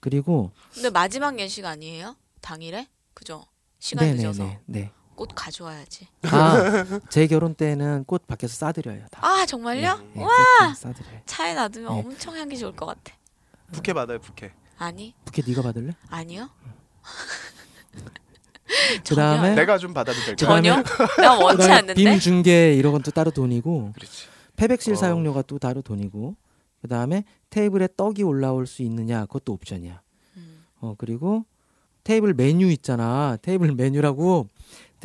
그리고 0.00 0.50
근데 0.72 0.90
마지막 0.90 1.38
예식 1.38 1.64
아니에요? 1.64 2.16
당일에? 2.40 2.86
그죠? 3.12 3.44
시간 3.78 4.06
늦어서 4.16 4.42
네네네 4.44 4.60
네. 4.66 4.90
꽃 5.14 5.30
가져와야지. 5.34 6.08
아, 6.24 6.84
제 7.10 7.26
결혼 7.26 7.54
때는 7.54 8.04
꽃 8.04 8.26
밖에서 8.26 8.54
싸드려요. 8.54 9.04
다. 9.10 9.20
아 9.26 9.46
정말요? 9.46 9.92
음. 9.92 10.10
네, 10.14 10.22
와 10.24 10.30
세팅 10.74 10.74
싸드려요. 10.92 11.20
차에 11.26 11.54
놔두면 11.54 11.92
네. 11.92 11.98
엄청 12.00 12.36
향기 12.36 12.58
좋을 12.58 12.72
것 12.74 12.86
같아. 12.86 13.14
부케 13.72 13.92
받아요 13.92 14.18
부케. 14.20 14.52
아니 14.78 15.14
부케 15.24 15.42
네가 15.46 15.62
받을래? 15.62 15.94
아니요. 16.10 16.48
그다음에 19.08 19.54
내가 19.54 19.78
좀 19.78 19.92
받아도 19.94 20.18
될까? 20.20 20.36
전혀 20.36 20.82
나 21.18 21.34
원치 21.38 21.56
그다음에 21.62 21.72
않는데. 21.74 21.94
빔 21.94 22.18
중계 22.18 22.74
이런 22.74 22.92
건 22.92 23.02
또 23.02 23.10
따로 23.10 23.30
돈이고 23.30 23.92
그렇지. 23.94 24.26
패백실 24.56 24.94
어. 24.94 24.96
사용료가 24.96 25.42
또 25.42 25.58
따로 25.58 25.82
돈이고 25.82 26.34
그다음에 26.82 27.24
테이블에 27.50 27.88
떡이 27.96 28.22
올라올 28.22 28.66
수 28.66 28.82
있느냐 28.82 29.22
그것도 29.26 29.52
옵션이야. 29.52 30.00
음. 30.36 30.64
어 30.80 30.94
그리고 30.98 31.44
테이블 32.04 32.34
메뉴 32.34 32.70
있잖아. 32.70 33.36
테이블 33.42 33.72
메뉴라고 33.74 34.48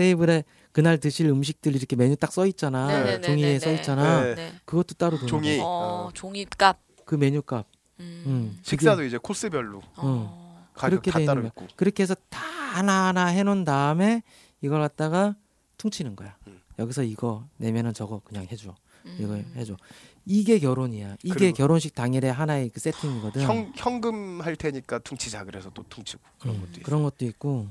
테이블에 0.04 0.46
그날 0.72 0.98
드실 0.98 1.28
음식들 1.28 1.76
이렇게 1.76 1.98
메뉴 1.98 2.16
딱 2.16 2.32
써 2.32 2.46
있잖아. 2.46 2.88
네네네네네. 2.88 3.22
종이에 3.22 3.60
써 3.60 3.74
있잖아. 3.74 4.22
네. 4.24 4.36
네. 4.36 4.54
그것도 4.64 4.94
따로 4.96 5.18
돈. 5.20 5.28
종이. 5.28 5.60
어, 5.60 5.66
어. 6.08 6.10
종이값. 6.14 6.80
그 7.04 7.16
메뉴값. 7.16 7.66
음. 8.00 8.24
음. 8.26 8.60
식사도 8.64 9.04
이제 9.04 9.18
코스별로 9.18 9.82
어. 9.98 10.66
가격 10.74 11.02
그렇게 11.02 11.12
다돼 11.12 11.26
따로 11.26 11.42
있는 11.42 11.50
있고. 11.50 11.68
그렇게 11.76 12.04
해서 12.04 12.16
다 12.30 12.40
하나하나 12.40 13.26
해놓은 13.26 13.66
다음에 13.66 14.24
이걸 14.62 14.80
갖다가 14.80 15.36
퉁치는 15.78 16.16
거야. 16.16 16.38
음. 16.48 16.62
여기서 16.78 17.04
이거 17.04 17.46
내면은 17.58 17.94
저거 17.94 18.22
그냥 18.24 18.48
해줘. 18.50 18.74
이거 19.18 19.34
음. 19.34 19.52
해줘. 19.58 19.76
이게 20.26 20.60
결혼이야. 20.60 21.18
이게 21.24 21.52
결혼식 21.52 21.94
당일에 21.94 22.30
하나의 22.30 22.70
그 22.70 22.80
세팅이거든. 22.80 23.42
현 23.42 23.74
현금 23.76 24.40
할 24.40 24.56
테니까 24.56 25.00
퉁치자 25.00 25.44
그래서 25.44 25.70
또 25.74 25.84
퉁치고 25.90 26.22
그런 26.40 26.56
음, 26.56 26.62
것도 26.62 26.72
있어. 26.72 26.82
그런 26.84 27.04
것도 27.04 27.26
있고 27.26 27.68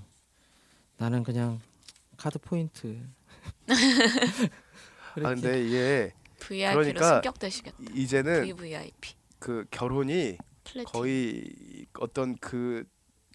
나는 0.99 1.23
그냥 1.23 1.61
카드 2.19 2.39
포인트. 2.39 3.01
아. 3.69 5.35
근데 5.35 5.65
이게 5.65 6.13
VIP로 6.41 6.81
그러니까 6.81 7.15
승격되시겠다. 7.15 7.77
이제는 7.95 8.43
VVIP. 8.43 9.15
그 9.39 9.65
결혼이 9.71 10.37
플래팅. 10.65 10.85
거의 10.85 11.87
어떤 12.01 12.37
그 12.37 12.85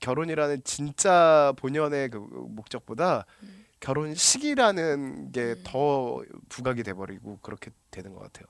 결혼이라는 0.01 0.63
진짜 0.63 1.53
본연의 1.57 2.09
그 2.09 2.17
목적보다 2.17 3.25
음. 3.41 3.65
결혼식이라는 3.79 5.31
게 5.31 5.41
음. 5.41 5.63
더 5.65 6.21
부각이 6.49 6.84
돼버리고 6.84 7.39
그렇게 7.41 7.71
되는 7.89 8.13
것 8.13 8.19
같아요. 8.21 8.45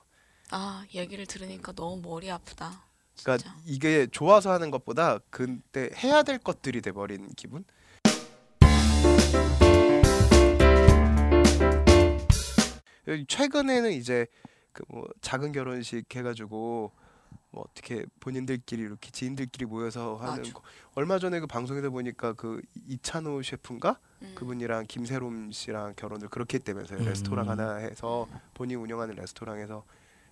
아 0.51 0.83
얘기를 0.93 1.25
들으니까 1.25 1.71
너무 1.73 2.01
머리 2.01 2.29
아프다. 2.29 2.83
진짜. 3.15 3.37
그러니까 3.37 3.55
이게 3.65 4.07
좋아서 4.07 4.51
하는 4.51 4.71
것보다 4.71 5.19
그때 5.29 5.89
해야 6.03 6.23
될 6.23 6.39
것들이 6.39 6.81
돼버린 6.81 7.29
기분. 7.35 7.65
최근에는 13.27 13.91
이제 13.91 14.27
그 14.71 14.83
뭐 14.87 15.07
작은 15.21 15.51
결혼식 15.51 16.03
해가지고 16.15 16.91
뭐 17.51 17.63
어떻게 17.69 18.05
본인들끼리 18.19 18.81
이렇게 18.81 19.11
지인들끼리 19.11 19.65
모여서 19.65 20.15
하는 20.15 20.37
맞아. 20.41 20.51
거. 20.53 20.61
얼마 20.95 21.19
전에 21.19 21.39
그 21.39 21.45
방송에서 21.45 21.91
보니까 21.91 22.33
그 22.33 22.59
이찬호 22.87 23.43
셰프인가 23.43 23.99
음. 24.23 24.31
그분이랑 24.33 24.85
김세롬 24.87 25.51
씨랑 25.51 25.93
결혼을 25.95 26.27
그렇게 26.29 26.57
했다면서요 26.57 26.99
음. 26.99 27.05
레스토랑 27.05 27.49
하나 27.49 27.75
해서 27.75 28.27
본인 28.55 28.79
운영하는 28.79 29.13
레스토랑에서 29.15 29.83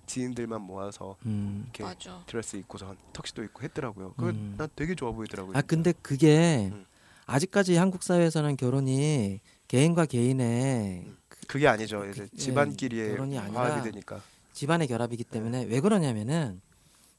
지인들만 0.07 0.61
모아서 0.61 1.15
음. 1.27 1.61
이렇게 1.65 1.83
맞아. 1.83 2.23
드레스 2.25 2.55
입고서 2.57 2.95
턱시도 3.13 3.43
입고 3.43 3.61
했더라고요. 3.61 4.13
그거 4.13 4.29
음. 4.31 4.55
난 4.57 4.67
되게 4.75 4.95
좋아 4.95 5.11
보이더라고요. 5.11 5.55
아 5.55 5.61
근데 5.61 5.93
그게 6.01 6.69
음. 6.71 6.85
아직까지 7.27 7.75
한국 7.77 8.01
사회에서는 8.01 8.57
결혼이 8.57 9.39
개인과 9.67 10.07
개인의 10.07 11.05
그게 11.51 11.67
아니죠. 11.67 11.99
그- 11.99 12.09
이제 12.11 12.29
예, 12.33 12.37
집안끼리의 12.37 13.09
결혼이 13.09 13.37
아니라 13.37 13.61
화합이 13.61 13.91
되니까. 13.91 14.21
집안의 14.53 14.87
결합이기 14.87 15.25
때문에 15.25 15.65
왜 15.65 15.81
그러냐면은 15.81 16.61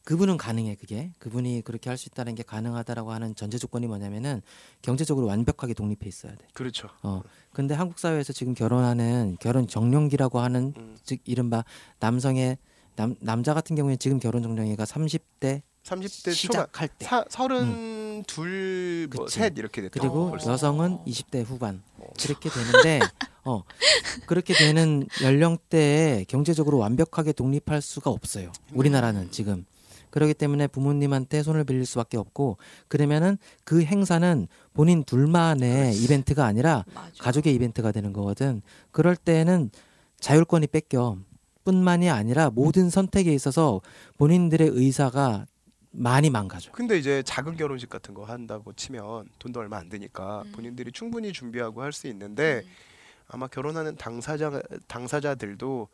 그분은 0.04 0.36
가능해 0.38 0.76
그게 0.76 1.12
그분이 1.18 1.60
그렇게 1.62 1.90
할 1.90 1.96
수 1.98 2.08
있다는 2.08 2.34
게 2.34 2.42
가능하다라고 2.42 3.12
하는 3.12 3.34
전제 3.36 3.58
조건이 3.58 3.86
뭐냐면은 3.86 4.40
경제적으로 4.80 5.26
완벽하게 5.26 5.74
독립해 5.74 6.06
있어야 6.08 6.32
돼. 6.34 6.46
그렇죠. 6.54 6.88
어 7.02 7.22
근데 7.52 7.74
한국 7.74 7.98
사회에서 7.98 8.32
지금 8.32 8.54
결혼하는 8.54 9.36
결혼 9.38 9.68
정년기라고 9.68 10.40
하는 10.40 10.72
음. 10.78 10.96
즉 11.04 11.20
이른바 11.24 11.62
남성의 12.00 12.56
남 12.96 13.14
남자 13.20 13.52
같은 13.54 13.76
경우에 13.76 13.96
지금 13.96 14.18
결혼 14.18 14.42
정년기가 14.42 14.84
30대 14.84 15.60
30대 15.84 16.24
초반 16.24 16.34
시작할 16.34 16.88
때 16.88 17.04
사, 17.06 17.24
서른 17.28 18.22
둘, 18.26 19.08
뭐. 19.14 19.28
셋 19.28 19.56
이렇게 19.58 19.82
됐죠. 19.82 20.00
그리고 20.00 20.30
벌써. 20.30 20.52
여성은 20.52 20.92
어. 20.94 21.04
20대 21.06 21.44
후반 21.44 21.82
어. 21.98 22.06
그렇게 22.20 22.48
되는데 22.50 23.00
어 23.44 23.62
그렇게 24.26 24.54
되는 24.54 25.06
연령대에 25.22 26.24
경제적으로 26.28 26.78
완벽하게 26.78 27.32
독립할 27.32 27.82
수가 27.82 28.10
없어요. 28.10 28.52
우리나라는 28.72 29.30
지금 29.30 29.64
그렇기 30.10 30.34
때문에 30.34 30.66
부모님한테 30.66 31.42
손을 31.42 31.64
빌릴 31.64 31.86
수밖에 31.86 32.18
없고 32.18 32.58
그러면은 32.88 33.38
그 33.64 33.82
행사는 33.82 34.46
본인 34.74 35.04
둘만의 35.04 35.96
이벤트가 35.96 36.44
아니라 36.44 36.84
맞아. 36.94 37.10
가족의 37.18 37.54
이벤트가 37.54 37.92
되는 37.92 38.12
거거든. 38.12 38.62
그럴 38.90 39.16
때는 39.16 39.70
자율권이 40.20 40.66
뺏겨. 40.68 41.16
뿐만이 41.64 42.10
아니라 42.10 42.50
모든 42.50 42.90
선택에 42.90 43.32
있어서 43.32 43.80
본인들의 44.18 44.68
의사가 44.72 45.46
많이 45.92 46.28
망가져. 46.28 46.72
근데 46.72 46.98
이제 46.98 47.22
작은 47.24 47.56
결혼식 47.56 47.88
같은 47.88 48.14
거 48.14 48.24
한다고 48.24 48.72
치면 48.72 49.26
돈도 49.38 49.60
얼마 49.60 49.78
안 49.78 49.88
드니까 49.88 50.42
음. 50.44 50.52
본인들이 50.52 50.90
충분히 50.90 51.32
준비하고 51.32 51.82
할 51.82 51.92
수 51.92 52.08
있는데 52.08 52.62
음. 52.64 52.70
아마 53.28 53.46
결혼하는 53.48 53.96
당사자 53.96 54.60
당사자들도 54.88 55.88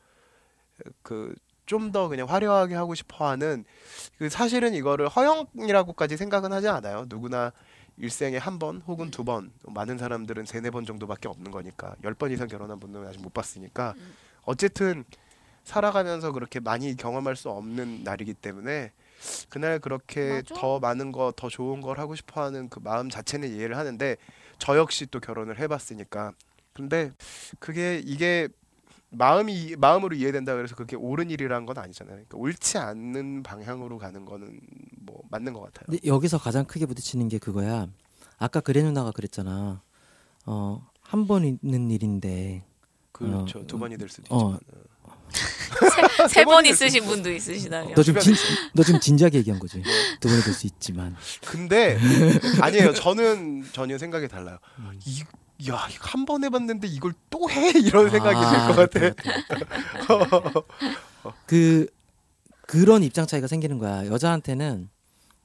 그 1.03 1.35
좀 1.67 1.93
더 1.93 2.09
그냥 2.09 2.27
화려하게 2.31 2.75
하고 2.77 2.95
싶어하는 2.95 3.63
그 4.17 4.31
사실은 4.31 4.73
이거를 4.73 5.07
허영이라고까지 5.07 6.17
생각은 6.17 6.51
하지 6.51 6.67
않아요. 6.67 7.05
누구나 7.11 7.53
일생에 7.99 8.39
한 8.39 8.59
번 8.59 8.81
혹은 8.87 9.11
두 9.11 9.23
번, 9.23 9.53
많은 9.67 9.99
사람들은 9.99 10.47
세네 10.47 10.71
번 10.71 10.87
정도밖에 10.87 11.29
없는 11.29 11.51
거니까 11.51 11.95
열 12.05 12.15
번 12.15 12.31
이상 12.33 12.49
결혼한 12.49 12.81
분들은 12.81 13.07
아직 13.07 13.21
못 13.21 13.35
봤으니까 13.35 13.93
음. 13.99 14.15
어쨌든 14.45 15.05
살아가면서 15.65 16.33
그렇게 16.33 16.59
많이 16.59 16.97
경험할 16.97 17.37
수 17.37 17.51
없는 17.51 18.03
날이기 18.03 18.33
때문에 18.33 18.93
그날 19.51 19.79
그렇게 19.79 20.43
맞아. 20.49 20.55
더 20.55 20.79
많은 20.79 21.13
거 21.13 21.33
더 21.37 21.51
좋은 21.51 21.83
걸 21.83 21.99
하고 21.99 22.15
싶어하는 22.15 22.71
그 22.71 22.81
마음 22.83 23.11
자체는 23.11 23.51
이해를 23.51 23.77
하는데 23.77 24.17
저 24.59 24.79
역시 24.79 25.05
또 25.05 25.21
결혼을 25.21 25.59
해봤으니까 25.59 26.33
근데 26.79 27.11
그게 27.59 28.01
이게 28.05 28.49
마음이 29.11 29.75
마음으로 29.79 30.15
이해된다 30.17 30.55
그래서 30.55 30.75
그게 30.75 30.95
옳은 30.97 31.31
일이라는 31.31 31.67
건 31.67 31.79
아니잖아요. 31.79 32.15
그러니까 32.15 32.37
옳지 32.39 32.79
않는 32.79 33.43
방향으로 33.43 33.99
가는 33.99 34.25
거는 34.25 34.61
뭐 35.01 35.23
맞는 35.31 35.53
것 35.55 35.61
같아요. 35.63 35.87
근데 35.87 36.07
여기서 36.07 36.39
가장 36.39 36.65
크게 36.65 36.87
부딪히는 36.87 37.29
게 37.29 37.39
그거야. 37.39 37.89
아까 38.39 38.61
그래 38.61 38.83
누나가 38.83 39.11
그랬잖아. 39.11 39.83
어, 40.47 40.87
한 41.01 41.27
번 41.27 41.45
있는 41.45 41.91
일인데 41.91 42.65
그렇죠. 43.13 43.61
어, 43.61 43.67
두 43.67 43.79
번이 43.79 43.97
될 43.97 44.09
수도 44.09 44.33
어. 44.35 44.39
있지만 44.39 44.61
세 46.29 46.45
번 46.45 46.65
있으신 46.67 47.05
분도 47.05 47.31
있으시다면. 47.31 47.95
너 47.95 48.03
지금 48.03 48.21
진, 48.21 48.35
너 48.75 48.83
지금 48.83 49.01
진지하게 49.01 49.39
얘기한 49.39 49.59
거지. 49.61 49.83
두 50.21 50.29
번이 50.29 50.43
될 50.43 50.53
수 50.55 50.67
있지만. 50.67 51.17
근데 51.47 51.99
아니에요. 52.61 52.93
저는 52.95 53.67
전혀 53.73 53.99
생각이 53.99 54.29
달라요. 54.29 54.59
음. 54.79 54.99
이, 55.07 55.23
야, 55.71 55.87
한 56.01 56.25
번 56.25 56.45
해봤는데 56.45 56.87
이걸 56.89 57.13
또 57.31 57.49
해? 57.51 57.71
이런 57.79 58.11
생각이 58.11 58.37
아, 58.37 58.69
들것 58.69 58.91
같아. 58.91 60.63
그 61.47 61.87
그런 62.67 63.03
입장 63.03 63.27
차이가 63.27 63.47
생기는 63.47 63.79
거야. 63.79 64.07
여자한테는 64.07 64.89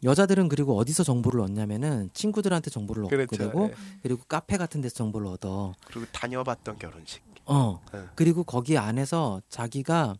여자들은 0.03 0.49
그리고 0.49 0.77
어디서 0.77 1.03
정보를 1.03 1.39
얻냐면은 1.41 2.09
친구들한테 2.13 2.69
정보를 2.69 3.05
얻게 3.05 3.15
그렇죠. 3.15 3.37
되고 3.37 3.69
예. 3.71 3.75
그리고 4.03 4.21
카페 4.27 4.57
같은 4.57 4.81
데서 4.81 4.95
정보를 4.95 5.27
얻어. 5.27 5.73
그리고 5.85 6.05
다녀봤던 6.11 6.77
결혼식. 6.77 7.21
어. 7.45 7.79
네. 7.93 7.99
그리고 8.15 8.43
거기 8.43 8.77
안에서 8.77 9.41
자기가 9.49 10.15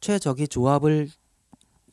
최적의 0.00 0.48
조합을 0.48 1.08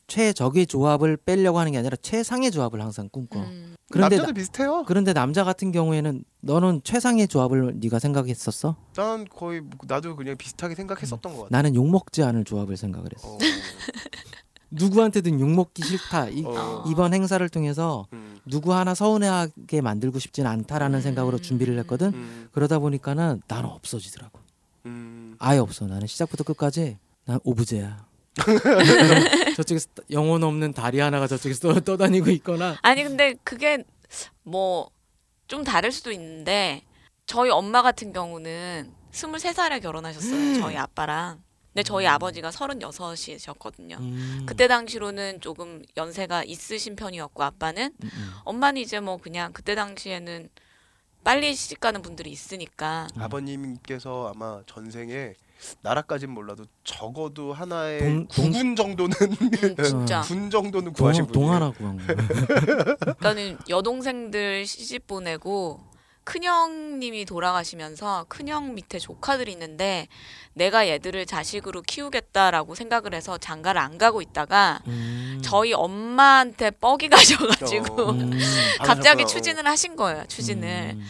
최적의 0.08 0.66
조합을 0.66 1.16
빼려고 1.16 1.58
하는 1.58 1.72
게 1.72 1.78
아니라 1.78 1.96
최상의 2.00 2.52
조합을 2.52 2.80
항상 2.80 3.08
꿈꿔. 3.10 3.40
음. 3.40 3.74
그런데 3.90 4.16
남자도 4.16 4.32
나- 4.32 4.34
비슷해요. 4.34 4.84
그런데 4.86 5.12
남자 5.12 5.42
같은 5.42 5.72
경우에는 5.72 6.22
너는 6.42 6.82
최상의 6.84 7.26
조합을 7.26 7.74
네가 7.80 7.98
생각했었어? 7.98 8.76
난 8.94 9.24
거의 9.28 9.60
뭐- 9.62 9.70
나도 9.86 10.14
그냥 10.14 10.36
비슷하게 10.36 10.76
생각했었던 10.76 11.32
것 11.32 11.42
같아. 11.44 11.48
나는 11.50 11.74
욕 11.74 11.88
먹지 11.90 12.22
않을 12.22 12.44
조합을 12.44 12.76
생각을 12.76 13.10
했어. 13.16 13.28
어, 13.34 13.38
누구한테든 14.70 15.40
욕 15.40 15.48
먹기 15.50 15.82
싫다. 15.84 16.28
이, 16.28 16.44
어. 16.44 16.84
이번 16.88 17.14
행사를 17.14 17.46
통해서 17.48 18.06
음, 18.12 18.38
누구 18.46 18.74
하나 18.74 18.94
서운해하게 18.94 19.80
만들고 19.80 20.18
싶진 20.18 20.46
않다라는 20.46 20.98
음. 20.98 21.02
생각으로 21.02 21.38
준비를 21.38 21.78
했거든. 21.80 22.08
음, 22.14 22.48
그러다 22.52 22.78
보니까는 22.80 23.42
나는 23.48 23.70
없어지더라고. 23.70 24.38
음. 24.86 25.36
아예 25.38 25.58
없어. 25.58 25.86
나는 25.86 26.06
시작부터 26.06 26.44
끝까지 26.44 26.98
난 27.24 27.38
오브제야. 27.44 28.06
저쪽에서 29.56 29.88
영혼 30.10 30.42
없는 30.44 30.72
다리 30.72 31.00
하나가 31.00 31.26
저쪽에서 31.26 31.72
떠- 31.72 31.80
떠다니고 31.80 32.30
있거나 32.30 32.76
아니 32.82 33.02
근데 33.02 33.34
그게 33.44 33.84
뭐 34.42 34.90
좀 35.48 35.62
다를 35.62 35.92
수도 35.92 36.10
있는데 36.10 36.82
저희 37.24 37.50
엄마 37.50 37.80
같은 37.80 38.12
경우는 38.12 38.92
23살에 39.12 39.80
결혼하셨어요. 39.80 40.60
저희 40.60 40.76
아빠랑. 40.76 41.40
근데 41.72 41.84
저희 41.84 42.04
아버지가 42.04 42.50
36이셨거든요. 42.50 43.96
음. 44.00 44.42
그때 44.44 44.66
당시로는 44.66 45.40
조금 45.40 45.82
연세가 45.96 46.42
있으신 46.42 46.96
편이었고 46.96 47.44
아빠는 47.44 47.92
음, 48.02 48.10
음. 48.12 48.30
엄마는 48.44 48.80
이제 48.82 48.98
뭐 48.98 49.18
그냥 49.18 49.52
그때 49.52 49.76
당시에는 49.76 50.48
빨리 51.26 51.56
시집 51.56 51.80
가는 51.80 52.00
분들이 52.02 52.30
있으니까 52.30 53.08
음. 53.16 53.22
아버님께서 53.22 54.32
아마 54.32 54.60
전생에 54.66 55.34
나라까진 55.82 56.30
몰라도 56.30 56.66
적어도 56.84 57.52
하나의 57.52 57.98
동- 57.98 58.26
국군 58.28 58.76
정도는 58.76 59.16
음, 59.20 59.76
진짜 59.82 60.20
군 60.28 60.50
정도는 60.50 60.92
구하신 60.92 61.26
동, 61.26 61.32
분이에요. 61.32 61.50
동하나 61.58 61.70
구한 61.72 61.96
거. 61.96 62.94
그러니까는 63.16 63.58
여동생들 63.68 64.66
시집 64.66 65.08
보내고 65.08 65.80
큰형님이 66.26 67.24
돌아가시면서 67.24 68.26
큰형 68.28 68.74
밑에 68.74 68.98
조카들이 68.98 69.52
있는데 69.52 70.08
내가 70.54 70.88
얘들을 70.88 71.24
자식으로 71.24 71.82
키우겠다라고 71.82 72.74
생각을 72.74 73.14
해서 73.14 73.38
장가를 73.38 73.80
안 73.80 73.96
가고 73.96 74.20
있다가 74.20 74.80
음. 74.88 75.40
저희 75.44 75.72
엄마한테 75.72 76.72
뻑이 76.72 77.08
가셔가지고 77.08 78.02
어. 78.02 78.10
음. 78.10 78.32
갑자기 78.84 79.22
아, 79.22 79.26
추진을 79.26 79.68
하신 79.68 79.94
거예요 79.94 80.24
추진을 80.26 80.96
음. 80.96 81.06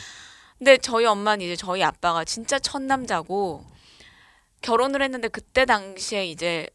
근데 0.59 0.77
저희 0.77 1.07
엄마는 1.07 1.47
이제 1.47 1.57
저희 1.57 1.83
아빠가 1.83 2.23
진짜 2.25 2.59
첫 2.59 2.83
남자고 2.83 3.65
결혼을 4.61 5.01
했는데 5.01 5.29
그때 5.29 5.65
당시에 5.65 6.27
이제 6.27 6.69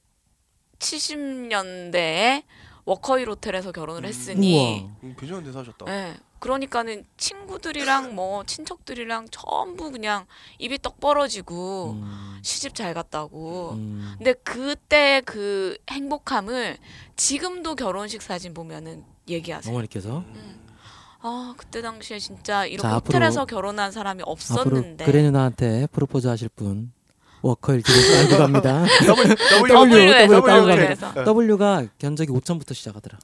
70년대에 0.79 2.43
워커힐 2.85 3.29
호텔에서 3.29 3.71
결혼을 3.71 4.03
음. 4.03 4.05
했으니 4.05 4.81
우와. 4.81 4.97
음, 5.03 5.15
괜찮은 5.19 5.43
데 5.43 5.51
사셨다. 5.51 5.85
예. 5.89 6.15
그러니까는 6.41 7.05
친구들이랑 7.17 8.15
뭐 8.15 8.43
친척들이랑 8.43 9.27
전부 9.29 9.91
그냥 9.91 10.25
입이 10.57 10.79
떡 10.81 10.99
벌어지고 10.99 11.91
음. 12.01 12.39
시집 12.41 12.73
잘 12.73 12.95
갔다고. 12.95 13.73
음. 13.73 14.15
근데 14.17 14.33
그때 14.33 15.21
그 15.23 15.77
행복함을 15.91 16.77
지금도 17.15 17.75
결혼식 17.75 18.23
사진 18.23 18.55
보면은 18.55 19.03
얘기하세요. 19.29 19.71
어머니께서 19.71 20.17
음. 20.17 20.67
아 21.19 21.53
그때 21.55 21.83
당시에 21.83 22.17
진짜 22.17 22.65
이렇게 22.65 22.81
자, 22.81 22.97
앞으로- 22.99 23.05
호텔에서 23.13 23.45
결혼한 23.45 23.91
사람이 23.91 24.23
앞으로 24.23 24.31
없었는데 24.31 25.05
그래 25.05 25.21
누나한테 25.21 25.87
프로포즈 25.91 26.25
하실 26.25 26.49
분 26.49 26.91
워커힐 27.43 27.83
기록 27.83 27.99
알고 28.17 28.37
갑니다. 28.39 28.83
W 29.05 29.35
W, 29.69 29.95
W에서 29.95 30.41
W, 30.41 30.67
W에서 30.79 31.13
W가 31.39 31.85
견적이 31.99 32.31
5천부터 32.33 32.73
시작하더라. 32.73 33.19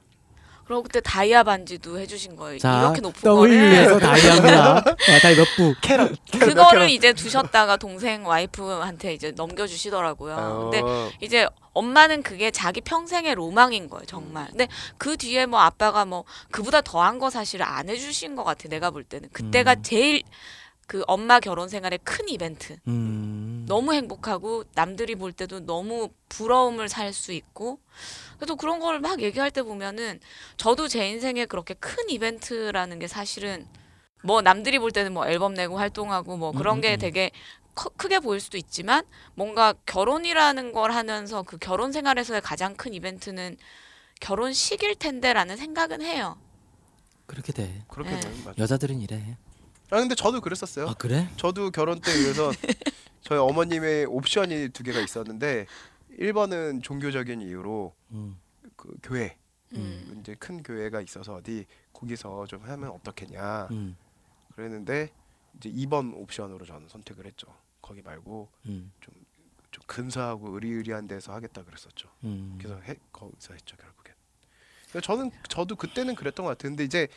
그리고 0.68 0.82
그때 0.82 1.00
다이아 1.00 1.44
반지도 1.44 1.98
해주신 1.98 2.36
거예요. 2.36 2.58
자, 2.58 2.80
이렇게 2.80 3.00
높은 3.00 3.22
거를 3.22 3.50
W에서 3.50 3.98
다이아입니다. 3.98 4.76
아, 4.76 5.18
다이 5.22 5.34
몇 5.34 5.46
부? 5.56 5.74
캐럿. 5.80 6.12
그거를 6.38 6.90
이제 6.90 7.14
두셨다가 7.14 7.78
동생 7.78 8.26
와이프한테 8.26 9.14
이제 9.14 9.30
넘겨주시더라고요. 9.30 10.70
근데 10.70 10.82
어, 10.84 11.10
이제 11.22 11.48
엄마는 11.72 12.22
그게 12.22 12.50
자기 12.50 12.82
평생의 12.82 13.34
로망인 13.34 13.88
거예요, 13.88 14.04
정말. 14.04 14.48
근데 14.48 14.68
그 14.98 15.16
뒤에 15.16 15.46
뭐 15.46 15.60
아빠가 15.60 16.04
뭐 16.04 16.24
그보다 16.50 16.82
더한 16.82 17.18
거 17.18 17.30
사실 17.30 17.62
안 17.62 17.88
해주신 17.88 18.36
것 18.36 18.44
같아, 18.44 18.68
내가 18.68 18.90
볼 18.90 19.04
때는. 19.04 19.30
그때가 19.32 19.72
음. 19.72 19.82
제일 19.82 20.22
그 20.88 21.04
엄마 21.06 21.38
결혼 21.38 21.68
생활의 21.68 22.00
큰 22.02 22.28
이벤트. 22.30 22.78
음. 22.88 23.66
너무 23.68 23.92
행복하고 23.92 24.64
남들이 24.74 25.14
볼 25.14 25.32
때도 25.32 25.60
너무 25.66 26.08
부러움을 26.30 26.88
살 26.88 27.12
수 27.12 27.32
있고 27.32 27.78
그래도 28.38 28.56
그런 28.56 28.80
걸 28.80 28.98
막 29.00 29.20
얘기할 29.20 29.50
때 29.50 29.62
보면은 29.62 30.20
저도 30.56 30.88
제 30.88 31.08
인생에 31.10 31.44
그렇게 31.46 31.74
큰 31.74 32.08
이벤트라는 32.10 32.98
게 32.98 33.06
사실은 33.06 33.66
뭐 34.24 34.40
남들이 34.42 34.78
볼 34.78 34.90
때는 34.90 35.12
뭐 35.12 35.26
앨범 35.28 35.54
내고 35.54 35.78
활동하고 35.78 36.38
뭐 36.38 36.52
그런 36.52 36.78
음, 36.78 36.80
게 36.80 36.94
음. 36.94 36.98
되게 36.98 37.30
커- 37.74 37.90
크게 37.90 38.20
보일 38.20 38.40
수도 38.40 38.56
있지만 38.56 39.04
뭔가 39.34 39.74
결혼이라는 39.86 40.72
걸 40.72 40.92
하면서 40.92 41.42
그 41.42 41.58
결혼 41.58 41.92
생활에서의 41.92 42.40
가장 42.40 42.74
큰 42.74 42.94
이벤트는 42.94 43.56
결혼식일 44.20 44.96
텐데라는 44.96 45.56
생각은 45.58 46.02
해요. 46.02 46.38
그렇게 47.26 47.52
돼. 47.52 47.84
그렇게 47.88 48.12
네. 48.14 48.20
되면 48.20 48.42
맞아. 48.44 48.54
여자들은 48.58 49.00
이래. 49.00 49.36
아 49.90 49.96
근데 49.98 50.14
저도 50.14 50.40
그랬었어요. 50.40 50.88
아 50.88 50.94
그래? 50.94 51.28
저도 51.36 51.70
결혼 51.70 52.00
때 52.00 52.12
그래서 52.12 52.50
저희 53.22 53.38
어머님의 53.38 54.06
옵션이 54.06 54.70
두 54.70 54.82
개가 54.82 55.00
있었는데 55.00 55.66
1번은 56.18 56.82
종교적인 56.82 57.40
이유로 57.40 57.94
음. 58.12 58.38
그 58.76 58.94
교회 59.02 59.38
음. 59.74 60.18
이제 60.20 60.34
큰 60.38 60.62
교회가 60.62 61.00
있어서 61.00 61.34
어디 61.34 61.66
거기서 61.92 62.46
좀 62.46 62.62
하면 62.62 62.90
어떻겠냐 62.90 63.68
음. 63.70 63.96
그랬는데 64.54 65.10
이제 65.56 65.70
2번 65.70 66.14
옵션으로 66.14 66.64
저는 66.66 66.88
선택을 66.88 67.26
했죠. 67.26 67.46
거기 67.80 68.02
말고 68.02 68.48
음. 68.66 68.92
좀 69.00 69.14
근사하고 69.86 70.54
의리의리한 70.54 71.08
데서 71.08 71.32
하겠다 71.32 71.64
그랬었죠. 71.64 72.08
음. 72.24 72.58
그래서 72.58 72.80
해, 72.82 72.94
거기서 73.12 73.54
했죠 73.54 73.76
결국엔. 73.76 74.14
저는 75.02 75.30
저도 75.48 75.76
그때는 75.76 76.14
그랬던 76.14 76.46
것. 76.46 76.58
근데 76.58 76.84
이제 76.84 77.08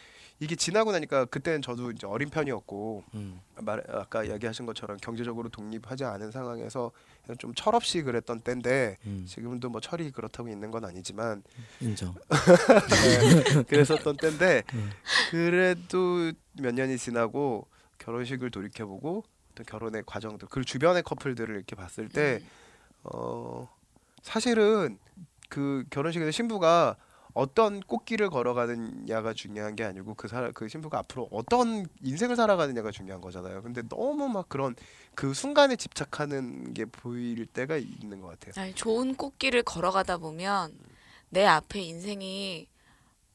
이게 0.42 0.56
지나고 0.56 0.92
나니까 0.92 1.26
그때는 1.26 1.62
저도 1.62 1.92
이제 1.92 2.08
어린 2.08 2.32
편이었고 2.32 3.04
음. 3.14 3.40
말 3.58 3.84
아까 3.90 4.24
이야기하신 4.24 4.66
것처럼 4.66 4.98
경제적으로 4.98 5.50
독립하지 5.50 6.04
않은 6.04 6.32
상황에서 6.32 6.92
좀 7.38 7.54
철없이 7.54 8.02
그랬던 8.02 8.42
때인데 8.42 8.98
음. 9.06 9.24
지금도 9.28 9.70
뭐 9.70 9.80
철이 9.80 10.10
그렇다고 10.10 10.50
있는 10.50 10.72
건 10.72 10.84
아니지만 10.84 11.44
인정. 11.80 12.16
네, 12.28 13.64
그랬었던 13.70 14.18
때인데 14.18 14.64
음. 14.74 14.90
그래도 15.30 16.32
몇 16.54 16.74
년이 16.74 16.98
지나고 16.98 17.68
결혼식을 18.00 18.50
돌이켜보고 18.50 19.24
어떤 19.52 19.66
결혼의 19.68 20.02
과정들 20.08 20.48
그 20.50 20.66
주변의 20.66 21.04
커플들을 21.04 21.54
이렇게 21.56 21.76
봤을 21.76 22.10
때 22.10 22.40
음. 22.42 22.48
어, 23.04 23.70
사실은 24.24 24.98
그 25.50 25.84
결혼식에서 25.92 26.32
신부가 26.32 26.96
어떤 27.34 27.80
꽃길을 27.82 28.30
걸어가느냐가 28.30 29.34
중요한 29.34 29.76
게 29.76 29.84
아니고 29.84 30.16
그 30.16 30.28
사람 30.28 30.52
그 30.54 30.68
신부가 30.68 31.00
앞으로 31.00 31.30
어떤 31.32 31.86
인생을 32.04 32.36
살아가느냐가 32.36 32.92
중요한 32.92 33.22
거잖아요. 33.22 33.62
근데 33.64 33.82
너무 33.88 34.28
막 34.28 34.50
그런 34.50 34.76
그 35.16 35.34
순간에 35.34 35.76
집착하는 35.76 36.74
게 36.74 36.86
보일 36.86 37.46
때가 37.46 37.78
있는 37.78 38.22
것 38.22 38.28
같아요. 38.40 38.64
아니, 38.64 38.74
좋은 38.74 39.16
꽃길을 39.16 39.64
걸어가다 39.64 40.18
보면 40.18 40.74
내 41.30 41.46
앞에 41.46 41.80
인생이 41.82 42.68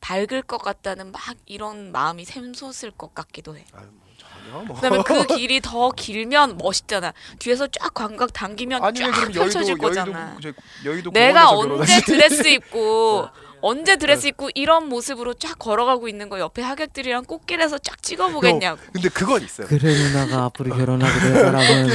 밝을 0.00 0.42
것 0.42 0.58
같다는 0.58 1.10
막 1.10 1.20
이런 1.46 1.90
마음이 1.90 2.24
샘솟을 2.24 2.92
것 2.92 3.14
같기도 3.14 3.56
해. 3.56 3.64
아유, 3.72 3.86
뭐 3.92 4.06
전혀 4.18 4.64
뭐. 4.64 4.76
그다음에 4.76 5.02
그 5.02 5.26
길이 5.36 5.60
더 5.60 5.90
길면 5.90 6.58
멋있잖아. 6.58 7.12
뒤에서 7.38 7.66
쫙 7.68 7.92
광각 7.94 8.32
당기면 8.32 8.84
아니 8.84 9.00
왜쫙 9.00 9.32
펼쳐질 9.32 9.70
여의도 9.70 9.82
거잖아. 9.82 10.32
여의도 10.34 10.40
저, 10.42 10.88
여의도 10.90 11.10
내가 11.12 11.46
공원에서 11.46 11.74
언제 11.74 12.00
결혼하지? 12.00 12.04
드레스 12.04 12.48
입고 12.48 13.28
언제 13.62 13.96
드레스 13.96 14.26
입고 14.28 14.50
이런 14.54 14.88
모습으로 14.88 15.34
쫙 15.34 15.58
걸어가고 15.58 16.08
있는 16.08 16.28
거 16.28 16.38
옆에 16.38 16.62
하객들이랑 16.62 17.24
꽃길에서 17.24 17.78
쫙 17.78 18.02
찍어보겠냐고. 18.02 18.80
근데 18.92 19.08
그건 19.08 19.42
있어요. 19.42 19.66
그래 19.66 19.92
누나가 19.94 20.44
앞으로 20.44 20.76
결혼하게 20.76 21.20
될 21.20 21.34
사람은 21.34 21.90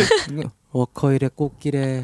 워커힐의 0.72 1.32
꽃길에 1.36 2.04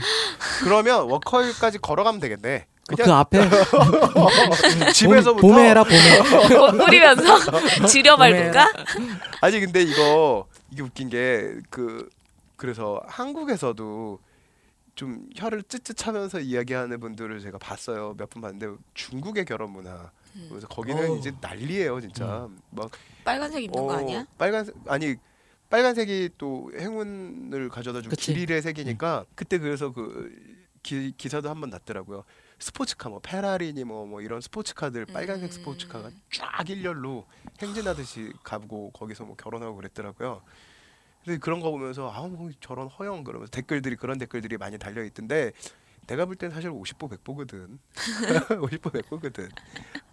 그러면 0.64 1.10
워커힐까지 1.10 1.80
걸어가면 1.80 2.20
되겠네. 2.22 2.66
어, 2.89 2.95
그 2.95 3.03
그냥 3.03 3.18
앞에 3.20 3.49
집에서부터 4.93 5.41
봄, 5.41 5.51
봄에 5.51 5.70
해라 5.70 5.84
봄에. 5.84 6.58
꽃 6.58 6.72
뿌리면서 6.78 7.88
즈려 7.88 8.15
밟을까? 8.16 8.72
아니 9.41 9.60
근데 9.60 9.82
이거 9.82 10.45
이게 10.72 10.82
웃긴 10.84 11.10
게 11.10 11.60
그 11.70 12.10
그래서 12.55 12.99
한국에서도 13.08 14.20
좀 14.98 15.30
혀를 15.36 15.62
찌릿하면서 15.64 16.39
이야기하는 16.41 17.00
분들을 17.00 17.39
제가 17.39 17.60
봤어요. 17.60 18.16
몇 18.18 18.28
분 18.32 18.41
봤는데 18.41 18.76
중국의 18.95 19.45
결혼 19.45 19.72
문화. 19.72 20.12
음. 20.36 20.48
그래서 20.50 20.68
거기는 20.68 21.12
어. 21.12 21.16
이제 21.16 21.32
난리예요, 21.39 22.02
진짜. 22.02 22.50
막 22.72 22.89
빨간색 23.24 23.64
입는 23.64 23.80
거 23.88 23.93
어, 23.93 23.98
아니야? 23.98 24.26
빨간색 24.39 24.76
아니 24.88 25.16
빨간색이 25.70 26.32
또 26.39 26.72
행운을 26.76 27.70
가져다 27.70 28.02
주고 28.02 28.10
그치. 28.10 28.34
길일의 28.34 28.62
색이니까 28.64 29.26
그때 29.36 29.60
그래서 29.60 29.93
그 29.93 30.32
기, 30.82 31.14
기사도 31.16 31.48
한 31.50 31.62
번 31.62 31.70
났더라고요. 31.70 32.24
스포츠카 32.60 33.10
뭐 33.10 33.20
페라리니 33.20 33.84
뭐, 33.84 34.08
뭐 34.08 34.22
이런 34.22 34.41
스포츠카들 34.41 35.06
빨간색 35.06 35.50
음. 35.50 35.52
스포츠카가 35.52 36.10
쫙 36.34 36.68
일렬로 36.68 37.28
행진하듯이 37.62 38.34
가고 38.43 38.89
거기서 38.91 39.26
뭐 39.26 39.36
결혼하고 39.36 39.76
그랬더라고요. 39.76 40.41
근데 41.28 41.39
그런 41.39 41.59
거 41.59 41.71
보면서 41.71 42.09
아우 42.09 42.30
뭐 42.30 42.49
저런 42.61 42.88
허영 42.88 43.25
그러면서 43.25 43.51
댓글들이 43.51 43.97
그런 43.97 44.17
댓글들이 44.17 44.55
많이 44.55 44.78
달려 44.78 45.03
있던데 45.03 45.51
내가 46.07 46.25
볼 46.25 46.38
땐 46.38 46.49
사실 46.51 46.69
50보 46.71 47.09
100보거든. 47.21 47.78
50보 48.61 48.80
100보거든. 49.03 49.49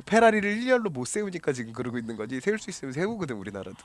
페라리를 0.07 0.51
일렬로 0.59 0.91
못 0.91 1.05
세우니까 1.07 1.53
지금 1.53 1.73
그러고 1.73 1.99
있는 1.99 2.17
거지. 2.17 2.41
세울 2.41 2.59
수 2.59 2.69
있으면 2.69 2.93
세우거든 2.93 3.37
우리나라도. 3.37 3.77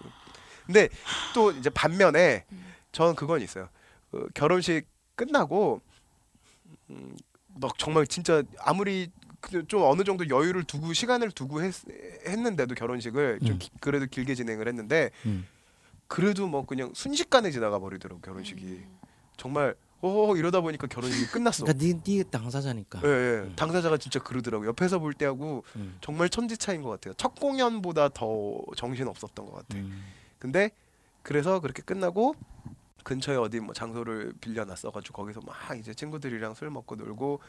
근데 0.65 0.89
또 1.35 1.51
이제 1.51 1.69
반면에 1.69 2.45
저는 2.93 3.13
그건 3.13 3.41
있어요. 3.41 3.69
어, 4.11 4.23
결혼식 4.33 4.87
끝나고 5.15 5.81
음, 6.89 7.15
막 7.61 7.77
정말 7.77 8.07
진짜 8.07 8.41
아무리 8.57 9.11
그- 9.39 9.67
좀 9.67 9.83
어느 9.83 10.03
정도 10.03 10.27
여유를 10.27 10.63
두고 10.63 10.93
시간을 10.93 11.29
두고 11.29 11.61
했, 11.61 11.75
했는데도 12.25 12.73
결혼식을 12.73 13.39
좀 13.45 13.51
음. 13.51 13.59
기- 13.59 13.69
그래도 13.79 14.07
길게 14.07 14.33
진행을 14.33 14.67
했는데 14.67 15.11
음. 15.27 15.45
그래도 16.09 16.47
뭐 16.47 16.65
그냥 16.65 16.91
순식간에 16.93 17.51
지나가 17.51 17.79
버리더라고 17.79 18.19
결혼식이 18.19 18.81
정말 19.37 19.75
어 20.01 20.35
이러다 20.35 20.59
보니까 20.61 20.87
결혼식이 20.87 21.27
끝났어. 21.31 21.63
그러니까 21.63 21.85
네, 21.85 21.93
네 22.03 22.23
당사자니까. 22.23 23.01
예, 23.03 23.07
예. 23.07 23.39
음. 23.41 23.53
당사자가 23.55 23.97
진짜 23.97 24.19
그러더라고. 24.19 24.65
옆에서 24.65 24.97
볼 24.99 25.13
때하고 25.13 25.63
음. 25.75 25.97
정말 26.01 26.29
천지 26.29 26.57
차인 26.57 26.81
것 26.81 26.89
같아요. 26.89 27.13
첫 27.13 27.35
공연보다 27.35 28.09
더 28.09 28.59
정신 28.75 29.07
없었던 29.07 29.45
것 29.45 29.53
같아. 29.53 29.77
음. 29.77 30.03
근데 30.39 30.71
그래서 31.21 31.59
그렇게 31.59 31.83
끝나고 31.83 32.33
근처에 33.03 33.35
어디 33.35 33.59
뭐 33.59 33.73
장소를 33.75 34.33
빌려놨어가지고 34.41 35.15
거기서 35.15 35.41
막 35.45 35.77
이제 35.77 35.93
친구들이랑 35.93 36.55
술 36.55 36.71
먹고 36.71 36.95
놀고 36.95 37.39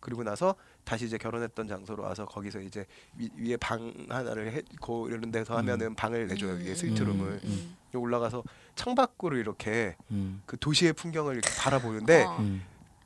그리고 0.00 0.24
나서 0.24 0.54
다시 0.84 1.04
이제 1.04 1.18
결혼했던 1.18 1.68
장소로 1.68 2.02
와서 2.02 2.24
거기서 2.24 2.60
이제 2.60 2.86
위, 3.16 3.30
위에 3.36 3.56
방 3.58 3.94
하나를 4.08 4.52
해, 4.52 4.62
고 4.80 5.08
이런 5.08 5.30
데서 5.30 5.54
음. 5.54 5.58
하면은 5.58 5.94
방을 5.94 6.26
내줘요 6.26 6.54
위에 6.54 6.74
스위트룸을 6.74 7.40
음. 7.44 7.76
올라가서 7.94 8.42
창밖으로 8.74 9.36
이렇게 9.36 9.96
음. 10.10 10.42
그 10.46 10.56
도시의 10.58 10.94
풍경을 10.94 11.34
이렇게 11.34 11.50
바라보는데 11.58 12.24
어. 12.24 12.38
음. 12.38 12.62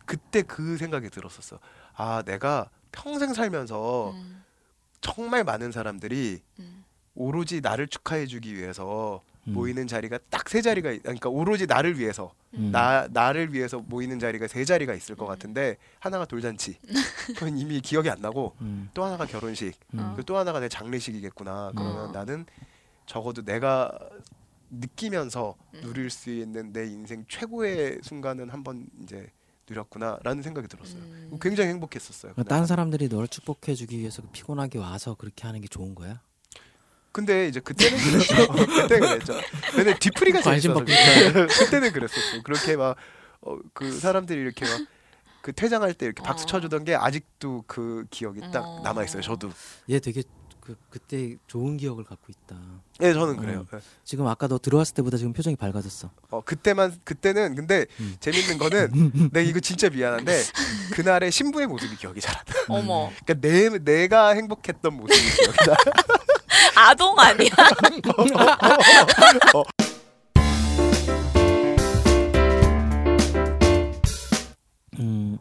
그때 0.07 0.43
그 0.43 0.77
생각이 0.77 1.11
들었었어. 1.11 1.59
아 1.95 2.23
내가 2.25 2.71
평생 2.93 3.35
살면서 3.35 4.13
음. 4.13 4.45
정말 5.01 5.45
많은 5.45 5.73
사람들이 5.73 6.41
음. 6.61 6.85
오로지 7.15 7.61
나를 7.61 7.89
축하해주기 7.89 8.55
위해서 8.55 9.21
음. 9.27 9.34
모이는 9.53 9.87
자리가 9.87 10.19
딱 10.31 10.49
세 10.49 10.63
자리가 10.63 10.93
있- 10.93 11.03
그러니까 11.03 11.29
오로지 11.29 11.67
나를 11.67 11.99
위해서 11.99 12.33
음. 12.55 12.71
나 12.73 13.07
나를 13.11 13.53
위해서 13.53 13.79
모이는 13.79 14.19
자리가 14.19 14.47
세 14.49 14.65
자리가 14.65 14.95
있을 14.95 15.17
것 15.17 15.25
음. 15.27 15.29
같은데 15.29 15.77
하나가 15.99 16.25
돌잔치 16.25 16.79
그건 17.37 17.59
이미 17.59 17.81
기억이 17.81 18.09
안 18.11 18.21
나고 18.21 18.55
음. 18.61 18.89
또 18.95 19.05
하나가 19.05 19.27
결혼식 19.27 19.75
음. 19.95 19.99
어. 20.01 20.13
그리고 20.15 20.23
또 20.23 20.37
하나가 20.37 20.61
내 20.61 20.69
장례식이겠구나 20.69 21.73
그러면 21.75 22.09
어. 22.11 22.13
나는 22.13 22.47
적어도 23.07 23.43
내가 23.43 23.91
느끼면서 24.71 25.55
음. 25.75 25.81
누릴 25.83 26.11
수 26.11 26.31
있는 26.31 26.73
내 26.73 26.87
인생 26.87 27.25
최고의 27.29 28.01
순간은 28.03 28.51
한번 28.51 28.87
이제 29.03 29.29
누렸구나라는 29.69 30.43
생각이 30.43 30.69
들었어요. 30.69 31.01
음. 31.01 31.39
굉장히 31.41 31.71
행복했었어요. 31.71 32.33
그러니까. 32.33 32.55
다른 32.55 32.67
사람들이 32.67 33.09
널 33.09 33.27
축복해주기 33.29 33.99
위해서 33.99 34.21
그 34.23 34.29
피곤하게 34.31 34.79
와서 34.79 35.15
그렇게 35.15 35.47
하는 35.47 35.61
게 35.63 35.69
좋은 35.69 35.95
거야? 35.95 36.21
근데 37.15 37.47
이제 37.49 37.61
그때는 37.61 37.97
그랬죠. 37.97 38.35
그때 38.83 38.99
그랬죠. 38.99 39.35
근데 39.73 39.97
뒤풀이가 39.99 40.43
재밌어서 40.43 40.75
그때- 40.81 41.47
그때는 41.65 41.93
그랬었어. 41.93 42.43
그렇게 42.43 42.77
막 42.77 42.97
그 43.75 43.93
사람들이 43.99 44.41
이렇게 44.41 44.65
막 44.67 44.81
그 45.43 45.53
퇴장할 45.53 45.93
때 45.93 46.07
이렇게 46.07 46.23
박수 46.23 46.45
어. 46.45 46.47
쳐주던 46.47 46.85
게 46.85 46.95
아직도 46.95 47.65
그 47.67 48.07
기억이 48.09 48.41
딱 48.51 48.65
어. 48.65 48.81
남아 48.83 49.05
있어요. 49.05 49.21
저도. 49.21 49.51
얘 49.91 49.99
되게 50.01 50.23
그 50.59 50.75
그때 50.89 51.37
좋은 51.47 51.77
기억을 51.77 52.03
갖고 52.05 52.25
있다. 52.31 52.57
네, 52.99 53.13
저는 53.13 53.37
그래요. 53.37 53.67
네. 53.71 53.79
지금 54.05 54.27
아까 54.27 54.49
너 54.49 54.57
들어왔을 54.57 54.95
때보다 54.95 55.19
지금 55.19 55.35
표정이 55.35 55.57
밝아졌어. 55.57 56.11
어 56.31 56.41
그때만 56.41 56.99
그때는 57.05 57.55
근데 57.57 57.85
음. 58.01 58.17
재밌는 58.21 58.57
거는 58.57 59.31
내가 59.35 59.41
이거 59.51 59.61
진짜 59.61 59.91
미안한데 59.91 60.43
그날의 60.95 61.31
신부의 61.31 61.67
모습이 61.67 61.95
기억이 61.97 62.23
잘 62.23 62.35
안 62.37 62.45
나. 62.47 62.75
어머 62.77 63.13
그러니까 63.27 63.47
내 63.47 63.69
내가 63.81 64.31
행복했던 64.31 64.95
모습이 64.95 65.21
기억이 65.21 65.57
나. 65.67 65.77
아동 66.77 67.19
아니야? 67.19 67.51
음, 74.99 75.39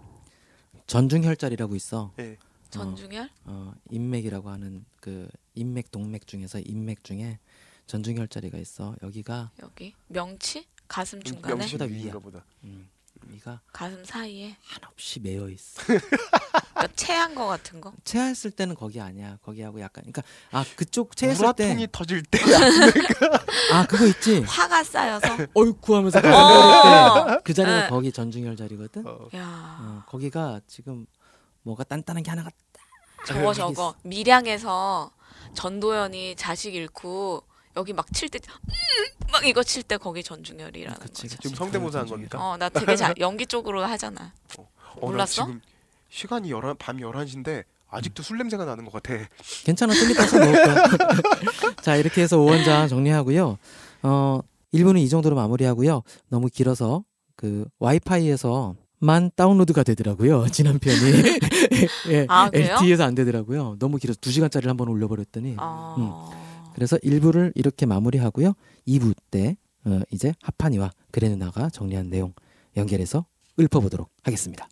전중혈자리라고 0.87 1.75
있어. 1.75 2.11
예. 2.19 2.37
전중열? 2.69 3.29
어, 3.45 3.73
인맥이라고 3.91 4.49
하는 4.49 4.83
그 4.99 5.27
인맥 5.53 5.91
동맥 5.91 6.25
중에서 6.25 6.59
인맥 6.59 7.03
중에 7.03 7.37
전중혈자리가 7.85 8.57
있어. 8.57 8.95
여기가 9.03 9.51
여기 9.61 9.93
명치? 10.07 10.65
가슴 10.87 11.21
중간에? 11.21 11.55
명치 11.55 11.73
보다 11.73 11.85
위인가 11.85 12.13
위야. 12.13 12.19
보다. 12.19 12.45
음, 12.63 12.89
여기가 13.27 13.61
가슴 13.71 14.03
사이에? 14.03 14.57
한없이 14.63 15.19
매여 15.19 15.49
있어. 15.49 15.81
그러니까 16.73 16.93
체한 16.95 17.35
거 17.35 17.47
같은 17.47 17.79
거? 17.81 17.93
체했을 18.03 18.51
때는 18.51 18.75
거기 18.75 18.99
아니야. 18.99 19.37
거기하고 19.43 19.79
약간 19.81 20.03
그러니까 20.03 20.23
아 20.51 20.65
그쪽 20.75 21.15
체했을 21.15 21.53
때 21.55 21.63
우라통이 21.65 21.87
터질 21.91 22.23
때 22.23 22.39
아 23.71 23.85
그거 23.85 24.05
있지. 24.07 24.41
화가 24.41 24.83
쌓여서? 24.83 25.27
어이쿠 25.53 25.95
하면서 25.95 26.19
어. 26.19 27.39
그 27.43 27.53
자리가 27.53 27.81
네. 27.83 27.87
거기 27.89 28.11
전중혈 28.11 28.55
자리거든. 28.57 29.05
어. 29.05 29.27
야 29.35 29.77
어, 29.81 30.03
거기가 30.07 30.61
지금 30.67 31.05
뭐가 31.63 31.83
단단한 31.83 32.23
게 32.23 32.29
하나가 32.29 32.49
저거 33.25 33.53
저거 33.53 33.95
밀양에서 34.03 35.11
전도연이 35.53 36.35
자식 36.35 36.75
잃고 36.75 37.43
여기 37.75 37.93
막 37.93 38.05
칠때 38.13 38.39
음! 38.47 39.29
막 39.31 39.45
이거 39.45 39.63
칠 39.63 39.83
때 39.83 39.97
거기 39.97 40.21
전중열이라는. 40.23 40.99
그치. 40.99 41.27
지금 41.27 41.55
성대모사 41.55 41.99
한. 41.99 42.07
겁니까? 42.07 42.37
어 42.39 42.57
나 42.57 42.69
되게 42.69 42.95
잘 42.95 43.13
연기 43.19 43.45
쪽으로 43.45 43.83
하잖아. 43.85 44.33
어, 44.57 44.67
나 44.95 44.99
몰랐어? 44.99 45.45
지금 45.45 45.61
시간이 46.13 46.51
열한 46.51 46.77
밤 46.77 46.97
11시인데 46.97 47.63
아직도 47.89 48.21
술 48.21 48.37
냄새가 48.37 48.65
나는 48.65 48.85
것 48.85 48.93
같아. 48.93 49.15
괜찮아 49.65 49.93
좀 49.95 50.11
이따 50.11 50.27
서 50.27 50.37
먹을 50.37 50.53
거야. 50.63 50.85
자 51.81 51.95
이렇게 51.95 52.21
해서 52.21 52.37
5원장 52.37 52.87
정리하고요. 52.87 53.57
어 54.03 54.39
1부는 54.73 54.99
이 54.99 55.09
정도로 55.09 55.35
마무리하고요. 55.35 56.03
너무 56.29 56.49
길어서 56.49 57.03
그 57.35 57.65
와이파이에서 57.79 58.75
만 58.99 59.31
다운로드가 59.35 59.81
되더라고요. 59.81 60.47
지난 60.49 60.77
편이. 60.77 60.99
예, 62.09 62.25
아, 62.29 62.49
그래요? 62.49 62.73
LTE에서 62.73 63.03
안 63.03 63.15
되더라고요. 63.15 63.77
너무 63.79 63.97
길어서 63.97 64.19
2시간짜리를 64.19 64.67
한번 64.67 64.89
올려버렸더니. 64.89 65.55
아. 65.57 66.29
그래서 66.75 66.95
1부를 66.97 67.51
이렇게 67.55 67.85
마무리하고요. 67.85 68.53
2부 68.87 69.15
때 69.31 69.57
어, 69.85 69.99
이제 70.11 70.33
하파니와 70.41 70.91
그레누나가 71.11 71.69
정리한 71.69 72.09
내용 72.09 72.33
연결해서 72.77 73.25
읊어보도록 73.59 74.09
하겠습니다. 74.23 74.67